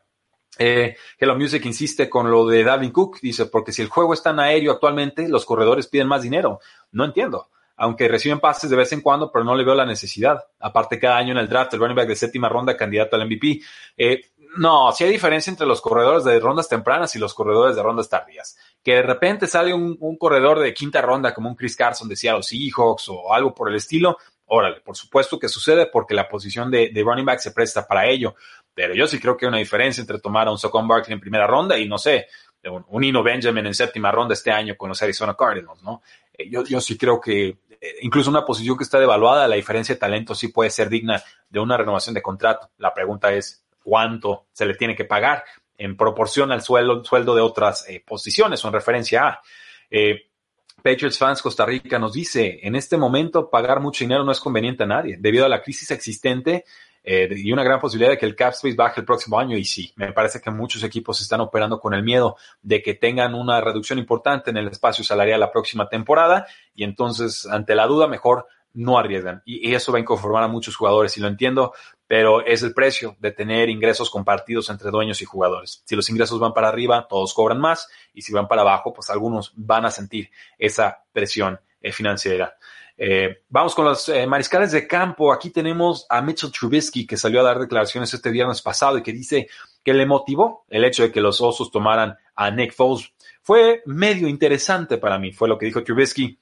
Eh, 0.58 0.96
Hello 1.18 1.36
Music 1.36 1.66
insiste 1.66 2.10
con 2.10 2.30
lo 2.30 2.46
de 2.46 2.64
Dalvin 2.64 2.92
Cook, 2.92 3.20
dice, 3.22 3.46
porque 3.46 3.72
si 3.72 3.82
el 3.82 3.90
juego 3.90 4.14
es 4.14 4.22
tan 4.22 4.40
aéreo 4.40 4.72
actualmente, 4.72 5.28
los 5.28 5.46
corredores 5.46 5.88
piden 5.88 6.08
más 6.08 6.22
dinero. 6.22 6.60
No 6.92 7.06
entiendo 7.06 7.50
aunque 7.82 8.08
reciben 8.08 8.40
pases 8.40 8.70
de 8.70 8.76
vez 8.76 8.92
en 8.92 9.02
cuando, 9.02 9.32
pero 9.32 9.44
no 9.44 9.56
le 9.56 9.64
veo 9.64 9.74
la 9.74 9.88
necesidad. 9.88 10.40
Aparte, 10.60 11.00
cada 11.00 11.18
año 11.18 11.32
en 11.32 11.40
el 11.40 11.50
draft, 11.50 11.74
el 11.74 11.80
running 11.80 11.96
back 11.96 12.10
de 12.10 12.16
séptima 12.16 12.48
ronda, 12.48 12.78
candidato 12.78 13.16
al 13.16 13.26
MVP. 13.26 13.60
Eh, 13.98 14.22
no, 14.58 14.92
sí 14.92 15.04
hay 15.04 15.10
diferencia 15.10 15.50
entre 15.50 15.66
los 15.66 15.82
corredores 15.82 16.24
de 16.24 16.40
rondas 16.40 16.70
tempranas 16.70 17.16
y 17.16 17.20
los 17.20 17.34
corredores 17.34 17.76
de 17.76 17.82
rondas 17.82 18.08
tardías. 18.08 18.56
Que 18.84 18.96
de 18.96 19.02
repente 19.02 19.48
sale 19.48 19.74
un, 19.74 19.98
corredor 20.20 20.60
de 20.60 20.76
quinta 20.76 21.02
ronda 21.02 21.34
como 21.34 21.50
un 21.50 21.56
Chris 21.56 21.76
Carson 21.76 22.08
de 22.08 22.16
Seattle 22.16 22.44
Seahawks 22.44 23.10
o 23.10 23.34
algo 23.34 23.56
por 23.56 23.70
el 23.70 23.76
estilo, 23.76 24.18
órale, 24.46 24.82
por 24.82 24.98
supuesto 24.98 25.40
que 25.40 25.48
sucede 25.48 25.86
porque 25.86 26.14
la 26.14 26.28
posición 26.28 26.70
de, 26.70 26.92
running 26.96 27.26
back 27.26 27.40
se 27.40 27.52
presta 27.52 27.88
para 27.88 28.06
ello. 28.06 28.36
Pero 28.74 28.94
yo 28.94 29.08
sí 29.08 29.20
creo 29.20 29.36
que 29.36 29.46
hay 29.46 29.50
una 29.50 29.58
diferencia 29.58 30.02
entre 30.02 30.20
tomar 30.20 30.48
a 30.48 30.52
un 30.52 30.58
Socon 30.58 30.88
Barkley 30.88 31.14
en 31.14 31.20
primera 31.20 31.46
ronda 31.46 31.78
y 31.78 31.88
no 31.88 31.98
sé, 31.98 32.28
un, 32.66 32.86
un 32.88 33.04
Ino 33.04 33.24
Benjamin 33.24 33.66
en 33.66 33.74
séptima 33.74 34.12
ronda 34.12 34.34
este 34.34 34.52
año 34.52 34.76
con 34.78 34.90
los 34.90 35.02
Arizona 35.02 35.36
Cardinals, 35.36 35.82
¿no? 35.84 36.02
Eh, 36.34 36.50
yo, 36.50 36.64
yo 36.64 36.80
sí 36.80 36.98
creo 36.98 37.20
que 37.20 37.58
eh, 37.70 37.96
incluso 38.02 38.30
una 38.30 38.46
posición 38.46 38.78
que 38.78 38.84
está 38.84 39.00
devaluada, 39.00 39.48
la 39.48 39.56
diferencia 39.56 39.96
de 39.96 40.00
talento 40.00 40.36
sí 40.36 40.50
puede 40.50 40.70
ser 40.70 40.90
digna 40.90 41.22
de 41.50 41.60
una 41.60 41.78
renovación 41.78 42.14
de 42.14 42.22
contrato. 42.22 42.70
La 42.78 42.94
pregunta 42.94 43.34
es 43.34 43.66
cuánto 43.84 44.46
se 44.52 44.66
le 44.66 44.76
tiene 44.76 44.96
que 44.96 45.06
pagar 45.06 45.44
en 45.78 45.98
proporción 45.98 46.52
al 46.52 46.62
sueldo, 46.62 47.04
sueldo 47.04 47.36
de 47.36 47.42
otras 47.42 47.88
eh, 47.90 48.04
posiciones 48.06 48.64
o 48.64 48.68
en 48.68 48.74
referencia 48.74 49.28
a. 49.28 49.42
Patriots 50.82 51.18
Fans 51.18 51.42
Costa 51.42 51.66
Rica 51.66 52.00
nos 52.00 52.14
dice, 52.14 52.60
en 52.64 52.76
este 52.76 52.98
momento 52.98 53.50
pagar 53.50 53.80
mucho 53.80 54.04
dinero 54.04 54.24
no 54.24 54.32
es 54.32 54.40
conveniente 54.40 54.84
a 54.84 54.88
nadie. 54.88 55.18
Debido 55.20 55.46
a 55.46 55.50
la 55.50 55.62
crisis 55.62 55.92
existente, 55.92 56.66
eh, 57.04 57.30
y 57.36 57.52
una 57.52 57.64
gran 57.64 57.80
posibilidad 57.80 58.12
de 58.12 58.18
que 58.18 58.26
el 58.26 58.36
cap 58.36 58.54
space 58.54 58.76
baje 58.76 59.02
el 59.02 59.06
próximo 59.06 59.40
año. 59.40 59.58
Y 59.58 59.66
sí, 59.66 59.92
me 59.96 60.14
parece 60.14 60.40
que 60.40 60.52
muchos 60.52 60.84
equipos 60.84 61.22
están 61.22 61.42
operando 61.42 61.80
con 61.80 61.94
el 61.94 62.04
miedo 62.04 62.38
de 62.62 62.82
que 62.82 62.94
tengan 62.94 63.34
una 63.34 63.62
reducción 63.62 64.00
importante 64.00 64.52
en 64.52 64.58
el 64.58 64.68
espacio 64.68 65.04
salarial 65.04 65.40
la 65.40 65.52
próxima 65.52 65.90
temporada 65.90 66.46
y 66.76 66.84
entonces 66.84 67.46
ante 67.46 67.76
la 67.76 67.88
duda 67.88 68.08
mejor 68.08 68.46
no 68.74 68.98
arriesgan. 68.98 69.42
Y, 69.46 69.74
eso 69.74 69.92
va 69.92 69.98
a 69.98 70.02
inconformar 70.02 70.44
a 70.44 70.48
muchos 70.48 70.76
jugadores, 70.76 71.18
y 71.18 71.22
lo 71.22 71.28
entiendo, 71.28 71.74
pero 72.08 72.46
es 72.46 72.64
el 72.64 72.74
precio 72.74 73.16
de 73.20 73.32
tener 73.32 73.70
ingresos 73.70 74.10
compartidos 74.10 74.70
entre 74.70 74.92
dueños 74.92 75.22
y 75.22 75.26
jugadores. 75.26 75.84
Si 75.86 75.96
los 75.96 76.10
ingresos 76.10 76.40
van 76.40 76.54
para 76.54 76.70
arriba, 76.70 77.08
todos 77.10 77.34
cobran 77.34 77.60
más, 77.60 77.90
y 78.14 78.22
si 78.22 78.34
van 78.34 78.48
para 78.48 78.62
abajo, 78.62 78.94
pues 78.94 79.10
algunos 79.10 79.52
van 79.56 79.86
a 79.86 79.92
sentir 79.92 80.30
esa 80.58 81.04
presión 81.12 81.60
financiera. 81.92 82.56
Eh, 83.04 83.42
vamos 83.50 83.74
con 83.74 83.86
los 83.86 84.10
eh, 84.10 84.28
mariscales 84.28 84.72
de 84.72 84.88
campo. 84.88 85.34
Aquí 85.34 85.50
tenemos 85.50 86.06
a 86.08 86.22
Mitchell 86.22 86.52
Trubisky, 86.52 87.08
que 87.08 87.18
salió 87.18 87.40
a 87.40 87.44
dar 87.44 87.60
declaraciones 87.60 88.14
este 88.14 88.30
viernes 88.30 88.62
pasado 88.62 88.98
y 88.98 89.02
que 89.02 89.12
dice 89.12 89.48
que 89.84 89.94
le 89.94 90.06
motivó 90.06 90.66
el 90.70 90.84
hecho 90.84 91.02
de 91.02 91.12
que 91.12 91.20
los 91.20 91.42
Osos 91.42 91.72
tomaran 91.72 92.16
a 92.36 92.52
Nick 92.52 92.74
Foles. 92.74 93.12
Fue 93.42 93.82
medio 93.88 94.28
interesante 94.28 95.00
para 95.00 95.18
mí, 95.18 95.32
fue 95.32 95.50
lo 95.50 95.58
que 95.58 95.66
dijo 95.66 95.84
Trubisky. 95.84 96.38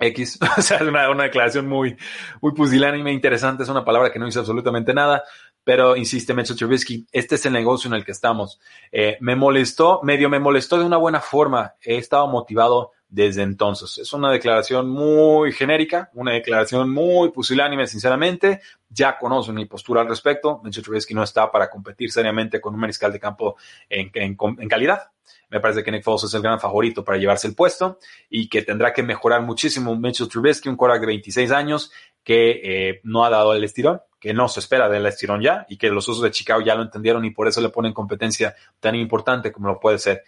X, 0.00 0.38
o 0.56 0.62
sea, 0.62 0.78
una, 0.82 1.10
una 1.10 1.24
declaración 1.24 1.66
muy, 1.66 1.96
muy 2.40 2.52
pusilánime, 2.52 3.12
interesante, 3.12 3.64
es 3.64 3.68
una 3.68 3.84
palabra 3.84 4.12
que 4.12 4.18
no 4.18 4.26
dice 4.26 4.38
absolutamente 4.38 4.94
nada, 4.94 5.24
pero 5.64 5.96
insiste 5.96 6.32
Mitchell 6.32 6.56
Trubisky, 6.56 7.06
este 7.12 7.34
es 7.34 7.44
el 7.46 7.52
negocio 7.52 7.88
en 7.88 7.94
el 7.94 8.04
que 8.04 8.12
estamos. 8.12 8.60
Eh, 8.92 9.18
me 9.20 9.34
molestó, 9.36 10.00
medio 10.04 10.30
me 10.30 10.38
molestó 10.38 10.78
de 10.78 10.84
una 10.84 10.96
buena 10.96 11.20
forma, 11.20 11.74
he 11.82 11.96
estado 11.96 12.28
motivado 12.28 12.92
desde 13.08 13.42
entonces. 13.42 13.98
Es 13.98 14.12
una 14.12 14.30
declaración 14.30 14.88
muy 14.90 15.52
genérica, 15.52 16.10
una 16.14 16.32
declaración 16.32 16.92
muy 16.92 17.30
pusilánime, 17.30 17.86
sinceramente. 17.86 18.60
Ya 18.90 19.18
conocen 19.18 19.54
mi 19.54 19.64
postura 19.64 20.02
al 20.02 20.08
respecto. 20.08 20.60
Mitchell 20.62 20.82
Trubisky 20.84 21.14
no 21.14 21.22
está 21.22 21.50
para 21.50 21.70
competir 21.70 22.12
seriamente 22.12 22.60
con 22.60 22.74
un 22.74 22.80
mariscal 22.80 23.12
de 23.12 23.20
campo 23.20 23.56
en, 23.88 24.36
calidad. 24.68 25.10
Me 25.50 25.60
parece 25.60 25.82
que 25.82 25.90
Nick 25.90 26.02
Foles 26.02 26.24
es 26.24 26.34
el 26.34 26.42
gran 26.42 26.60
favorito 26.60 27.02
para 27.02 27.16
llevarse 27.16 27.48
el 27.48 27.54
puesto 27.54 27.98
y 28.28 28.48
que 28.48 28.62
tendrá 28.62 28.92
que 28.92 29.02
mejorar 29.02 29.42
muchísimo 29.42 29.96
Mitchell 29.96 30.28
Trubisky, 30.28 30.68
un 30.68 30.76
quarterback 30.76 31.00
de 31.00 31.06
26 31.06 31.50
años 31.52 31.90
que 32.22 32.60
eh, 32.62 33.00
no 33.04 33.24
ha 33.24 33.30
dado 33.30 33.54
el 33.54 33.64
estirón, 33.64 34.02
que 34.20 34.34
no 34.34 34.48
se 34.48 34.60
espera 34.60 34.88
del 34.88 35.06
estirón 35.06 35.40
ya 35.40 35.64
y 35.68 35.78
que 35.78 35.88
los 35.88 36.06
usos 36.08 36.22
de 36.22 36.30
Chicago 36.30 36.60
ya 36.60 36.74
lo 36.74 36.82
entendieron 36.82 37.24
y 37.24 37.30
por 37.30 37.48
eso 37.48 37.62
le 37.62 37.70
ponen 37.70 37.94
competencia 37.94 38.54
tan 38.80 38.94
importante 38.94 39.50
como 39.50 39.68
lo 39.68 39.80
puede 39.80 39.98
ser 39.98 40.24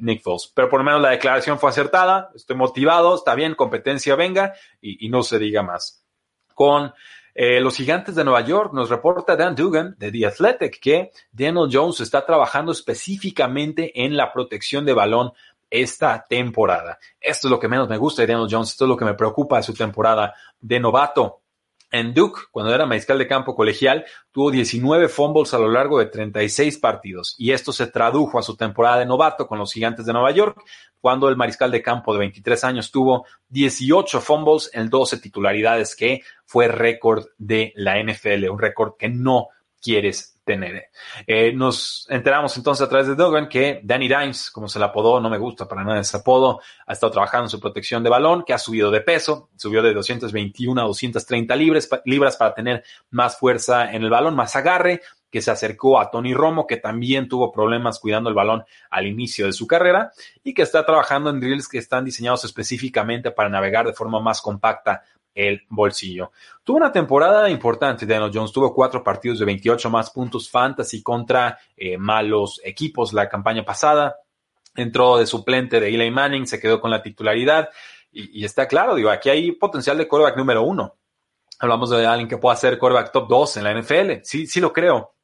Nick 0.00 0.22
Foles. 0.22 0.52
Pero 0.54 0.68
por 0.68 0.80
lo 0.80 0.84
menos 0.84 1.00
la 1.00 1.10
declaración 1.10 1.58
fue 1.58 1.70
acertada, 1.70 2.30
estoy 2.34 2.56
motivado, 2.56 3.14
está 3.14 3.34
bien, 3.34 3.54
competencia 3.54 4.16
venga 4.16 4.54
y, 4.80 5.08
no 5.08 5.22
se 5.22 5.38
diga 5.38 5.62
más. 5.62 6.04
Con 6.54 6.92
eh, 7.34 7.60
los 7.60 7.76
gigantes 7.76 8.14
de 8.14 8.24
Nueva 8.24 8.42
York 8.42 8.72
nos 8.72 8.90
reporta 8.90 9.36
Dan 9.36 9.54
Dugan 9.54 9.96
de 9.98 10.12
The 10.12 10.26
Athletic 10.26 10.80
que 10.80 11.10
Daniel 11.32 11.68
Jones 11.70 12.00
está 12.00 12.24
trabajando 12.24 12.72
específicamente 12.72 14.04
en 14.04 14.16
la 14.16 14.32
protección 14.32 14.84
de 14.84 14.92
balón 14.92 15.32
esta 15.68 16.24
temporada. 16.28 16.98
Esto 17.20 17.48
es 17.48 17.50
lo 17.50 17.58
que 17.58 17.68
menos 17.68 17.88
me 17.88 17.98
gusta 17.98 18.22
de 18.22 18.28
Daniel 18.28 18.48
Jones, 18.50 18.70
esto 18.70 18.84
es 18.84 18.88
lo 18.88 18.96
que 18.96 19.04
me 19.04 19.14
preocupa 19.14 19.56
de 19.56 19.64
su 19.64 19.74
temporada 19.74 20.34
de 20.60 20.78
novato. 20.78 21.43
En 21.94 22.12
Duke, 22.12 22.40
cuando 22.50 22.74
era 22.74 22.86
mariscal 22.86 23.18
de 23.18 23.28
campo 23.28 23.54
colegial, 23.54 24.04
tuvo 24.32 24.50
19 24.50 25.06
fumbles 25.06 25.54
a 25.54 25.60
lo 25.60 25.70
largo 25.70 26.00
de 26.00 26.06
36 26.06 26.78
partidos. 26.78 27.36
Y 27.38 27.52
esto 27.52 27.72
se 27.72 27.86
tradujo 27.86 28.36
a 28.36 28.42
su 28.42 28.56
temporada 28.56 28.98
de 28.98 29.06
novato 29.06 29.46
con 29.46 29.60
los 29.60 29.72
Gigantes 29.72 30.04
de 30.04 30.12
Nueva 30.12 30.32
York, 30.32 30.60
cuando 31.00 31.28
el 31.28 31.36
mariscal 31.36 31.70
de 31.70 31.82
campo 31.82 32.12
de 32.12 32.18
23 32.18 32.64
años 32.64 32.90
tuvo 32.90 33.26
18 33.50 34.20
fumbles 34.20 34.70
en 34.72 34.90
12 34.90 35.18
titularidades, 35.18 35.94
que 35.94 36.22
fue 36.44 36.66
récord 36.66 37.26
de 37.38 37.72
la 37.76 38.02
NFL, 38.02 38.48
un 38.50 38.58
récord 38.58 38.94
que 38.98 39.08
no 39.08 39.50
quieres 39.84 40.40
tener. 40.44 40.88
Eh, 41.26 41.52
nos 41.52 42.06
enteramos 42.08 42.56
entonces 42.56 42.86
a 42.86 42.88
través 42.88 43.06
de 43.06 43.14
Duggan 43.14 43.48
que 43.48 43.80
Danny 43.82 44.08
Dimes, 44.08 44.50
como 44.50 44.66
se 44.66 44.78
le 44.78 44.86
apodó, 44.86 45.20
no 45.20 45.28
me 45.28 45.38
gusta 45.38 45.68
para 45.68 45.84
nada 45.84 46.00
ese 46.00 46.16
apodo, 46.16 46.60
ha 46.86 46.92
estado 46.92 47.12
trabajando 47.12 47.46
en 47.46 47.50
su 47.50 47.60
protección 47.60 48.02
de 48.02 48.10
balón, 48.10 48.44
que 48.44 48.54
ha 48.54 48.58
subido 48.58 48.90
de 48.90 49.02
peso, 49.02 49.50
subió 49.56 49.82
de 49.82 49.92
221 49.92 50.80
a 50.80 50.84
230 50.84 51.56
libras, 51.56 51.88
libras 52.06 52.36
para 52.36 52.54
tener 52.54 52.84
más 53.10 53.38
fuerza 53.38 53.92
en 53.92 54.02
el 54.02 54.10
balón, 54.10 54.34
más 54.34 54.56
agarre, 54.56 55.02
que 55.30 55.42
se 55.42 55.50
acercó 55.50 55.98
a 56.00 56.10
Tony 56.10 56.32
Romo, 56.32 56.66
que 56.66 56.76
también 56.76 57.28
tuvo 57.28 57.50
problemas 57.50 57.98
cuidando 57.98 58.28
el 58.28 58.36
balón 58.36 58.64
al 58.90 59.06
inicio 59.06 59.46
de 59.46 59.52
su 59.52 59.66
carrera 59.66 60.12
y 60.44 60.54
que 60.54 60.62
está 60.62 60.86
trabajando 60.86 61.28
en 61.28 61.40
drills 61.40 61.68
que 61.68 61.78
están 61.78 62.04
diseñados 62.04 62.44
específicamente 62.44 63.32
para 63.32 63.48
navegar 63.48 63.84
de 63.84 63.94
forma 63.94 64.20
más 64.20 64.40
compacta 64.40 65.02
el 65.34 65.62
bolsillo. 65.68 66.32
Tuvo 66.62 66.76
una 66.78 66.92
temporada 66.92 67.50
importante, 67.50 68.06
Daniel 68.06 68.30
Jones. 68.32 68.52
Tuvo 68.52 68.74
cuatro 68.74 69.02
partidos 69.02 69.38
de 69.38 69.44
28 69.44 69.90
más 69.90 70.10
puntos 70.10 70.48
fantasy 70.50 71.02
contra 71.02 71.58
eh, 71.76 71.98
malos 71.98 72.60
equipos 72.64 73.12
la 73.12 73.28
campaña 73.28 73.64
pasada. 73.64 74.16
Entró 74.76 75.18
de 75.18 75.26
suplente 75.26 75.80
de 75.80 75.88
Eli 75.88 76.10
Manning, 76.10 76.46
se 76.46 76.60
quedó 76.60 76.80
con 76.80 76.90
la 76.90 77.02
titularidad 77.02 77.68
y, 78.16 78.44
está 78.44 78.68
claro, 78.68 78.94
digo, 78.94 79.10
aquí 79.10 79.28
hay 79.28 79.50
potencial 79.52 79.98
de 79.98 80.06
quarterback 80.06 80.36
número 80.36 80.62
uno. 80.62 80.94
Hablamos 81.58 81.90
de 81.90 82.06
alguien 82.06 82.28
que 82.28 82.38
pueda 82.38 82.54
ser 82.54 82.78
quarterback 82.78 83.10
top 83.10 83.28
2 83.28 83.56
en 83.56 83.64
la 83.64 83.74
NFL. 83.74 84.22
Sí, 84.22 84.46
sí 84.46 84.60
lo 84.60 84.72
creo. 84.72 85.14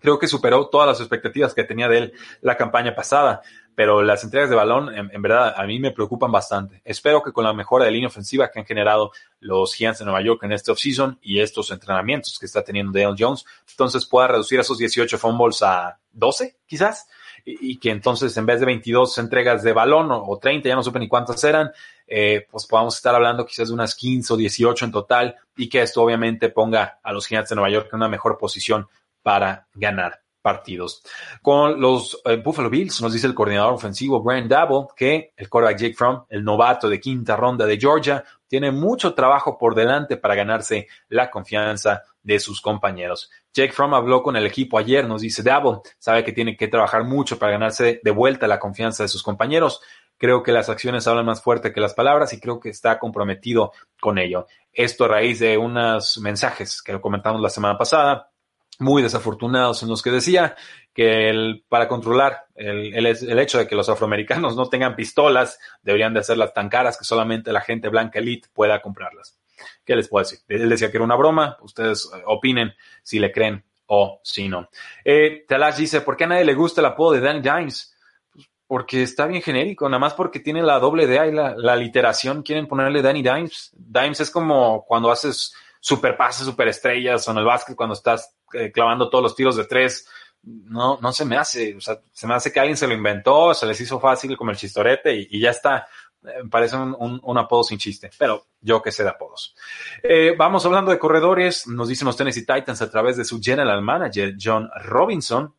Creo 0.00 0.20
que 0.20 0.28
superó 0.28 0.68
todas 0.68 0.86
las 0.86 1.00
expectativas 1.00 1.52
que 1.52 1.64
tenía 1.64 1.88
de 1.88 1.98
él 1.98 2.12
la 2.40 2.56
campaña 2.56 2.94
pasada 2.94 3.42
pero 3.78 4.02
las 4.02 4.24
entregas 4.24 4.50
de 4.50 4.56
balón, 4.56 4.92
en, 4.92 5.22
verdad, 5.22 5.54
a 5.56 5.64
mí 5.64 5.78
me 5.78 5.92
preocupan 5.92 6.32
bastante. 6.32 6.82
Espero 6.84 7.22
que 7.22 7.30
con 7.30 7.44
la 7.44 7.52
mejora 7.52 7.84
de 7.84 7.92
línea 7.92 8.08
ofensiva 8.08 8.50
que 8.50 8.58
han 8.58 8.66
generado 8.66 9.12
los 9.38 9.72
Giants 9.72 10.00
de 10.00 10.04
Nueva 10.04 10.20
York 10.20 10.42
en 10.42 10.50
este 10.50 10.72
offseason 10.72 11.20
y 11.22 11.38
estos 11.38 11.70
entrenamientos 11.70 12.40
que 12.40 12.46
está 12.46 12.64
teniendo 12.64 12.90
Dale 12.90 13.14
Jones, 13.16 13.44
entonces 13.70 14.04
pueda 14.04 14.26
reducir 14.26 14.58
esos 14.58 14.78
18 14.78 15.16
fumbles 15.16 15.62
a 15.62 15.96
12, 16.10 16.56
quizás, 16.66 17.06
y, 17.44 17.78
que 17.78 17.90
entonces 17.90 18.36
en 18.36 18.46
vez 18.46 18.58
de 18.58 18.66
22 18.66 19.16
entregas 19.18 19.62
de 19.62 19.72
balón 19.72 20.08
o, 20.10 20.36
30, 20.36 20.68
ya 20.68 20.74
no 20.74 20.82
supe 20.82 20.98
ni 20.98 21.06
cuántas 21.06 21.44
eran, 21.44 21.70
eh, 22.08 22.48
pues 22.50 22.66
podamos 22.66 22.96
estar 22.96 23.14
hablando 23.14 23.46
quizás 23.46 23.68
de 23.68 23.74
unas 23.74 23.94
15 23.94 24.32
o 24.32 24.36
18 24.36 24.86
en 24.86 24.90
total 24.90 25.36
y 25.56 25.68
que 25.68 25.82
esto 25.82 26.02
obviamente 26.02 26.48
ponga 26.48 26.98
a 27.00 27.12
los 27.12 27.28
Giants 27.28 27.50
de 27.50 27.54
Nueva 27.54 27.70
York 27.70 27.90
en 27.92 27.98
una 27.98 28.08
mejor 28.08 28.38
posición 28.38 28.88
para 29.22 29.68
ganar 29.72 30.20
partidos. 30.40 31.02
Con 31.42 31.80
los 31.80 32.20
eh, 32.24 32.36
Buffalo 32.36 32.70
Bills, 32.70 33.00
nos 33.02 33.12
dice 33.12 33.26
el 33.26 33.34
coordinador 33.34 33.74
ofensivo 33.74 34.22
Brian 34.22 34.48
Dabble 34.48 34.86
que 34.96 35.32
el 35.36 35.48
quarterback 35.48 35.80
Jake 35.80 35.94
Fromm, 35.94 36.24
el 36.28 36.44
novato 36.44 36.88
de 36.88 37.00
quinta 37.00 37.36
ronda 37.36 37.66
de 37.66 37.78
Georgia, 37.78 38.24
tiene 38.46 38.70
mucho 38.70 39.14
trabajo 39.14 39.58
por 39.58 39.74
delante 39.74 40.16
para 40.16 40.34
ganarse 40.34 40.88
la 41.08 41.30
confianza 41.30 42.02
de 42.22 42.40
sus 42.40 42.60
compañeros. 42.60 43.30
Jake 43.52 43.72
Fromm 43.72 43.94
habló 43.94 44.22
con 44.22 44.36
el 44.36 44.46
equipo 44.46 44.78
ayer, 44.78 45.06
nos 45.06 45.22
dice 45.22 45.42
Dabble, 45.42 45.80
sabe 45.98 46.24
que 46.24 46.32
tiene 46.32 46.56
que 46.56 46.68
trabajar 46.68 47.04
mucho 47.04 47.38
para 47.38 47.52
ganarse 47.52 48.00
de 48.02 48.10
vuelta 48.10 48.46
la 48.46 48.58
confianza 48.58 49.02
de 49.02 49.08
sus 49.08 49.22
compañeros. 49.22 49.80
Creo 50.16 50.42
que 50.42 50.52
las 50.52 50.68
acciones 50.68 51.06
hablan 51.06 51.26
más 51.26 51.42
fuerte 51.42 51.72
que 51.72 51.80
las 51.80 51.94
palabras 51.94 52.32
y 52.32 52.40
creo 52.40 52.58
que 52.58 52.70
está 52.70 52.98
comprometido 52.98 53.72
con 54.00 54.18
ello. 54.18 54.46
Esto 54.72 55.04
a 55.04 55.08
raíz 55.08 55.38
de 55.38 55.56
unos 55.56 56.18
mensajes 56.18 56.82
que 56.82 57.00
comentamos 57.00 57.40
la 57.40 57.50
semana 57.50 57.78
pasada 57.78 58.30
muy 58.78 59.02
desafortunados 59.02 59.82
en 59.82 59.88
los 59.88 60.02
que 60.02 60.10
decía 60.10 60.56
que 60.94 61.28
el, 61.28 61.64
para 61.68 61.88
controlar 61.88 62.46
el, 62.54 62.94
el, 62.94 63.38
hecho 63.38 63.58
de 63.58 63.66
que 63.66 63.74
los 63.74 63.88
afroamericanos 63.88 64.56
no 64.56 64.68
tengan 64.68 64.96
pistolas, 64.96 65.58
deberían 65.82 66.14
de 66.14 66.20
hacerlas 66.20 66.54
tan 66.54 66.68
caras 66.68 66.96
que 66.96 67.04
solamente 67.04 67.52
la 67.52 67.60
gente 67.60 67.88
blanca 67.88 68.18
elite 68.18 68.48
pueda 68.52 68.80
comprarlas. 68.80 69.38
¿Qué 69.84 69.96
les 69.96 70.08
puedo 70.08 70.24
decir? 70.24 70.40
Él 70.48 70.68
decía 70.68 70.90
que 70.90 70.96
era 70.96 71.04
una 71.04 71.16
broma, 71.16 71.56
ustedes 71.62 72.10
eh, 72.14 72.22
opinen 72.26 72.72
si 73.02 73.18
le 73.18 73.32
creen 73.32 73.64
o 73.86 74.20
si 74.22 74.48
no. 74.48 74.68
Eh, 75.04 75.44
Talash 75.48 75.76
dice, 75.76 76.00
¿por 76.02 76.16
qué 76.16 76.24
a 76.24 76.28
nadie 76.28 76.44
le 76.44 76.54
gusta 76.54 76.80
el 76.80 76.86
apodo 76.86 77.12
de 77.12 77.20
Dan 77.20 77.42
Dimes? 77.42 77.96
Pues 78.32 78.48
porque 78.66 79.02
está 79.02 79.26
bien 79.26 79.42
genérico, 79.42 79.88
nada 79.88 79.98
más 79.98 80.14
porque 80.14 80.40
tiene 80.40 80.62
la 80.62 80.78
doble 80.78 81.06
D 81.06 81.28
y 81.28 81.32
la, 81.32 81.54
la 81.56 81.74
literación, 81.74 82.42
quieren 82.42 82.68
ponerle 82.68 83.02
Danny 83.02 83.22
Dimes. 83.22 83.72
Dimes 83.76 84.20
es 84.20 84.30
como 84.30 84.84
cuando 84.84 85.10
haces 85.10 85.54
super 85.80 86.16
pases, 86.16 86.46
super 86.46 86.68
estrellas 86.68 87.26
o 87.26 87.30
en 87.30 87.38
el 87.38 87.44
básquet 87.44 87.74
cuando 87.74 87.94
estás 87.94 88.37
clavando 88.72 89.08
todos 89.08 89.22
los 89.22 89.34
tiros 89.34 89.56
de 89.56 89.64
tres. 89.64 90.08
No, 90.42 90.98
no 91.00 91.12
se 91.12 91.24
me 91.24 91.36
hace. 91.36 91.76
O 91.76 91.80
sea, 91.80 92.00
se 92.12 92.26
me 92.26 92.34
hace 92.34 92.52
que 92.52 92.60
alguien 92.60 92.76
se 92.76 92.86
lo 92.86 92.94
inventó, 92.94 93.54
se 93.54 93.66
les 93.66 93.80
hizo 93.80 94.00
fácil 94.00 94.36
como 94.36 94.50
el 94.50 94.56
chistorete 94.56 95.14
y, 95.14 95.40
ya 95.40 95.50
está. 95.50 95.86
Eh, 96.24 96.42
parece 96.50 96.76
un, 96.76 97.38
apodo 97.38 97.62
sin 97.62 97.78
chiste, 97.78 98.10
pero 98.18 98.46
yo 98.60 98.82
que 98.82 98.90
sé 98.90 99.04
de 99.04 99.10
apodos. 99.10 99.54
Eh, 100.02 100.34
vamos 100.36 100.64
hablando 100.66 100.90
de 100.90 100.98
corredores. 100.98 101.66
Nos 101.66 101.88
dicen 101.88 102.06
los 102.06 102.16
Tennessee 102.16 102.46
Titans 102.46 102.82
a 102.82 102.90
través 102.90 103.16
de 103.16 103.24
su 103.24 103.40
general 103.40 103.82
manager, 103.82 104.34
John 104.40 104.68
Robinson, 104.84 105.54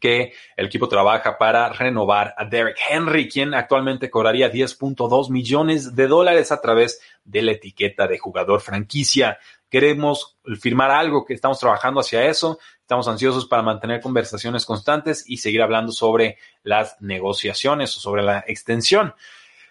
que 0.00 0.32
el 0.56 0.66
equipo 0.66 0.88
trabaja 0.88 1.38
para 1.38 1.68
renovar 1.72 2.34
a 2.36 2.44
Derek 2.46 2.78
Henry, 2.88 3.28
quien 3.28 3.54
actualmente 3.54 4.10
cobraría 4.10 4.50
10.2 4.50 5.30
millones 5.30 5.94
de 5.94 6.08
dólares 6.08 6.50
a 6.50 6.60
través 6.60 7.00
de 7.24 7.42
la 7.42 7.52
etiqueta 7.52 8.08
de 8.08 8.18
jugador 8.18 8.60
franquicia 8.60 9.38
queremos 9.70 10.36
firmar 10.60 10.90
algo, 10.90 11.24
que 11.24 11.32
estamos 11.32 11.58
trabajando 11.58 12.00
hacia 12.00 12.26
eso, 12.26 12.58
estamos 12.80 13.06
ansiosos 13.08 13.46
para 13.46 13.62
mantener 13.62 14.00
conversaciones 14.00 14.66
constantes 14.66 15.24
y 15.26 15.36
seguir 15.38 15.62
hablando 15.62 15.92
sobre 15.92 16.38
las 16.64 17.00
negociaciones 17.00 17.96
o 17.96 18.00
sobre 18.00 18.22
la 18.22 18.44
extensión. 18.46 19.14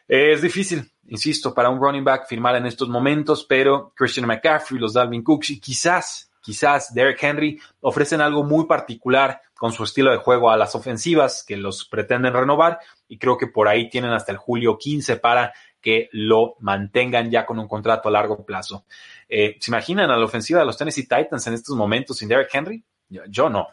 Es 0.08 0.42
difícil, 0.42 0.90
insisto, 1.10 1.54
para 1.54 1.70
un 1.70 1.80
running 1.80 2.04
back 2.04 2.28
firmar 2.28 2.56
en 2.56 2.66
estos 2.66 2.88
momentos, 2.88 3.46
pero 3.48 3.94
Christian 3.96 4.26
McCaffrey, 4.26 4.80
los 4.80 4.94
Dalvin 4.94 5.22
Cooks 5.22 5.52
y 5.52 5.60
quizás, 5.60 6.29
quizás 6.42 6.94
Derek 6.94 7.22
Henry 7.22 7.60
ofrecen 7.82 8.22
algo 8.22 8.44
muy 8.44 8.66
particular 8.66 9.42
con 9.56 9.72
su 9.72 9.84
estilo 9.84 10.12
de 10.12 10.18
juego 10.18 10.50
a 10.50 10.58
las 10.58 10.74
ofensivas 10.76 11.44
que 11.46 11.58
los 11.58 11.86
pretenden 11.86 12.34
renovar 12.34 12.80
y 13.08 13.18
creo 13.18 13.38
que 13.38 13.48
por 13.48 13.68
ahí 13.68 13.90
tienen 13.90 14.12
hasta 14.12 14.32
el 14.32 14.38
julio 14.38 14.78
15 14.78 15.18
para 15.18 15.54
que 15.82 16.10
lo 16.12 16.56
mantengan 16.60 17.30
ya 17.30 17.46
con 17.46 17.60
un 17.60 17.68
contrato 17.68 18.10
a 18.10 18.12
largo 18.12 18.46
plazo. 18.46 18.86
Eh, 19.28 19.58
¿Se 19.60 19.72
imaginan 19.72 20.12
a 20.12 20.18
la 20.18 20.26
ofensiva 20.26 20.60
de 20.60 20.66
los 20.66 20.78
Tennessee 20.78 21.08
Titans 21.08 21.46
en 21.48 21.54
estos 21.54 21.76
momentos 21.76 22.18
sin 22.18 22.30
Derek 22.30 22.50
Henry? 22.54 22.84
Yo, 23.10 23.50
no. 23.50 23.68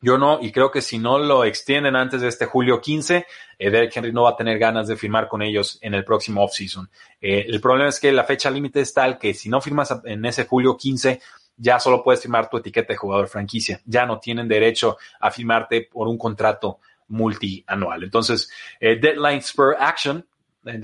Yo 0.00 0.16
no, 0.16 0.38
y 0.40 0.52
creo 0.52 0.70
que 0.70 0.80
si 0.80 0.98
no 0.98 1.18
lo 1.18 1.44
extienden 1.44 1.96
antes 1.96 2.20
de 2.20 2.28
este 2.28 2.46
julio 2.46 2.80
15, 2.80 3.26
eh, 3.58 3.70
Derek 3.70 3.96
Henry 3.96 4.12
no 4.12 4.22
va 4.22 4.30
a 4.30 4.36
tener 4.36 4.56
ganas 4.56 4.86
de 4.86 4.96
firmar 4.96 5.26
con 5.26 5.42
ellos 5.42 5.78
en 5.82 5.94
el 5.94 6.04
próximo 6.04 6.44
offseason. 6.44 6.88
Eh, 7.20 7.46
el 7.48 7.60
problema 7.60 7.88
es 7.88 7.98
que 7.98 8.12
la 8.12 8.22
fecha 8.22 8.48
límite 8.48 8.80
es 8.80 8.94
tal 8.94 9.18
que 9.18 9.34
si 9.34 9.48
no 9.48 9.60
firmas 9.60 9.92
en 10.04 10.24
ese 10.24 10.46
julio 10.46 10.76
15, 10.76 11.20
ya 11.58 11.78
solo 11.78 12.02
puedes 12.02 12.22
firmar 12.22 12.48
tu 12.48 12.56
etiqueta 12.56 12.92
de 12.92 12.96
jugador 12.96 13.28
franquicia. 13.28 13.80
Ya 13.84 14.06
no 14.06 14.18
tienen 14.18 14.48
derecho 14.48 14.96
a 15.20 15.30
firmarte 15.30 15.82
por 15.82 16.08
un 16.08 16.16
contrato 16.16 16.78
multianual. 17.08 18.04
Entonces, 18.04 18.50
Deadline 18.80 19.42
Spur 19.42 19.76
Action 19.78 20.24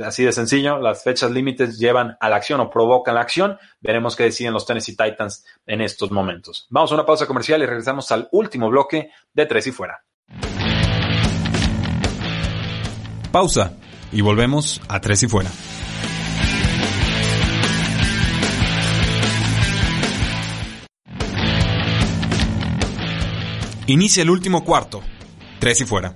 Así 0.04 0.24
de 0.24 0.32
sencillo, 0.32 0.78
las 0.78 1.02
fechas 1.02 1.30
límites 1.30 1.78
llevan 1.78 2.16
a 2.20 2.28
la 2.28 2.36
acción 2.36 2.60
o 2.60 2.70
provocan 2.70 3.16
la 3.16 3.20
acción. 3.20 3.58
Veremos 3.80 4.16
qué 4.16 4.24
deciden 4.24 4.52
los 4.52 4.66
Tennessee 4.66 4.96
Titans 4.96 5.44
en 5.66 5.80
estos 5.80 6.10
momentos. 6.10 6.66
Vamos 6.70 6.90
a 6.92 6.94
una 6.94 7.04
pausa 7.06 7.26
comercial 7.26 7.62
y 7.62 7.66
regresamos 7.66 8.10
al 8.12 8.28
último 8.32 8.70
bloque 8.70 9.10
de 9.32 9.46
Tres 9.46 9.66
y 9.66 9.72
Fuera. 9.72 10.02
Pausa 13.30 13.74
y 14.12 14.20
volvemos 14.20 14.80
a 14.88 15.00
Tres 15.00 15.22
y 15.24 15.28
Fuera. 15.28 15.50
Inicia 23.86 24.22
el 24.22 24.30
último 24.30 24.64
cuarto. 24.64 25.02
Tres 25.60 25.82
y 25.82 25.84
Fuera. 25.84 26.14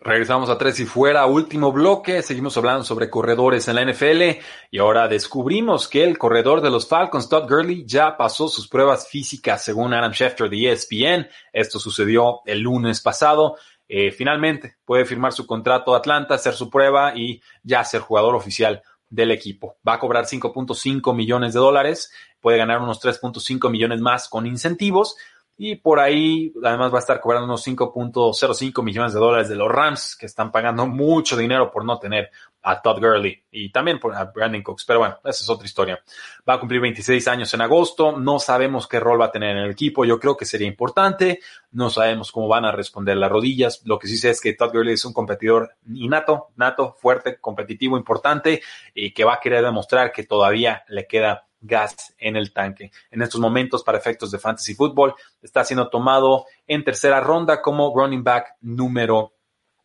Regresamos 0.00 0.48
a 0.48 0.56
tres 0.56 0.80
y 0.80 0.86
fuera, 0.86 1.26
último 1.26 1.70
bloque. 1.70 2.22
Seguimos 2.22 2.56
hablando 2.56 2.82
sobre 2.82 3.10
corredores 3.10 3.68
en 3.68 3.74
la 3.74 3.84
NFL 3.84 4.40
y 4.70 4.78
ahora 4.78 5.06
descubrimos 5.06 5.86
que 5.86 6.02
el 6.02 6.16
corredor 6.16 6.62
de 6.62 6.70
los 6.70 6.88
Falcons, 6.88 7.28
Todd 7.28 7.46
Gurley, 7.46 7.84
ya 7.86 8.16
pasó 8.16 8.48
sus 8.48 8.68
pruebas 8.68 9.06
físicas 9.06 9.62
según 9.62 9.92
Adam 9.92 10.12
Schefter 10.12 10.48
de 10.48 10.72
ESPN. 10.72 11.28
Esto 11.52 11.78
sucedió 11.78 12.40
el 12.46 12.60
lunes 12.60 13.02
pasado. 13.02 13.56
Eh, 13.86 14.10
finalmente 14.10 14.76
puede 14.84 15.04
firmar 15.04 15.34
su 15.34 15.46
contrato 15.46 15.92
de 15.92 15.98
Atlanta, 15.98 16.36
hacer 16.36 16.54
su 16.54 16.70
prueba 16.70 17.12
y 17.14 17.42
ya 17.62 17.84
ser 17.84 18.00
jugador 18.00 18.34
oficial 18.34 18.82
del 19.10 19.30
equipo. 19.30 19.78
Va 19.86 19.94
a 19.94 19.98
cobrar 19.98 20.26
5.5 20.26 21.14
millones 21.14 21.54
de 21.54 21.60
dólares, 21.60 22.12
puede 22.40 22.58
ganar 22.58 22.80
unos 22.80 23.00
3.5 23.00 23.70
millones 23.70 24.00
más 24.00 24.28
con 24.28 24.46
incentivos 24.46 25.16
y 25.60 25.74
por 25.74 25.98
ahí 25.98 26.52
además 26.64 26.92
va 26.92 26.98
a 26.98 27.00
estar 27.00 27.20
cobrando 27.20 27.44
unos 27.46 27.66
5.05 27.66 28.80
millones 28.84 29.12
de 29.12 29.18
dólares 29.18 29.48
de 29.48 29.56
los 29.56 29.68
Rams, 29.68 30.14
que 30.14 30.26
están 30.26 30.52
pagando 30.52 30.86
mucho 30.86 31.36
dinero 31.36 31.68
por 31.72 31.84
no 31.84 31.98
tener 31.98 32.30
a 32.62 32.80
Todd 32.80 33.00
Gurley 33.00 33.42
y 33.50 33.72
también 33.72 33.98
por 33.98 34.14
a 34.14 34.24
Brandon 34.24 34.62
Cooks. 34.62 34.84
Pero 34.84 35.00
bueno, 35.00 35.18
esa 35.24 35.42
es 35.42 35.48
otra 35.48 35.66
historia. 35.66 36.00
Va 36.48 36.54
a 36.54 36.60
cumplir 36.60 36.80
26 36.80 37.26
años 37.26 37.52
en 37.54 37.60
agosto. 37.60 38.16
No 38.16 38.38
sabemos 38.38 38.86
qué 38.86 39.00
rol 39.00 39.20
va 39.20 39.26
a 39.26 39.32
tener 39.32 39.56
en 39.56 39.64
el 39.64 39.70
equipo. 39.72 40.04
Yo 40.04 40.20
creo 40.20 40.36
que 40.36 40.44
sería 40.44 40.68
importante. 40.68 41.40
No 41.72 41.90
sabemos 41.90 42.30
cómo 42.30 42.46
van 42.46 42.64
a 42.64 42.70
responder 42.70 43.16
las 43.16 43.30
rodillas. 43.30 43.82
Lo 43.84 43.98
que 43.98 44.06
sí 44.06 44.16
sé 44.16 44.30
es 44.30 44.40
que 44.40 44.52
Todd 44.52 44.72
Gurley 44.72 44.94
es 44.94 45.04
un 45.04 45.12
competidor 45.12 45.74
innato, 45.92 46.50
nato, 46.54 46.94
fuerte, 47.00 47.40
competitivo, 47.40 47.96
importante 47.96 48.62
y 48.94 49.12
que 49.12 49.24
va 49.24 49.34
a 49.34 49.40
querer 49.40 49.64
demostrar 49.64 50.12
que 50.12 50.22
todavía 50.22 50.84
le 50.86 51.08
queda 51.08 51.47
gas 51.60 52.14
en 52.18 52.36
el 52.36 52.52
tanque. 52.52 52.90
En 53.10 53.22
estos 53.22 53.40
momentos, 53.40 53.82
para 53.82 53.98
efectos 53.98 54.30
de 54.30 54.38
fantasy 54.38 54.74
football, 54.74 55.14
está 55.42 55.64
siendo 55.64 55.88
tomado 55.88 56.46
en 56.66 56.84
tercera 56.84 57.20
ronda 57.20 57.60
como 57.60 57.92
running 57.94 58.24
back 58.24 58.56
número 58.60 59.34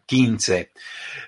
15. 0.06 0.72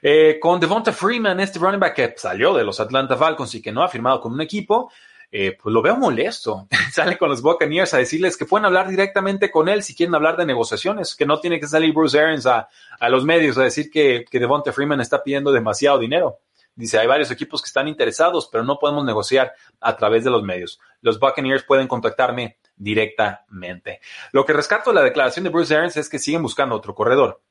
Eh, 0.01 0.37
con 0.39 0.59
Devonta 0.59 0.91
Freeman, 0.91 1.39
este 1.39 1.59
running 1.59 1.79
back 1.79 1.95
que 1.95 2.13
salió 2.17 2.53
de 2.53 2.63
los 2.63 2.79
Atlanta 2.79 3.17
Falcons 3.17 3.55
y 3.55 3.61
que 3.61 3.71
no 3.71 3.83
ha 3.83 3.87
firmado 3.87 4.21
con 4.21 4.33
un 4.33 4.41
equipo, 4.41 4.91
eh, 5.31 5.57
pues 5.61 5.73
lo 5.73 5.81
veo 5.81 5.95
molesto. 5.95 6.67
Sale 6.91 7.17
con 7.17 7.29
los 7.29 7.41
Buccaneers 7.41 7.93
a 7.93 7.97
decirles 7.97 8.37
que 8.37 8.45
pueden 8.45 8.65
hablar 8.65 8.87
directamente 8.87 9.51
con 9.51 9.69
él 9.69 9.83
si 9.83 9.95
quieren 9.95 10.15
hablar 10.15 10.37
de 10.37 10.45
negociaciones, 10.45 11.15
que 11.15 11.25
no 11.25 11.39
tiene 11.39 11.59
que 11.59 11.67
salir 11.67 11.93
Bruce 11.93 12.19
Arians 12.19 12.45
a, 12.45 12.69
los 13.09 13.25
medios 13.25 13.57
a 13.57 13.63
decir 13.63 13.89
que, 13.89 14.25
que 14.29 14.39
Devonta 14.39 14.71
Freeman 14.71 15.01
está 15.01 15.23
pidiendo 15.23 15.51
demasiado 15.51 15.99
dinero. 15.99 16.39
Dice, 16.75 16.99
hay 16.99 17.07
varios 17.07 17.31
equipos 17.31 17.61
que 17.61 17.67
están 17.67 17.87
interesados, 17.87 18.49
pero 18.51 18.63
no 18.63 18.77
podemos 18.77 19.05
negociar 19.05 19.53
a 19.79 19.95
través 19.95 20.25
de 20.25 20.29
los 20.29 20.43
medios. 20.43 20.79
Los 21.01 21.19
Buccaneers 21.19 21.63
pueden 21.63 21.87
contactarme 21.87 22.57
directamente. 22.75 24.01
Lo 24.33 24.45
que 24.45 24.51
rescato 24.51 24.89
de 24.89 24.95
la 24.95 25.03
declaración 25.03 25.45
de 25.45 25.51
Bruce 25.51 25.73
Arians 25.73 25.95
es 25.95 26.09
que 26.09 26.19
siguen 26.19 26.41
buscando 26.41 26.75
otro 26.75 26.93
corredor. 26.93 27.41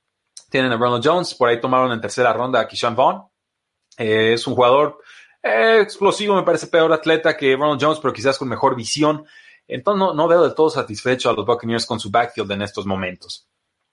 Tienen 0.51 0.73
a 0.73 0.77
Ronald 0.77 1.03
Jones, 1.05 1.35
por 1.35 1.49
ahí 1.49 1.59
tomaron 1.59 1.91
en 1.93 2.03
tercera 2.03 2.35
ronda 2.35 2.61
a 2.61 2.69
Kishan 2.69 2.95
Vaughn. 2.95 3.23
Eh, 3.97 4.35
es 4.35 4.47
un 4.47 4.55
jugador 4.55 4.99
eh, 5.43 5.81
explosivo, 5.81 6.35
me 6.37 6.43
parece 6.43 6.67
peor 6.67 6.93
atleta 6.93 7.37
que 7.37 7.57
Ronald 7.57 7.83
Jones, 7.83 8.01
pero 8.01 8.13
quizás 8.13 8.39
con 8.39 8.49
mejor 8.49 8.77
visión. 8.77 9.25
Entonces 9.67 9.99
no, 9.99 10.13
no 10.13 10.29
veo 10.29 10.43
del 10.43 10.55
todo 10.55 10.69
satisfecho 10.69 11.31
a 11.31 11.33
los 11.33 11.47
Buccaneers 11.47 11.87
con 11.87 11.99
su 11.99 12.11
backfield 12.11 12.53
en 12.53 12.63
estos 12.63 12.85
momentos. 12.85 13.49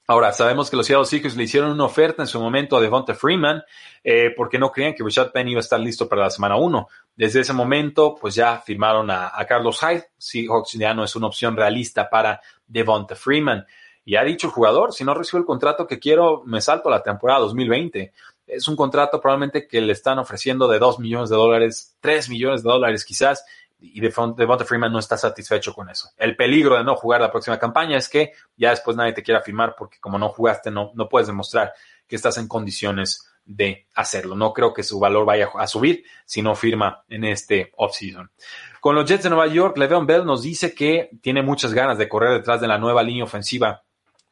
Ahora, 0.08 0.34
sabemos 0.34 0.70
que 0.70 0.76
los 0.76 0.86
Seattle 0.86 1.06
Seahawks 1.06 1.38
le 1.38 1.44
hicieron 1.44 1.72
una 1.72 1.86
oferta 1.86 2.24
en 2.24 2.28
su 2.28 2.40
momento 2.40 2.76
a 2.76 2.82
Devonta 2.82 3.14
Freeman 3.14 3.64
eh, 4.04 4.32
porque 4.36 4.58
no 4.58 4.72
creían 4.72 4.94
que 4.94 5.04
Richard 5.04 5.32
Penn 5.32 5.48
iba 5.48 5.60
a 5.60 5.62
estar 5.62 5.80
listo 5.80 6.10
para 6.10 6.24
la 6.24 6.30
semana 6.30 6.58
1. 6.58 6.88
Desde 7.16 7.42
ese 7.42 7.54
momento, 7.54 8.16
pues 8.20 8.36
ya 8.36 8.60
firmaron 8.60 9.10
a, 9.12 9.32
Carlos 9.48 9.80
Hyde. 9.80 10.06
Seahawks 10.18 10.74
ya 10.74 10.94
no 10.94 11.04
es 11.04 11.16
una 11.16 11.28
opción 11.28 11.56
realista 11.56 12.10
para 12.10 12.42
Devonta 12.68 13.16
Freeman. 13.16 13.66
Y 14.04 14.16
ha 14.16 14.24
dicho 14.24 14.48
el 14.48 14.54
jugador, 14.54 14.94
si 14.94 15.04
no 15.04 15.14
recibo 15.14 15.38
el 15.38 15.46
contrato 15.46 15.86
que 15.86 16.00
quiero, 16.00 16.44
me 16.46 16.60
salto 16.60 16.90
a 16.90 16.92
la 16.92 17.04
temporada 17.04 17.42
2020. 17.42 18.12
Es 18.48 18.68
un 18.68 18.76
contrato 18.76 19.22
probablemente 19.22 19.68
que 19.68 19.80
le 19.80 19.94
están 19.94 20.20
ofreciendo 20.20 20.68
de 20.68 20.80
2 20.80 21.00
millones 21.00 21.30
de 21.30 21.36
dólares, 21.36 21.96
3 22.02 22.30
millones 22.30 22.64
de 22.64 22.70
dólares 22.70 23.06
quizás, 23.06 23.46
y 23.82 24.00
Devonta 24.00 24.64
Freeman 24.64 24.94
no 24.94 25.00
está 25.00 25.18
satisfecho 25.18 25.74
con 25.74 25.90
eso. 25.90 26.10
El 26.16 26.36
peligro 26.36 26.78
de 26.78 26.84
no 26.84 26.96
jugar 26.96 27.20
la 27.20 27.32
próxima 27.32 27.58
campaña 27.58 27.98
es 27.98 28.08
que 28.08 28.34
ya 28.56 28.70
después 28.70 28.96
nadie 28.96 29.14
te 29.14 29.24
quiera 29.24 29.42
firmar 29.42 29.76
porque 29.76 30.00
como 30.00 30.20
no 30.20 30.30
jugaste 30.30 30.70
no, 30.70 30.92
no 30.94 31.10
puedes 31.10 31.28
demostrar 31.28 31.74
que 32.08 32.16
estás 32.16 32.38
en 32.38 32.48
condiciones 32.48 33.28
de 33.44 33.88
hacerlo. 33.96 34.36
No 34.36 34.54
creo 34.54 34.74
que 34.74 34.84
su 34.84 35.00
valor 35.00 35.26
vaya 35.26 35.50
a 35.58 35.66
subir 35.66 36.04
si 36.26 36.42
no 36.42 36.56
firma 36.56 37.04
en 37.10 37.24
este 37.24 37.72
offseason. 37.76 38.32
Con 38.80 38.96
los 38.96 39.10
Jets 39.10 39.24
de 39.24 39.30
Nueva 39.30 39.48
York, 39.48 39.78
Le'Veon 39.78 40.06
Bell 40.06 40.26
nos 40.26 40.44
dice 40.44 40.76
que 40.76 41.10
tiene 41.22 41.42
muchas 41.42 41.74
ganas 41.74 41.98
de 41.98 42.08
correr 42.08 42.32
detrás 42.34 42.62
de 42.62 42.68
la 42.68 42.78
nueva 42.78 43.02
línea 43.02 43.24
ofensiva 43.24 43.84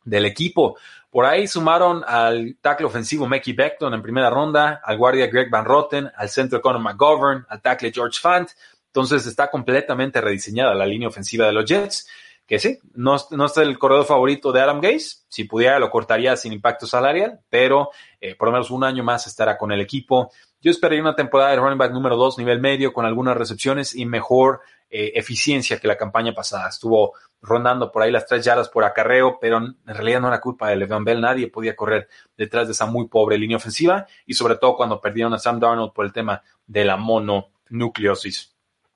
del 0.04 0.26
equipo. 0.26 0.78
Por 1.10 1.26
ahí 1.26 1.48
sumaron 1.48 2.04
al 2.06 2.58
tackle 2.62 2.86
ofensivo 2.86 3.26
Mackie 3.26 3.54
Beckton 3.54 3.94
en 3.94 4.02
primera 4.02 4.30
ronda, 4.30 4.80
al 4.84 4.98
guardia 4.98 5.28
Greg 5.28 5.50
Van 5.50 5.66
Rotten, 5.66 6.12
al 6.16 6.30
centro 6.30 6.62
Conor 6.62 6.82
McGovern, 6.82 7.46
al 7.50 7.62
tackle 7.62 7.92
George 7.92 8.20
Fant 8.22 8.50
entonces 8.90 9.26
está 9.26 9.50
completamente 9.50 10.20
rediseñada 10.20 10.74
la 10.74 10.86
línea 10.86 11.08
ofensiva 11.08 11.46
de 11.46 11.54
los 11.54 11.66
Jets, 11.66 12.08
que 12.50 12.58
sí, 12.58 12.80
no, 12.96 13.16
no 13.30 13.46
es 13.46 13.58
el 13.58 13.78
corredor 13.78 14.06
favorito 14.06 14.52
de 14.52 14.60
Adam 14.60 14.82
Gaze, 14.82 15.18
si 15.28 15.44
pudiera 15.44 15.78
lo 15.78 15.92
cortaría 15.92 16.36
sin 16.36 16.52
impacto 16.52 16.88
salarial, 16.88 17.42
pero 17.48 17.92
eh, 18.20 18.34
por 18.34 18.48
lo 18.48 18.54
menos 18.54 18.72
un 18.72 18.84
año 18.84 19.04
más 19.04 19.28
estará 19.28 19.56
con 19.56 19.72
el 19.72 19.82
equipo. 19.82 20.32
Yo 20.60 20.72
esperaría 20.72 21.04
una 21.04 21.16
temporada 21.16 21.52
de 21.52 21.58
running 21.58 21.78
back 21.78 21.92
número 21.92 22.18
2, 22.18 22.40
nivel 22.40 22.60
medio, 22.60 22.92
con 22.92 23.06
algunas 23.06 23.38
recepciones 23.38 23.96
y 23.96 24.08
mejor 24.08 24.62
eh, 24.90 25.12
eficiencia 25.14 25.80
que 25.80 25.88
la 25.88 25.96
campaña 25.96 26.34
pasada. 26.34 26.68
Estuvo 26.68 27.14
rondando 27.40 27.92
por 27.92 28.02
ahí 28.02 28.12
las 28.12 28.26
tres 28.26 28.44
yardas 28.44 28.70
por 28.70 28.84
acarreo, 28.84 29.38
pero 29.40 29.58
en 29.58 29.78
realidad 29.86 30.20
no 30.20 30.30
era 30.30 30.42
culpa 30.42 30.70
de 30.70 30.76
Le'Veon 30.76 31.04
Bell. 31.04 31.22
Nadie 31.22 31.50
podía 31.50 31.76
correr 31.76 32.10
detrás 32.36 32.68
de 32.68 32.74
esa 32.74 32.88
muy 32.88 33.08
pobre 33.08 33.38
línea 33.38 33.58
ofensiva 33.58 34.08
y 34.26 34.34
sobre 34.34 34.56
todo 34.56 34.76
cuando 34.76 35.00
perdieron 35.00 35.36
a 35.36 35.38
Sam 35.38 35.60
Darnold 35.60 35.94
por 35.94 36.06
el 36.06 36.12
tema 36.12 36.42
de 36.66 36.84
la 36.84 36.98
mononucleosis. 36.98 38.56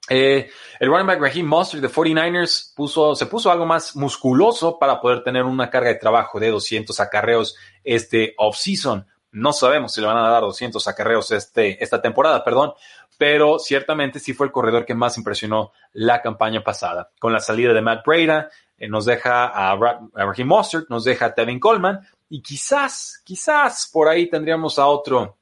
Eh, 0.10 0.49
el 0.80 0.89
running 0.89 1.08
back 1.08 1.22
Raheem 1.22 1.45
Mostert 1.45 1.82
de 1.82 1.89
49ers 1.89 2.74
puso, 2.76 3.16
se 3.16 3.26
puso 3.26 3.49
algo 3.51 3.66
más 3.66 3.95
musculoso 3.95 4.78
para 4.78 4.99
poder 4.99 5.24
tener 5.24 5.43
una 5.43 5.70
carga 5.70 5.89
de 5.89 5.95
trabajo 5.95 6.39
de 6.39 6.51
200 6.51 6.99
acarreos 6.99 7.56
este 7.84 8.34
offseason. 8.38 9.08
No 9.32 9.54
sabemos 9.54 9.93
si 9.93 10.01
le 10.01 10.08
van 10.08 10.18
a 10.18 10.30
dar 10.30 10.41
200 10.41 10.88
acarreos 10.88 11.32
este, 11.32 11.82
esta 11.84 12.01
temporada, 12.01 12.43
perdón, 12.43 12.74
pero 13.18 13.60
ciertamente 13.60 14.20
sí 14.20 14.34
fue 14.34 14.47
el 14.47 14.51
corredor 14.51 14.86
que 14.86 14.93
más 14.93 15.18
impresionó 15.18 15.72
la 15.93 16.22
campaña 16.22 16.64
pasada. 16.64 17.12
Con 17.20 17.34
la 17.34 17.39
salida 17.39 17.74
de 17.74 17.82
Matt 17.82 18.06
Breda, 18.06 18.49
eh, 18.78 18.88
nos 18.88 19.06
deja 19.06 19.45
a, 19.45 19.76
Raheem 20.14 20.47
Mostert, 20.47 20.89
nos 20.89 21.06
deja 21.06 21.28
a 21.28 21.34
Tevin 21.34 21.60
Coleman 21.60 22.01
y 22.30 22.41
quizás, 22.41 23.22
quizás 23.24 23.89
por 23.91 24.08
ahí 24.08 24.30
tendríamos 24.30 24.78
a 24.78 24.88
otro 24.88 25.38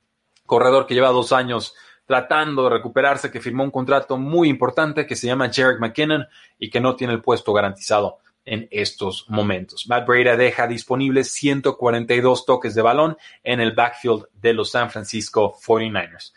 corredor 0.46 0.86
que 0.86 0.94
lleva 0.94 1.10
dos 1.10 1.32
años 1.32 1.74
tratando 2.12 2.66
de 2.66 2.72
recuperarse, 2.72 3.32
que 3.32 3.40
firmó 3.40 3.64
un 3.64 3.72
contrato 3.72 4.18
muy 4.18 4.50
importante 4.50 5.08
que 5.08 5.16
se 5.16 5.28
llama 5.28 5.50
Jarek 5.50 5.80
McKinnon 5.80 6.28
y 6.60 6.70
que 6.70 6.82
no 6.82 6.98
tiene 6.98 7.14
el 7.14 7.22
puesto 7.22 7.54
garantizado 7.54 8.18
en 8.44 8.68
estos 8.70 9.30
momentos. 9.30 9.88
Matt 9.88 10.06
Breda 10.06 10.36
deja 10.36 10.68
disponibles 10.68 11.32
142 11.32 12.46
toques 12.46 12.76
de 12.76 12.82
balón 12.82 13.16
en 13.46 13.62
el 13.62 13.72
backfield 13.72 14.26
de 14.34 14.54
los 14.54 14.72
San 14.72 14.92
Francisco 14.92 15.56
49ers. 15.66 16.34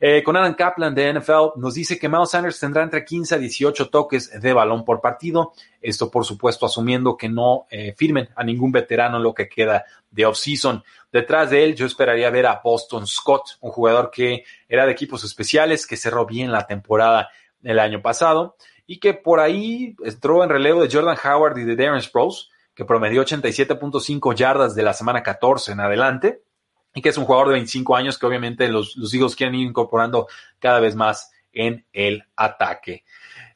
Eh, 0.00 0.22
con 0.22 0.36
Adam 0.36 0.54
Kaplan 0.54 0.94
de 0.94 1.12
NFL 1.12 1.56
nos 1.56 1.74
dice 1.74 1.98
que 1.98 2.08
Miles 2.08 2.30
Sanders 2.30 2.60
tendrá 2.60 2.82
entre 2.82 3.04
15 3.04 3.34
a 3.34 3.38
18 3.38 3.90
toques 3.90 4.40
de 4.40 4.52
balón 4.52 4.84
por 4.84 5.00
partido. 5.00 5.52
Esto, 5.80 6.10
por 6.10 6.24
supuesto, 6.24 6.66
asumiendo 6.66 7.16
que 7.16 7.28
no 7.28 7.66
eh, 7.70 7.94
firmen 7.96 8.28
a 8.36 8.44
ningún 8.44 8.70
veterano 8.70 9.18
lo 9.18 9.34
que 9.34 9.48
queda 9.48 9.84
de 10.10 10.26
offseason. 10.26 10.84
Detrás 11.10 11.50
de 11.50 11.64
él, 11.64 11.74
yo 11.74 11.86
esperaría 11.86 12.30
ver 12.30 12.46
a 12.46 12.60
Boston 12.62 13.06
Scott, 13.06 13.58
un 13.60 13.70
jugador 13.70 14.10
que 14.10 14.44
era 14.68 14.86
de 14.86 14.92
equipos 14.92 15.24
especiales, 15.24 15.86
que 15.86 15.96
cerró 15.96 16.26
bien 16.26 16.52
la 16.52 16.66
temporada 16.66 17.30
el 17.62 17.78
año 17.78 18.00
pasado 18.00 18.56
y 18.86 19.00
que 19.00 19.14
por 19.14 19.40
ahí 19.40 19.96
entró 20.02 20.42
en 20.44 20.50
relevo 20.50 20.82
de 20.82 20.88
Jordan 20.90 21.18
Howard 21.22 21.58
y 21.58 21.64
de 21.64 21.76
Darren 21.76 22.00
Sproles, 22.00 22.48
que 22.74 22.84
promedió 22.84 23.22
87.5 23.22 24.34
yardas 24.34 24.74
de 24.74 24.82
la 24.82 24.94
semana 24.94 25.22
14 25.22 25.72
en 25.72 25.80
adelante 25.80 26.42
y 26.98 27.00
que 27.00 27.10
es 27.10 27.16
un 27.16 27.26
jugador 27.26 27.48
de 27.48 27.54
25 27.54 27.94
años 27.94 28.18
que 28.18 28.26
obviamente 28.26 28.68
los, 28.68 28.96
los 28.96 29.36
quieren 29.36 29.54
ir 29.54 29.68
incorporando 29.68 30.26
cada 30.58 30.80
vez 30.80 30.96
más 30.96 31.30
en 31.52 31.86
el 31.92 32.24
ataque. 32.36 33.04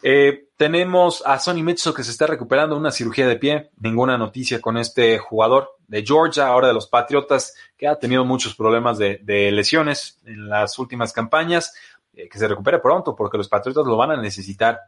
Eh, 0.01 0.47
tenemos 0.57 1.25
a 1.27 1.41
Sonny 1.41 1.65
Mitchell 1.65 1.93
que 1.93 2.05
se 2.05 2.13
está 2.13 2.29
recuperando 2.29 2.77
una 2.77 2.93
cirugía 2.93 3.27
de 3.27 3.37
pie. 3.37 3.71
Ninguna 3.81 4.17
noticia 4.17 4.61
con 4.61 4.79
este 4.79 5.19
jugador 5.19 5.71
de 5.89 6.05
Georgia, 6.07 6.47
ahora 6.47 6.69
de 6.69 6.75
los 6.75 6.87
Patriotas, 6.87 7.55
que 7.77 7.89
ha 7.89 7.99
tenido 7.99 8.25
muchos 8.25 8.55
problemas 8.55 8.97
de, 8.97 9.19
lesiones 9.53 10.21
en 10.25 10.49
las 10.49 10.79
últimas 10.79 11.13
campañas. 11.13 11.75
Eh, 12.15 12.29
que 12.29 12.39
se 12.39 12.47
recupere 12.47 12.79
pronto 12.79 13.17
porque 13.17 13.39
los 13.39 13.49
Patriotas 13.49 13.87
lo 13.87 13.97
van 13.97 14.13
a 14.13 14.17
necesitar 14.23 14.79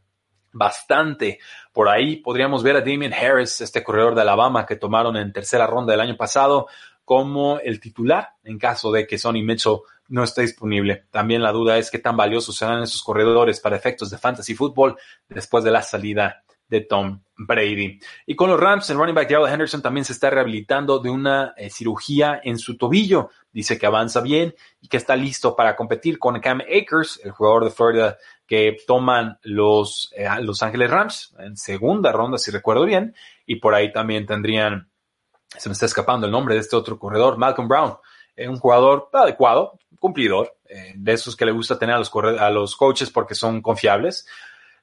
bastante. 0.53 1.41
Por 1.73 1.89
ahí 1.89 2.17
podríamos 2.17 2.63
ver 2.63 2.77
a 2.77 2.81
Damien 2.81 3.13
Harris, 3.13 3.61
este 3.61 3.83
corredor 3.83 4.15
de 4.15 4.21
Alabama 4.21 4.65
que 4.65 4.77
tomaron 4.77 5.17
en 5.17 5.33
tercera 5.33 5.67
ronda 5.67 5.91
del 5.91 6.01
año 6.01 6.17
pasado 6.17 6.69
como 7.05 7.59
el 7.59 7.81
titular 7.81 8.31
en 8.43 8.59
caso 8.59 8.91
de 8.93 9.07
que 9.07 9.19
Sonny 9.19 9.43
Mitchell 9.43 9.79
no 10.09 10.25
esté 10.25 10.43
disponible. 10.43 11.07
También 11.11 11.43
la 11.43 11.53
duda 11.53 11.79
es 11.79 11.91
qué 11.91 11.99
tan 11.99 12.17
valiosos 12.17 12.57
serán 12.57 12.83
esos 12.83 13.03
corredores 13.03 13.61
para 13.61 13.77
efectos 13.77 14.11
de 14.11 14.19
fantasy 14.19 14.55
fútbol 14.55 14.97
después 15.29 15.65
de 15.65 15.71
la 15.71 15.83
salida 15.83 16.45
de 16.69 16.81
Tom 16.81 17.23
Brady. 17.37 17.99
Y 18.27 18.37
con 18.37 18.51
los 18.51 18.59
Rams, 18.59 18.89
el 18.91 18.97
running 18.97 19.15
back 19.15 19.29
Gerald 19.29 19.53
Henderson 19.53 19.83
también 19.83 20.05
se 20.05 20.13
está 20.13 20.31
rehabilitando 20.31 20.99
de 20.99 21.11
una 21.11 21.55
eh, 21.57 21.71
cirugía 21.71 22.41
en 22.43 22.59
su 22.59 22.77
tobillo. 22.77 23.31
Dice 23.53 23.79
que 23.79 23.87
avanza 23.87 24.21
bien 24.21 24.55
y 24.81 24.89
que 24.89 24.97
está 24.97 25.15
listo 25.17 25.55
para 25.55 25.77
competir 25.77 26.19
con 26.19 26.41
Cam 26.41 26.61
Akers, 26.61 27.21
el 27.23 27.33
jugador 27.33 27.65
de 27.65 27.71
Florida 27.71 28.17
que 28.47 28.77
toman 28.87 29.39
los 29.43 30.13
eh, 30.17 30.29
Los 30.43 30.63
Ángeles 30.63 30.91
Rams 30.91 31.35
en 31.39 31.57
segunda 31.57 32.13
ronda, 32.13 32.39
si 32.39 32.51
recuerdo 32.51 32.85
bien. 32.85 33.15
Y 33.47 33.57
por 33.57 33.75
ahí 33.75 33.93
también 33.93 34.27
tendrían 34.27 34.91
se 35.57 35.69
me 35.69 35.73
está 35.73 35.87
escapando 35.87 36.27
el 36.27 36.33
nombre 36.33 36.55
de 36.55 36.61
este 36.61 36.77
otro 36.77 36.99
corredor, 36.99 37.37
Malcolm 37.37 37.69
Brown, 37.69 37.97
eh, 38.37 38.49
un 38.49 38.59
jugador 38.59 39.09
adecuado, 39.13 39.79
cumplidor, 39.99 40.57
eh, 40.69 40.93
de 40.97 41.13
esos 41.13 41.37
que 41.37 41.47
le 41.47 41.53
gusta 41.53 41.79
tener 41.79 41.95
a 41.95 41.99
los, 41.99 42.11
a 42.15 42.51
los 42.51 42.77
coaches 42.77 43.11
porque 43.11 43.35
son 43.35 43.63
confiables. 43.63 44.27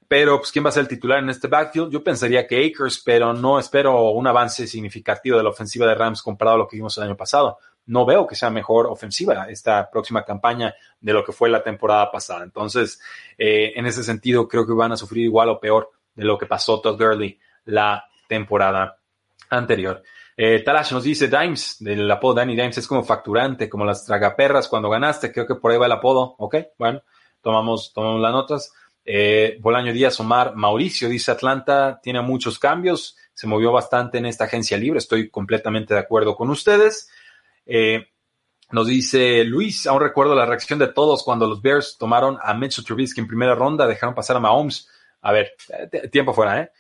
pero 0.08 0.40
pues 0.40 0.52
quién 0.52 0.66
va 0.66 0.70
a 0.70 0.72
ser 0.74 0.82
el 0.82 0.88
titular 0.88 1.20
en 1.20 1.30
este 1.30 1.48
backfield? 1.48 1.92
Yo 1.92 2.04
pensaría 2.04 2.46
que 2.46 2.66
Akers, 2.66 3.02
pero 3.06 3.34
no 3.34 3.60
espero 3.60 4.12
un 4.12 4.28
avance 4.28 4.68
significativo 4.68 5.38
de 5.38 5.44
la 5.44 5.50
ofensiva 5.50 5.88
de 5.88 5.96
Rams 5.96 6.22
comparado 6.22 6.56
a 6.56 6.60
lo 6.60 6.68
que 6.68 6.76
vimos 6.76 6.98
el 6.98 7.06
año 7.06 7.16
pasado. 7.16 7.60
No 7.86 8.06
veo 8.06 8.28
que 8.28 8.36
sea 8.36 8.50
mejor 8.50 8.88
ofensiva 8.88 9.50
esta 9.50 9.90
próxima 9.90 10.24
campaña 10.24 10.76
de 11.00 11.14
lo 11.14 11.24
que 11.24 11.32
fue 11.32 11.50
la 11.50 11.64
temporada 11.64 12.12
pasada. 12.12 12.44
Entonces, 12.44 13.00
eh, 13.38 13.72
en 13.76 13.86
ese 13.86 14.04
sentido, 14.04 14.48
creo 14.48 14.68
que 14.68 14.74
van 14.74 14.92
a 14.92 14.98
sufrir 14.98 15.24
igual 15.24 15.50
o 15.50 15.60
peor 15.60 15.92
de 16.14 16.26
lo 16.26 16.38
que 16.38 16.46
pasó 16.46 16.82
Todd 16.82 17.00
Gurley 17.00 17.40
la 17.66 18.06
temporada 18.28 18.98
anterior. 19.50 20.04
Eh, 20.38 20.64
Talash 20.64 20.94
nos 20.94 21.04
dice 21.04 21.28
Dimes, 21.28 21.78
del 21.80 22.10
apodo 22.10 22.36
Danny 22.36 22.56
Dimes 22.56 22.78
es 22.78 22.88
como 22.88 23.04
facturante, 23.04 23.70
como 23.70 23.86
las 23.86 24.06
tragaperras 24.06 24.68
cuando 24.68 24.90
ganaste, 24.90 25.32
creo 25.32 25.46
que 25.46 25.56
por 25.56 25.72
ahí 25.72 25.78
va 25.78 25.86
el 25.86 25.92
apodo, 25.92 26.36
ok, 26.38 26.56
bueno, 26.78 27.02
tomamos, 27.42 27.92
tomamos 27.94 28.22
las 28.22 28.32
notas. 28.32 28.74
Eh, 29.04 29.58
Bolaño 29.60 29.94
Díaz 29.94 30.20
Omar 30.20 30.56
Mauricio 30.56 31.10
dice 31.10 31.32
Atlanta 31.32 32.00
tiene 32.04 32.22
muchos 32.22 32.60
cambios, 32.60 33.18
se 33.34 33.48
movió 33.48 33.72
bastante 33.72 34.20
en 34.20 34.28
esta 34.28 34.46
agencia 34.46 34.78
libre, 34.78 35.00
estoy 35.00 35.30
completamente 35.30 35.94
de 35.94 36.00
acuerdo 36.00 36.36
con 36.36 36.50
ustedes. 36.50 37.10
Eh, 37.66 38.08
nos 38.72 38.88
dice 38.88 39.44
Luis, 39.44 39.86
aún 39.86 40.02
recuerdo 40.02 40.34
la 40.34 40.46
reacción 40.46 40.80
de 40.80 40.88
todos 40.88 41.24
cuando 41.24 41.48
los 41.48 41.62
Bears 41.62 41.98
tomaron 41.98 42.38
a 42.42 42.54
Mitchell 42.54 42.86
Trubisky 42.86 43.20
en 43.20 43.28
primera 43.28 43.54
ronda, 43.54 43.86
dejaron 43.86 44.16
pasar 44.16 44.38
a 44.38 44.40
Mahomes. 44.40 44.88
A 45.22 45.32
ver, 45.32 45.52
eh, 45.92 46.08
tiempo 46.08 46.34
fuera, 46.34 46.62
¿eh? 46.62 46.72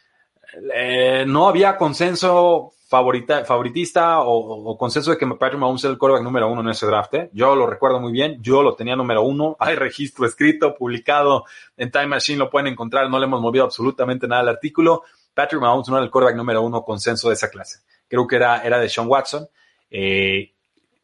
¿Eh? 0.73 1.25
no 1.27 1.47
había 1.47 1.77
consenso 1.77 2.73
favorita, 2.87 3.45
favoritista 3.45 4.19
o, 4.19 4.77
consenso 4.77 5.11
de 5.11 5.17
que 5.17 5.25
Patrick 5.25 5.59
Mahomes 5.59 5.83
era 5.83 5.93
el 5.93 5.97
quarterback 5.97 6.23
número 6.23 6.51
uno 6.51 6.61
en 6.61 6.69
ese 6.69 6.85
draft. 6.85 7.13
¿eh? 7.13 7.29
Yo 7.33 7.55
lo 7.55 7.65
recuerdo 7.65 8.01
muy 8.01 8.11
bien, 8.11 8.41
yo 8.41 8.61
lo 8.61 8.75
tenía 8.75 8.95
número 8.95 9.23
uno. 9.23 9.55
Hay 9.59 9.75
registro 9.75 10.25
escrito, 10.25 10.75
publicado 10.75 11.45
en 11.77 11.89
Time 11.89 12.07
Machine, 12.07 12.37
lo 12.37 12.49
pueden 12.49 12.67
encontrar, 12.67 13.09
no 13.09 13.17
le 13.17 13.25
hemos 13.25 13.41
movido 13.41 13.63
absolutamente 13.63 14.27
nada 14.27 14.41
al 14.41 14.49
artículo. 14.49 15.03
Patrick 15.33 15.61
Mahomes 15.61 15.87
no 15.87 15.95
era 15.95 16.03
el 16.03 16.11
quarterback 16.11 16.35
número 16.35 16.61
uno 16.61 16.83
consenso 16.83 17.29
de 17.29 17.35
esa 17.35 17.49
clase. 17.49 17.79
Creo 18.07 18.27
que 18.27 18.35
era, 18.35 18.61
era 18.61 18.77
de 18.77 18.89
Sean 18.89 19.07
Watson. 19.07 19.47
Eh, 19.89 20.53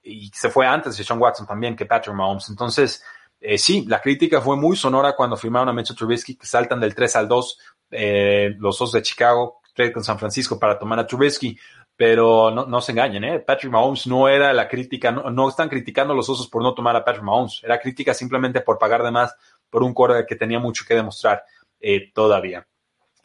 y 0.04 0.30
se 0.34 0.50
fue 0.50 0.68
antes 0.68 0.98
de 0.98 1.04
Sean 1.04 1.22
Watson 1.22 1.48
también 1.48 1.76
que 1.76 1.86
Patrick 1.86 2.16
Mahomes. 2.16 2.50
Entonces, 2.50 3.02
sí, 3.58 3.86
la 3.88 4.02
crítica 4.02 4.42
fue 4.42 4.58
muy 4.58 4.76
sonora 4.76 5.16
cuando 5.16 5.38
firmaron 5.38 5.70
a 5.70 5.74
Mitchell 5.74 5.96
Trubisky, 5.96 6.36
que 6.36 6.46
saltan 6.46 6.82
del 6.82 6.94
3 6.94 7.16
al 7.16 7.28
2 7.30 7.60
eh, 7.92 8.56
los 8.58 8.78
dos 8.78 8.92
de 8.92 9.02
Chicago, 9.02 9.62
trade 9.74 9.94
con 9.94 10.04
San 10.04 10.20
Francisco 10.20 10.60
para 10.60 10.78
tomar 10.78 11.00
a 11.00 11.08
Trubisky. 11.08 11.58
Pero 11.96 12.52
no, 12.52 12.82
se 12.82 12.92
engañen, 12.92 13.24
¿eh? 13.24 13.40
Patrick 13.40 13.72
Mahomes 13.72 14.06
no 14.06 14.30
era 14.30 14.54
la 14.54 14.68
crítica, 14.68 15.12
no, 15.12 15.50
están 15.50 15.68
criticando 15.68 16.14
a 16.14 16.16
los 16.16 16.30
osos 16.30 16.48
por 16.48 16.62
no 16.62 16.76
tomar 16.76 16.96
a 16.96 17.04
Patrick 17.04 17.24
Mahomes, 17.24 17.62
era 17.64 17.80
crítica 17.80 18.14
simplemente 18.14 18.62
por 18.62 18.78
pagar 18.78 19.02
de 19.02 19.10
más 19.10 19.36
por 19.68 19.82
un 19.82 19.96
core 19.96 20.24
que 20.28 20.36
tenía 20.36 20.60
mucho 20.60 20.86
que 20.88 20.94
demostrar 20.94 21.44
eh, 21.80 22.12
todavía. 22.14 22.68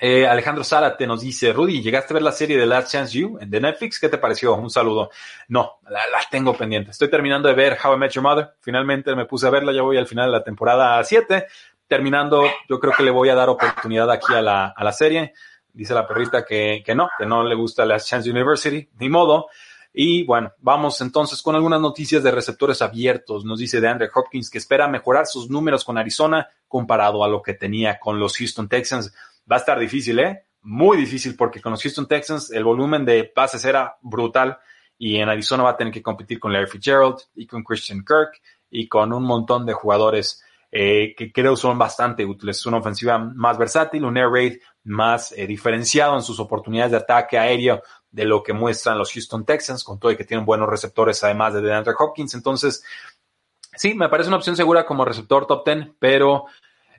Eh, 0.04 0.26
Alejandro 0.26 0.64
Zárate 0.64 1.06
nos 1.06 1.20
dice, 1.20 1.52
Rudy, 1.52 1.80
¿llegaste 1.80 2.12
a 2.12 2.14
ver 2.14 2.24
la 2.24 2.32
serie 2.32 2.58
de 2.58 2.66
Last 2.66 2.90
Chance 2.90 3.16
You 3.16 3.38
de 3.40 3.60
Netflix? 3.60 4.00
¿Qué 4.00 4.08
te 4.08 4.18
pareció? 4.18 4.52
Un 4.56 4.68
saludo. 4.68 5.10
No, 5.46 5.78
la, 5.88 6.00
tengo 6.28 6.56
pendiente. 6.56 6.90
Estoy 6.90 7.08
terminando 7.08 7.48
de 7.48 7.54
ver 7.54 7.78
How 7.80 7.94
I 7.94 7.98
Met 7.98 8.10
Your 8.10 8.24
Mother. 8.24 8.50
Finalmente 8.58 9.14
me 9.14 9.26
puse 9.26 9.46
a 9.46 9.50
verla, 9.50 9.72
ya 9.72 9.82
voy 9.82 9.98
al 9.98 10.08
final 10.08 10.26
de 10.26 10.38
la 10.38 10.42
temporada 10.42 11.04
7. 11.04 11.46
Terminando, 11.92 12.46
yo 12.70 12.80
creo 12.80 12.94
que 12.96 13.02
le 13.02 13.10
voy 13.10 13.28
a 13.28 13.34
dar 13.34 13.50
oportunidad 13.50 14.10
aquí 14.10 14.32
a 14.32 14.40
la, 14.40 14.68
a 14.68 14.82
la 14.82 14.92
serie. 14.92 15.34
Dice 15.74 15.92
la 15.92 16.06
perrita 16.06 16.42
que, 16.42 16.82
que 16.82 16.94
no, 16.94 17.10
que 17.18 17.26
no 17.26 17.44
le 17.44 17.54
gusta 17.54 17.84
Last 17.84 18.08
Chance 18.08 18.30
University, 18.30 18.88
ni 18.98 19.10
modo. 19.10 19.48
Y 19.92 20.24
bueno, 20.24 20.52
vamos 20.60 20.98
entonces 21.02 21.42
con 21.42 21.54
algunas 21.54 21.82
noticias 21.82 22.22
de 22.22 22.30
receptores 22.30 22.80
abiertos. 22.80 23.44
Nos 23.44 23.58
dice 23.58 23.78
de 23.78 23.88
Andre 23.88 24.08
Hopkins 24.14 24.48
que 24.48 24.56
espera 24.56 24.88
mejorar 24.88 25.26
sus 25.26 25.50
números 25.50 25.84
con 25.84 25.98
Arizona 25.98 26.48
comparado 26.66 27.24
a 27.24 27.28
lo 27.28 27.42
que 27.42 27.52
tenía 27.52 28.00
con 28.00 28.18
los 28.18 28.38
Houston 28.38 28.70
Texans 28.70 29.14
va 29.50 29.56
a 29.56 29.58
estar 29.58 29.78
difícil, 29.78 30.18
¿eh? 30.18 30.46
Muy 30.62 30.96
difícil 30.96 31.36
porque 31.36 31.60
con 31.60 31.72
los 31.72 31.82
Houston 31.82 32.08
Texans 32.08 32.52
el 32.52 32.64
volumen 32.64 33.04
de 33.04 33.24
pases 33.24 33.66
era 33.66 33.98
brutal 34.00 34.56
y 34.96 35.18
en 35.18 35.28
Arizona 35.28 35.64
va 35.64 35.70
a 35.72 35.76
tener 35.76 35.92
que 35.92 36.02
competir 36.02 36.40
con 36.40 36.54
Larry 36.54 36.68
Fitzgerald 36.68 37.18
y 37.34 37.46
con 37.46 37.62
Christian 37.62 38.02
Kirk 38.02 38.40
y 38.70 38.88
con 38.88 39.12
un 39.12 39.24
montón 39.24 39.66
de 39.66 39.74
jugadores 39.74 40.42
eh, 40.74 41.14
que 41.14 41.30
creo 41.30 41.54
son 41.54 41.78
bastante 41.78 42.24
útiles. 42.24 42.56
Es 42.56 42.64
una 42.64 42.78
ofensiva 42.78 43.18
más 43.18 43.58
versátil, 43.58 44.06
un 44.06 44.16
air 44.16 44.30
raid 44.30 44.58
más 44.84 45.32
eh, 45.32 45.46
diferenciado 45.46 46.16
en 46.16 46.22
sus 46.22 46.40
oportunidades 46.40 46.92
de 46.92 46.96
ataque 46.96 47.38
aéreo 47.38 47.82
de 48.10 48.24
lo 48.24 48.42
que 48.42 48.54
muestran 48.54 48.96
los 48.96 49.12
Houston 49.12 49.44
Texans, 49.44 49.84
con 49.84 50.00
todo 50.00 50.10
y 50.10 50.16
que 50.16 50.24
tienen 50.24 50.46
buenos 50.46 50.70
receptores 50.70 51.22
además 51.24 51.52
de 51.52 51.60
DeAndre 51.60 51.92
Hopkins. 51.98 52.32
Entonces, 52.34 52.82
sí, 53.76 53.92
me 53.92 54.08
parece 54.08 54.28
una 54.28 54.38
opción 54.38 54.56
segura 54.56 54.86
como 54.86 55.04
receptor 55.04 55.46
top 55.46 55.62
10, 55.66 55.88
pero 55.98 56.46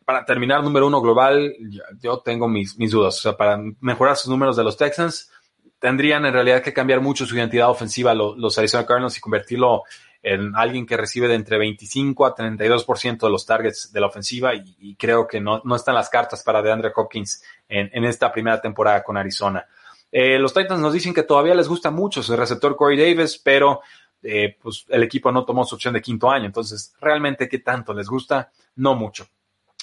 para 0.05 0.23
terminar 0.23 0.63
número 0.63 0.85
uno 0.85 1.01
global, 1.01 1.55
yo 1.99 2.19
tengo 2.19 2.47
mis, 2.47 2.77
mis 2.77 2.91
dudas. 2.91 3.17
O 3.17 3.21
sea, 3.21 3.35
para 3.35 3.59
mejorar 3.79 4.15
sus 4.17 4.29
números 4.29 4.55
de 4.55 4.63
los 4.63 4.77
Texans, 4.77 5.31
tendrían 5.79 6.27
en 6.27 6.33
realidad 6.33 6.61
que 6.61 6.73
cambiar 6.73 7.01
mucho 7.01 7.25
su 7.25 7.35
identidad 7.35 7.71
ofensiva 7.71 8.13
los, 8.13 8.37
los 8.37 8.55
Arizona 8.59 8.85
Cardinals 8.85 9.17
y 9.17 9.21
convertirlo 9.21 9.83
en 10.23 10.55
alguien 10.55 10.85
que 10.85 10.97
recibe 10.97 11.27
de 11.27 11.35
entre 11.35 11.57
25 11.57 12.25
a 12.25 12.33
32% 12.33 13.19
de 13.19 13.29
los 13.29 13.45
targets 13.45 13.91
de 13.91 13.99
la 13.99 14.07
ofensiva 14.07 14.53
y, 14.55 14.95
creo 14.95 15.27
que 15.27 15.41
no, 15.41 15.61
no, 15.65 15.75
están 15.75 15.95
las 15.95 16.09
cartas 16.09 16.43
para 16.43 16.61
DeAndre 16.61 16.93
Hopkins 16.95 17.43
en, 17.67 17.89
en 17.93 18.05
esta 18.05 18.31
primera 18.31 18.61
temporada 18.61 19.03
con 19.03 19.17
Arizona. 19.17 19.67
Eh, 20.15 20.37
los 20.37 20.53
Titans 20.53 20.79
nos 20.79 20.93
dicen 20.93 21.13
que 21.13 21.23
todavía 21.23 21.55
les 21.55 21.67
gusta 21.67 21.89
mucho 21.89 22.21
su 22.21 22.35
receptor 22.35 22.75
Corey 22.75 22.97
Davis, 22.97 23.41
pero 23.43 23.81
eh, 24.21 24.55
pues 24.61 24.85
el 24.89 25.01
equipo 25.03 25.31
no 25.31 25.43
tomó 25.43 25.65
su 25.65 25.73
opción 25.73 25.93
de 25.95 26.01
quinto 26.01 26.29
año. 26.29 26.45
Entonces, 26.45 26.95
realmente, 27.01 27.49
¿qué 27.49 27.59
tanto 27.59 27.93
les 27.93 28.07
gusta? 28.07 28.51
No 28.75 28.95
mucho. 28.95 29.27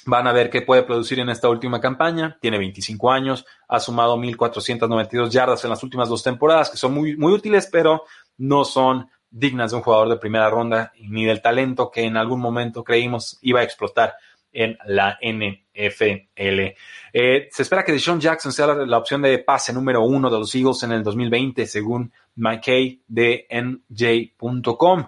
Van 0.06 0.26
a 0.26 0.32
ver 0.32 0.48
qué 0.48 0.62
puede 0.62 0.84
producir 0.84 1.18
en 1.18 1.28
esta 1.28 1.48
última 1.48 1.80
campaña. 1.80 2.38
Tiene 2.40 2.58
25 2.58 3.10
años, 3.10 3.44
ha 3.68 3.80
sumado 3.80 4.16
1.492 4.16 5.30
yardas 5.30 5.64
en 5.64 5.70
las 5.70 5.82
últimas 5.82 6.08
dos 6.08 6.22
temporadas, 6.22 6.70
que 6.70 6.78
son 6.78 6.94
muy, 6.94 7.16
muy 7.16 7.32
útiles, 7.32 7.68
pero 7.70 8.04
no 8.38 8.64
son 8.64 9.10
dignas 9.30 9.70
de 9.70 9.76
un 9.76 9.82
jugador 9.82 10.08
de 10.08 10.16
primera 10.16 10.50
ronda 10.50 10.92
ni 11.00 11.24
del 11.24 11.42
talento 11.42 11.90
que 11.90 12.02
en 12.02 12.16
algún 12.16 12.40
momento 12.40 12.84
creímos 12.84 13.38
iba 13.42 13.60
a 13.60 13.64
explotar 13.64 14.14
en 14.52 14.76
la 14.84 15.18
NFL. 15.22 16.74
Eh, 17.12 17.48
se 17.50 17.62
espera 17.62 17.84
que 17.84 17.92
Deshaun 17.92 18.20
Jackson 18.20 18.52
sea 18.52 18.66
la, 18.68 18.86
la, 18.86 18.98
opción 18.98 19.22
de 19.22 19.38
pase 19.38 19.72
número 19.72 20.02
uno 20.02 20.28
de 20.28 20.38
los 20.38 20.54
Eagles 20.54 20.82
en 20.82 20.92
el 20.92 21.02
2020, 21.02 21.66
según 21.66 22.12
McKay 22.34 23.02
de 23.06 23.46
NJ.com. 23.50 25.06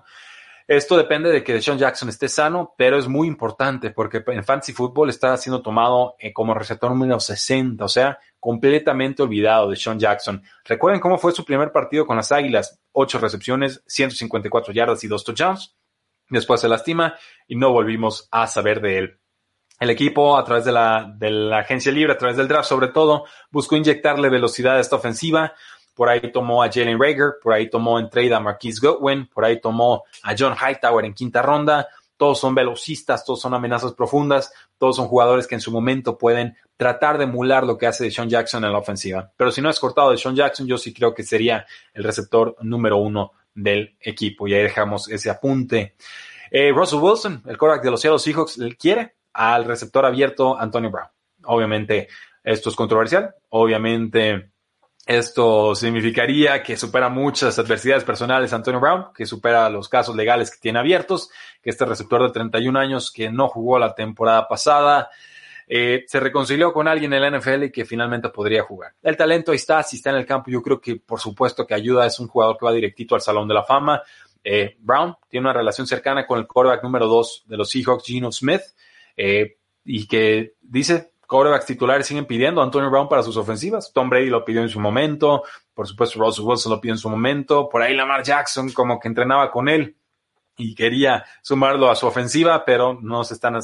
Esto 0.66 0.96
depende 0.96 1.30
de 1.30 1.42
que 1.42 1.54
Deshaun 1.54 1.78
Jackson 1.78 2.08
esté 2.08 2.28
sano, 2.28 2.74
pero 2.76 2.98
es 2.98 3.08
muy 3.08 3.26
importante 3.26 3.90
porque 3.90 4.22
en 4.26 4.44
Fantasy 4.44 4.72
Football 4.72 5.10
está 5.10 5.36
siendo 5.36 5.62
tomado 5.62 6.14
eh, 6.18 6.32
como 6.32 6.54
receptor 6.54 6.90
número 6.90 7.18
60, 7.18 7.84
o 7.84 7.88
sea, 7.88 8.18
completamente 8.38 9.22
olvidado 9.22 9.70
de 9.70 9.76
Sean 9.76 9.98
Jackson. 9.98 10.42
Recuerden 10.64 11.00
cómo 11.00 11.18
fue 11.18 11.32
su 11.32 11.44
primer 11.44 11.72
partido 11.72 12.06
con 12.06 12.16
las 12.16 12.32
Águilas, 12.32 12.80
8 12.92 13.18
recepciones, 13.18 13.82
154 13.86 14.72
yardas 14.72 15.02
y 15.04 15.08
2 15.08 15.24
touchdowns. 15.24 15.76
Después 16.28 16.60
se 16.60 16.68
lastima 16.68 17.14
y 17.46 17.56
no 17.56 17.72
volvimos 17.72 18.28
a 18.30 18.46
saber 18.46 18.80
de 18.80 18.98
él. 18.98 19.18
El 19.78 19.90
equipo, 19.90 20.36
a 20.38 20.44
través 20.44 20.64
de 20.64 20.72
la 20.72 21.58
agencia 21.58 21.90
libre, 21.90 22.12
a 22.12 22.18
través 22.18 22.36
del 22.36 22.46
draft 22.46 22.68
sobre 22.68 22.88
todo, 22.88 23.24
buscó 23.50 23.76
inyectarle 23.76 24.28
velocidad 24.28 24.76
a 24.76 24.80
esta 24.80 24.96
ofensiva 24.96 25.54
por 25.94 26.08
ahí 26.08 26.32
tomó 26.32 26.62
a 26.62 26.70
Jalen 26.70 26.98
Rager, 27.00 27.34
por 27.42 27.52
ahí 27.52 27.68
tomó 27.68 27.98
en 27.98 28.08
trade 28.08 28.34
a 28.34 28.40
Marquise 28.40 28.80
Goodwin, 28.80 29.26
por 29.26 29.44
ahí 29.44 29.60
tomó 29.60 30.04
a 30.22 30.34
John 30.38 30.54
Hightower 30.54 31.04
en 31.04 31.14
quinta 31.14 31.42
ronda. 31.42 31.88
Todos 32.16 32.38
son 32.38 32.54
velocistas, 32.54 33.24
todos 33.24 33.40
son 33.40 33.52
amenazas 33.52 33.94
profundas, 33.94 34.52
todos 34.78 34.96
son 34.96 35.08
jugadores 35.08 35.46
que 35.46 35.56
en 35.56 35.60
su 35.60 35.72
momento 35.72 36.16
pueden 36.16 36.56
tratar 36.76 37.18
de 37.18 37.24
emular 37.24 37.64
lo 37.64 37.76
que 37.76 37.86
hace 37.86 38.10
Sean 38.10 38.28
Jackson 38.28 38.64
en 38.64 38.72
la 38.72 38.78
ofensiva. 38.78 39.32
Pero 39.36 39.50
si 39.50 39.60
no 39.60 39.68
es 39.70 39.80
cortado 39.80 40.10
de 40.10 40.18
Sean 40.18 40.36
Jackson, 40.36 40.66
yo 40.66 40.78
sí 40.78 40.94
creo 40.94 41.14
que 41.14 41.24
sería 41.24 41.66
el 41.92 42.04
receptor 42.04 42.56
número 42.60 42.98
uno 42.98 43.32
del 43.54 43.96
equipo. 44.00 44.46
Y 44.46 44.54
ahí 44.54 44.62
dejamos 44.62 45.08
ese 45.08 45.30
apunte. 45.30 45.96
Eh, 46.50 46.70
Russell 46.72 47.00
Wilson, 47.00 47.42
el 47.46 47.58
quarterback 47.58 47.84
de 47.84 47.90
los 47.90 48.00
Seattle 48.00 48.18
Seahawks, 48.18 48.58
quiere 48.78 49.16
al 49.32 49.64
receptor 49.64 50.04
abierto 50.04 50.56
Antonio 50.58 50.90
Brown. 50.90 51.08
Obviamente 51.44 52.08
esto 52.44 52.70
es 52.70 52.76
controversial. 52.76 53.34
Obviamente 53.48 54.51
esto 55.06 55.74
significaría 55.74 56.62
que 56.62 56.76
supera 56.76 57.08
muchas 57.08 57.58
adversidades 57.58 58.04
personales 58.04 58.52
Antonio 58.52 58.80
Brown, 58.80 59.06
que 59.14 59.26
supera 59.26 59.68
los 59.68 59.88
casos 59.88 60.14
legales 60.14 60.50
que 60.50 60.60
tiene 60.60 60.78
abiertos, 60.78 61.28
que 61.60 61.70
este 61.70 61.84
receptor 61.84 62.22
de 62.22 62.30
31 62.30 62.78
años 62.78 63.10
que 63.10 63.30
no 63.30 63.48
jugó 63.48 63.78
la 63.80 63.94
temporada 63.94 64.46
pasada, 64.46 65.10
eh, 65.66 66.04
se 66.06 66.20
reconcilió 66.20 66.72
con 66.72 66.86
alguien 66.86 67.12
en 67.12 67.22
la 67.22 67.38
NFL 67.38 67.64
y 67.64 67.72
que 67.72 67.84
finalmente 67.84 68.28
podría 68.28 68.62
jugar. 68.62 68.92
El 69.02 69.16
talento 69.16 69.50
ahí 69.50 69.56
está, 69.56 69.82
si 69.82 69.96
está 69.96 70.10
en 70.10 70.16
el 70.16 70.26
campo, 70.26 70.50
yo 70.50 70.62
creo 70.62 70.80
que 70.80 70.96
por 70.96 71.18
supuesto 71.18 71.66
que 71.66 71.74
ayuda, 71.74 72.06
es 72.06 72.20
un 72.20 72.28
jugador 72.28 72.56
que 72.58 72.66
va 72.66 72.72
directito 72.72 73.14
al 73.14 73.22
Salón 73.22 73.48
de 73.48 73.54
la 73.54 73.64
Fama. 73.64 74.02
Eh, 74.44 74.76
Brown 74.78 75.16
tiene 75.28 75.46
una 75.46 75.52
relación 75.52 75.86
cercana 75.86 76.26
con 76.26 76.38
el 76.38 76.46
quarterback 76.46 76.82
número 76.82 77.08
2 77.08 77.44
de 77.46 77.56
los 77.56 77.70
Seahawks, 77.70 78.04
Gino 78.04 78.30
Smith, 78.30 78.62
eh, 79.16 79.56
y 79.84 80.06
que 80.06 80.54
dice 80.60 81.11
quarterbacks 81.32 81.64
titulares 81.64 82.06
siguen 82.06 82.26
pidiendo 82.26 82.60
a 82.60 82.64
Antonio 82.64 82.90
Brown 82.90 83.08
para 83.08 83.22
sus 83.22 83.38
ofensivas. 83.38 83.90
Tom 83.94 84.10
Brady 84.10 84.28
lo 84.28 84.44
pidió 84.44 84.60
en 84.60 84.68
su 84.68 84.78
momento, 84.78 85.42
por 85.72 85.88
supuesto 85.88 86.20
Russell 86.20 86.44
Wilson 86.44 86.72
lo 86.72 86.80
pidió 86.80 86.92
en 86.92 86.98
su 86.98 87.08
momento, 87.08 87.70
por 87.70 87.80
ahí 87.80 87.96
Lamar 87.96 88.22
Jackson 88.22 88.70
como 88.72 89.00
que 89.00 89.08
entrenaba 89.08 89.50
con 89.50 89.70
él 89.70 89.96
y 90.58 90.74
quería 90.74 91.24
sumarlo 91.40 91.90
a 91.90 91.96
su 91.96 92.06
ofensiva, 92.06 92.66
pero 92.66 92.98
no 93.00 93.24
se 93.24 93.32
están 93.32 93.58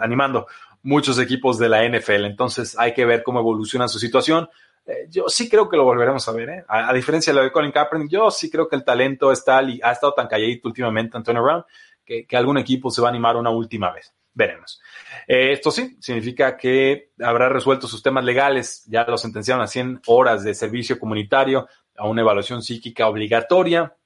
animando 0.00 0.46
muchos 0.82 1.18
equipos 1.18 1.58
de 1.58 1.68
la 1.68 1.84
NFL. 1.84 2.24
Entonces 2.24 2.78
hay 2.78 2.94
que 2.94 3.04
ver 3.04 3.24
cómo 3.24 3.40
evoluciona 3.40 3.88
su 3.88 3.98
situación. 3.98 4.48
Eh, 4.86 5.08
yo 5.10 5.28
sí 5.28 5.48
creo 5.48 5.68
que 5.68 5.76
lo 5.76 5.82
volveremos 5.82 6.28
a 6.28 6.32
ver, 6.32 6.48
¿eh? 6.48 6.64
a, 6.68 6.92
diferencia 6.92 7.32
de 7.32 7.38
lo 7.40 7.44
de 7.44 7.50
Colin 7.50 7.72
Kaepernick, 7.72 8.10
yo 8.10 8.30
sí 8.30 8.48
creo 8.48 8.68
que 8.68 8.76
el 8.76 8.84
talento 8.84 9.32
está 9.32 9.58
ha 9.58 9.92
estado 9.92 10.14
tan 10.14 10.28
calladito 10.28 10.68
últimamente 10.68 11.16
Antonio 11.16 11.42
Brown 11.42 11.64
que 12.06 12.36
algún 12.36 12.56
equipo 12.56 12.90
se 12.90 13.02
va 13.02 13.08
a 13.08 13.10
animar 13.10 13.36
una 13.36 13.50
última 13.50 13.92
vez. 13.92 14.14
Veremos. 14.38 14.80
Eh, 15.26 15.50
esto 15.50 15.72
sí, 15.72 15.96
significa 15.98 16.56
que 16.56 17.10
habrá 17.20 17.48
resuelto 17.48 17.88
sus 17.88 18.04
temas 18.04 18.24
legales, 18.24 18.84
ya 18.86 19.02
lo 19.02 19.18
sentenciaron 19.18 19.64
a 19.64 19.66
100 19.66 20.02
horas 20.06 20.44
de 20.44 20.54
servicio 20.54 20.96
comunitario, 20.96 21.66
a 21.96 22.06
una 22.06 22.20
evaluación 22.20 22.62
psíquica 22.62 23.08
obligatoria 23.08 23.96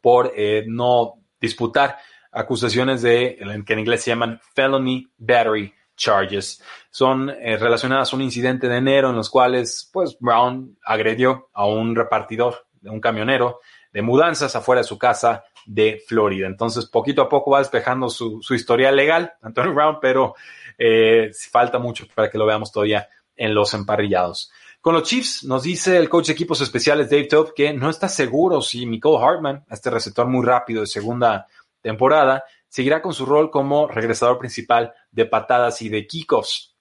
por 0.00 0.32
eh, 0.36 0.64
no 0.68 1.14
disputar 1.40 1.98
acusaciones 2.30 3.02
de, 3.02 3.36
que 3.66 3.72
en 3.72 3.78
inglés 3.80 4.04
se 4.04 4.12
llaman 4.12 4.40
felony 4.54 5.10
battery 5.18 5.74
charges. 5.96 6.62
Son 6.88 7.28
eh, 7.28 7.56
relacionadas 7.56 8.12
a 8.12 8.16
un 8.16 8.22
incidente 8.22 8.68
de 8.68 8.76
enero 8.76 9.10
en 9.10 9.16
los 9.16 9.28
cuales, 9.28 9.90
pues, 9.92 10.16
Brown 10.20 10.78
agredió 10.84 11.50
a 11.54 11.66
un 11.66 11.96
repartidor, 11.96 12.68
de 12.80 12.90
un 12.90 13.00
camionero 13.00 13.58
de 13.92 14.02
mudanzas 14.02 14.54
afuera 14.54 14.82
de 14.82 14.86
su 14.86 14.96
casa 14.96 15.42
de 15.66 16.02
Florida. 16.06 16.46
Entonces, 16.46 16.86
poquito 16.86 17.22
a 17.22 17.28
poco 17.28 17.52
va 17.52 17.58
despejando 17.58 18.08
su, 18.08 18.40
su 18.42 18.54
historial 18.54 18.96
legal, 18.96 19.32
Antonio 19.42 19.74
Brown, 19.74 19.98
pero 20.00 20.34
eh, 20.78 21.30
falta 21.50 21.78
mucho 21.78 22.06
para 22.14 22.30
que 22.30 22.38
lo 22.38 22.46
veamos 22.46 22.72
todavía 22.72 23.08
en 23.36 23.54
los 23.54 23.74
emparrillados. 23.74 24.50
Con 24.80 24.94
los 24.94 25.04
Chiefs, 25.04 25.44
nos 25.44 25.62
dice 25.62 25.96
el 25.96 26.08
coach 26.08 26.26
de 26.26 26.32
equipos 26.32 26.60
especiales 26.60 27.08
Dave 27.08 27.28
Top 27.28 27.52
que 27.54 27.72
no 27.72 27.88
está 27.88 28.08
seguro 28.08 28.60
si 28.60 28.84
Nicole 28.84 29.24
Hartman, 29.24 29.64
este 29.70 29.90
receptor 29.90 30.26
muy 30.26 30.44
rápido 30.44 30.80
de 30.80 30.88
segunda 30.88 31.46
temporada, 31.80 32.42
seguirá 32.68 33.00
con 33.00 33.14
su 33.14 33.24
rol 33.24 33.50
como 33.50 33.86
regresador 33.86 34.38
principal 34.38 34.92
de 35.10 35.26
patadas 35.26 35.82
y 35.82 35.88
de 35.88 36.06
kickoffs. 36.06 36.74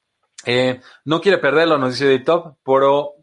Eh, 0.46 0.82
no 1.06 1.22
quiere 1.22 1.38
perderlo, 1.38 1.78
nos 1.78 1.92
dice 1.92 2.06
Dave 2.06 2.24
Top, 2.24 2.56
pero 2.66 3.21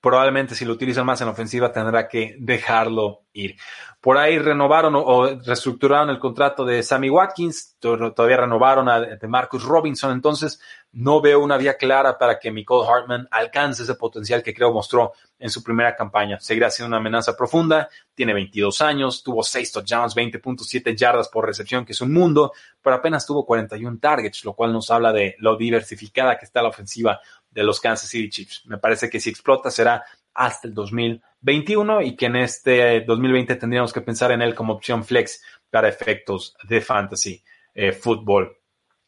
probablemente 0.00 0.54
si 0.54 0.64
lo 0.64 0.72
utilizan 0.72 1.06
más 1.06 1.20
en 1.20 1.28
ofensiva 1.28 1.72
tendrá 1.72 2.08
que 2.08 2.36
dejarlo 2.38 3.22
ir. 3.32 3.56
Por 4.00 4.16
ahí 4.16 4.38
renovaron 4.38 4.94
o, 4.96 5.26
reestructuraron 5.44 6.10
el 6.10 6.18
contrato 6.18 6.64
de 6.64 6.82
Sammy 6.82 7.10
Watkins, 7.10 7.76
todavía 7.80 8.36
renovaron 8.36 8.88
a 8.88 9.00
de 9.00 9.28
Marcus 9.28 9.64
Robinson, 9.64 10.12
entonces 10.12 10.60
no 10.92 11.20
veo 11.20 11.40
una 11.40 11.56
vía 11.56 11.76
clara 11.76 12.16
para 12.16 12.38
que 12.38 12.50
Nicole 12.50 12.88
Hartman 12.88 13.28
alcance 13.30 13.82
ese 13.82 13.96
potencial 13.96 14.42
que 14.42 14.54
creo 14.54 14.72
mostró 14.72 15.12
en 15.38 15.50
su 15.50 15.62
primera 15.62 15.94
campaña. 15.94 16.38
Seguirá 16.40 16.70
siendo 16.70 16.88
una 16.88 16.98
amenaza 16.98 17.36
profunda, 17.36 17.88
tiene 18.14 18.34
22 18.34 18.80
años, 18.82 19.22
tuvo 19.22 19.42
6 19.42 19.72
touchdowns, 19.72 20.16
20.7 20.16 20.96
yardas 20.96 21.28
por 21.28 21.44
recepción, 21.44 21.84
que 21.84 21.92
es 21.92 22.00
un 22.00 22.12
mundo, 22.12 22.52
pero 22.80 22.96
apenas 22.96 23.26
tuvo 23.26 23.44
41 23.44 23.98
targets, 24.00 24.44
lo 24.44 24.54
cual 24.54 24.72
nos 24.72 24.90
habla 24.90 25.12
de 25.12 25.36
lo 25.38 25.56
diversificada 25.56 26.38
que 26.38 26.44
está 26.44 26.62
la 26.62 26.68
ofensiva 26.68 27.20
de 27.50 27.62
los 27.62 27.80
Kansas 27.80 28.08
City 28.08 28.28
Chiefs. 28.28 28.62
Me 28.66 28.78
parece 28.78 29.08
que 29.08 29.20
si 29.20 29.30
explota 29.30 29.70
será 29.70 30.04
hasta 30.34 30.68
el 30.68 30.74
2021 30.74 32.02
y 32.02 32.16
que 32.16 32.26
en 32.26 32.36
este 32.36 33.00
2020 33.00 33.56
tendríamos 33.56 33.92
que 33.92 34.00
pensar 34.00 34.30
en 34.32 34.42
él 34.42 34.54
como 34.54 34.74
opción 34.74 35.04
flex 35.04 35.42
para 35.70 35.88
efectos 35.88 36.56
de 36.68 36.80
fantasy 36.80 37.42
eh, 37.74 37.92
fútbol. 37.92 38.56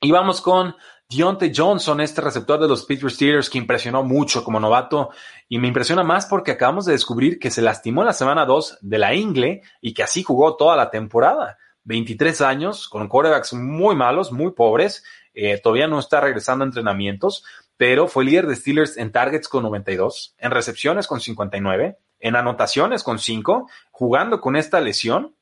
Y 0.01 0.11
vamos 0.11 0.41
con 0.41 0.75
Deontay 1.11 1.53
Johnson, 1.55 2.01
este 2.01 2.21
receptor 2.21 2.61
de 2.61 2.69
los 2.69 2.85
Pittsburgh 2.85 3.13
Steelers 3.13 3.51
que 3.51 3.59
impresionó 3.59 4.03
mucho 4.03 4.45
como 4.45 4.61
novato 4.61 5.11
y 5.49 5.59
me 5.59 5.69
impresiona 5.69 6.05
más 6.05 6.27
porque 6.27 6.53
acabamos 6.53 6.87
de 6.87 6.93
descubrir 6.93 7.39
que 7.39 7.51
se 7.51 7.63
lastimó 7.63 8.05
la 8.05 8.13
semana 8.13 8.47
2 8.47 8.79
de 8.81 8.99
la 8.99 9.15
ingle 9.15 9.63
y 9.81 9.93
que 9.93 10.05
así 10.05 10.23
jugó 10.23 10.57
toda 10.57 10.77
la 10.77 10.91
temporada. 10.91 11.59
23 11.85 12.41
años, 12.43 12.89
con 12.89 13.09
quarterbacks 13.09 13.55
muy 13.55 13.97
malos, 13.97 14.31
muy 14.31 14.53
pobres, 14.53 15.05
eh, 15.35 15.61
todavía 15.61 15.89
no 15.89 15.99
está 15.99 16.21
regresando 16.21 16.65
a 16.65 16.69
entrenamientos, 16.69 17.45
pero 17.81 18.09
fue 18.09 18.27
líder 18.27 18.47
de 18.47 18.57
Steelers 18.57 18.99
en 18.99 19.11
targets 19.11 19.49
con 19.49 19.63
92, 19.63 20.35
en 20.37 20.51
recepciones 20.51 21.07
con 21.07 21.19
59, 21.19 21.97
en 22.19 22.37
anotaciones 22.37 23.03
con 23.03 23.19
5, 23.19 23.71
jugando 23.91 24.43
con 24.43 24.55
esta 24.55 24.83
lesión 24.83 25.35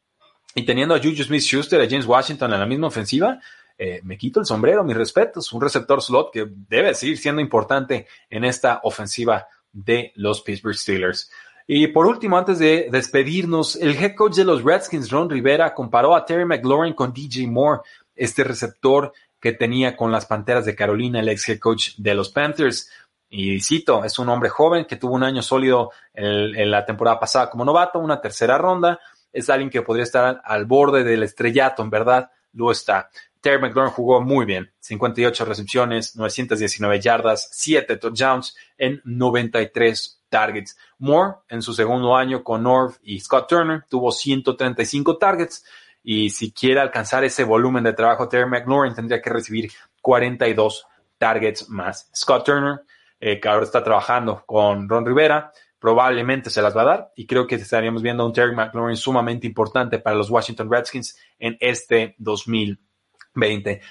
y 0.55 0.64
teniendo 0.64 0.95
a 0.95 0.99
Juju 0.99 1.24
Smith-Schuster, 1.24 1.80
a 1.80 1.91
James 1.91 2.07
Washington 2.07 2.53
en 2.53 2.61
la 2.61 2.66
misma 2.66 2.86
ofensiva, 2.86 3.41
eh, 3.76 4.03
me 4.05 4.16
quito 4.16 4.39
el 4.39 4.47
sombrero, 4.47 4.84
mis 4.84 4.97
respetos, 4.97 5.53
un 5.53 5.61
receptor 5.61 6.01
slot 6.01 6.32
que 6.32 6.47
debe 6.49 6.95
seguir 6.95 7.18
siendo 7.18 7.43
importante 7.43 8.07
en 8.30 8.45
esta 8.45 8.82
ofensiva 8.84 9.49
de 9.72 10.12
los 10.14 10.41
Pittsburgh 10.43 10.76
Steelers. 10.76 11.32
Y 11.66 11.89
por 11.89 12.07
último, 12.07 12.39
antes 12.39 12.61
de 12.61 12.86
despedirnos, 12.89 13.74
el 13.74 13.97
head 13.97 14.14
coach 14.14 14.36
de 14.36 14.45
los 14.45 14.62
Redskins, 14.62 15.11
Ron 15.11 15.28
Rivera, 15.28 15.74
comparó 15.74 16.14
a 16.14 16.24
Terry 16.24 16.45
McLaurin 16.45 16.95
con 16.95 17.12
DJ 17.12 17.49
Moore, 17.49 17.80
este 18.14 18.45
receptor 18.45 19.12
que 19.41 19.53
tenía 19.53 19.97
con 19.97 20.11
las 20.11 20.26
Panteras 20.26 20.64
de 20.64 20.74
Carolina, 20.74 21.20
el 21.20 21.28
ex 21.28 21.49
head 21.49 21.59
coach 21.59 21.91
de 21.97 22.14
los 22.14 22.30
Panthers. 22.30 22.91
Y 23.30 23.61
cito, 23.61 24.05
es 24.05 24.18
un 24.18 24.28
hombre 24.28 24.49
joven 24.49 24.86
que 24.86 24.97
tuvo 24.97 25.14
un 25.14 25.22
año 25.22 25.43
sólido 25.43 25.91
en, 26.14 26.70
la 26.70 26.84
temporada 26.84 27.20
pasada 27.20 27.51
como 27.51 27.64
novato, 27.64 27.99
una 27.99 28.20
tercera 28.20 28.59
ronda. 28.59 28.99
Es 29.32 29.51
alguien 29.51 29.70
que 29.70 29.82
podría 29.82 30.05
estar 30.05 30.41
al 30.45 30.64
borde 30.64 31.05
del 31.05 31.22
estrellato, 31.22 31.82
en 31.82 31.91
verdad, 31.91 32.30
lo 32.53 32.70
está. 32.70 33.11
Terry 33.41 33.61
McLaurin 33.61 33.93
jugó 33.93 34.20
muy 34.20 34.47
bien, 34.47 34.72
58 34.80 35.45
recepciones, 35.45 36.16
919 36.16 37.01
yardas, 37.01 37.49
7 37.53 37.97
touchdowns 37.97 38.57
en 38.76 39.01
93 39.05 40.22
targets. 40.28 40.76
Moore, 40.99 41.36
en 41.49 41.62
su 41.62 41.72
segundo 41.72 42.16
año 42.16 42.43
con 42.43 42.64
North 42.64 42.97
y 43.03 43.20
Scott 43.20 43.49
Turner, 43.49 43.84
tuvo 43.89 44.11
135 44.11 45.18
targets, 45.18 45.64
y 46.11 46.31
si 46.31 46.53
quiere 46.53 46.81
alcanzar 46.81 47.23
ese 47.25 47.45
volumen 47.45 47.85
de 47.85 47.93
trabajo, 47.93 48.31
Terry 48.31 48.49
McLaurin 48.49 48.95
tendría 48.95 49.21
que 49.21 49.29
recibir 49.29 49.71
42 50.01 50.87
targets 51.19 51.69
más. 51.69 52.11
Scott 52.17 52.47
Turner, 52.47 52.81
eh, 53.21 53.39
que 53.39 53.47
ahora 53.47 53.65
está 53.65 53.85
trabajando 53.85 54.43
con 54.47 54.89
Ron 54.89 55.05
Rivera, 55.05 55.53
probablemente 55.79 56.49
se 56.49 56.63
las 56.63 56.75
va 56.75 56.81
a 56.81 56.85
dar 56.87 57.13
y 57.15 57.27
creo 57.27 57.47
que 57.47 57.57
estaríamos 57.57 58.01
viendo 58.01 58.25
un 58.25 58.33
Terry 58.33 58.57
McLaurin 58.57 58.97
sumamente 58.97 59.47
importante 59.47 59.99
para 59.99 60.17
los 60.17 60.31
Washington 60.31 60.73
Redskins 60.73 61.15
en 61.39 61.59
este 61.61 62.15
2020. 62.17 62.88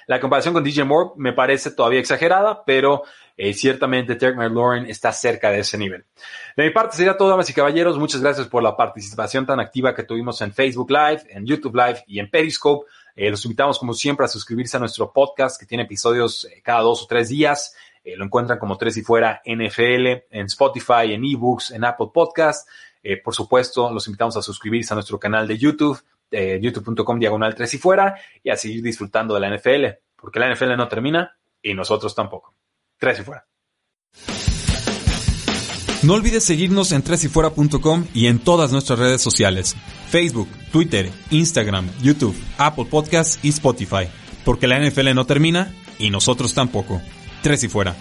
La 0.08 0.20
comparación 0.20 0.54
con 0.54 0.64
DJ 0.64 0.84
Moore 0.84 1.12
me 1.16 1.32
parece 1.32 1.72
todavía 1.72 2.00
exagerada, 2.00 2.66
pero 2.66 3.04
eh, 3.38 3.54
ciertamente 3.54 4.16
Terry 4.16 4.36
McLaurin 4.36 4.86
está 4.88 5.14
cerca 5.14 5.50
de 5.52 5.60
ese 5.60 5.78
nivel. 5.78 6.06
De 6.56 6.66
mi 6.66 6.72
parte 6.72 6.98
sería 6.98 7.16
todo, 7.16 7.30
damas 7.30 7.50
y 7.50 7.54
caballeros. 7.54 7.98
Muchas 7.98 8.22
gracias 8.22 8.48
por 8.48 8.62
la 8.62 8.76
participación 8.76 9.46
tan 9.46 9.60
activa 9.60 9.96
que 9.96 10.04
tuvimos 10.04 10.42
en 10.42 10.54
Facebook 10.54 10.92
Live, 10.92 11.24
en 11.30 11.46
YouTube 11.46 11.76
Live 11.76 12.04
y 12.08 12.20
en 12.20 12.30
Periscope. 12.30 12.88
Eh, 13.16 13.30
los 13.30 13.46
invitamos, 13.46 13.80
como 13.80 13.94
siempre, 13.94 14.26
a 14.26 14.28
suscribirse 14.28 14.76
a 14.76 14.80
nuestro 14.82 15.14
podcast 15.14 15.60
que 15.60 15.66
tiene 15.66 15.86
episodios 15.86 16.46
eh, 16.46 16.62
cada 16.62 16.82
dos 16.82 17.04
o 17.04 17.08
tres 17.08 17.30
días. 17.30 17.74
lo 18.18 18.26
encuentran 18.26 18.60
como 18.60 18.78
Tres 18.78 18.98
y 18.98 19.02
Fuera 19.02 19.42
NFL 19.46 20.08
en 20.32 20.46
Spotify, 20.46 21.14
en 21.14 21.24
eBooks, 21.26 21.72
en 21.72 21.84
Apple 21.84 22.08
Podcast. 22.14 22.68
por 23.24 23.34
supuesto, 23.34 23.92
los 23.92 24.08
invitamos 24.08 24.36
a 24.38 24.42
suscribirse 24.42 24.94
a 24.94 24.96
nuestro 24.96 25.20
canal 25.20 25.48
de 25.48 25.58
YouTube, 25.58 26.02
youtube.com 26.32 27.20
diagonal 27.20 27.56
Tres 27.56 27.74
y 27.74 27.78
Fuera, 27.78 28.16
y 28.44 28.50
a 28.50 28.56
seguir 28.56 28.84
disfrutando 28.84 29.34
de 29.34 29.40
la 29.40 29.56
NFL, 29.56 29.86
porque 30.16 30.40
la 30.40 30.54
NFL 30.54 30.76
no 30.76 30.88
termina 30.88 31.38
y 31.62 31.74
nosotros 31.74 32.16
tampoco. 32.16 32.54
Tres 32.98 33.20
y 33.20 33.24
fuera. 33.24 33.46
No 36.04 36.14
olvides 36.14 36.44
seguirnos 36.44 36.92
en 36.92 37.02
tresyfuera.com 37.02 38.06
y 38.14 38.28
en 38.28 38.40
todas 38.40 38.72
nuestras 38.72 39.00
redes 39.00 39.22
sociales, 39.22 39.76
Facebook, 40.10 40.48
Twitter, 40.72 41.12
Instagram, 41.32 41.90
YouTube, 42.02 42.36
Apple 42.58 42.86
Podcasts 42.86 43.40
y 43.44 43.50
Spotify, 43.50 44.08
porque 44.46 44.68
la 44.68 44.80
NFL 44.80 45.14
no 45.16 45.26
termina 45.26 45.74
y 45.98 46.12
nosotros 46.12 46.54
tampoco. 46.54 47.02
Tres 47.42 47.64
y 47.64 47.68
fuera. 47.68 47.96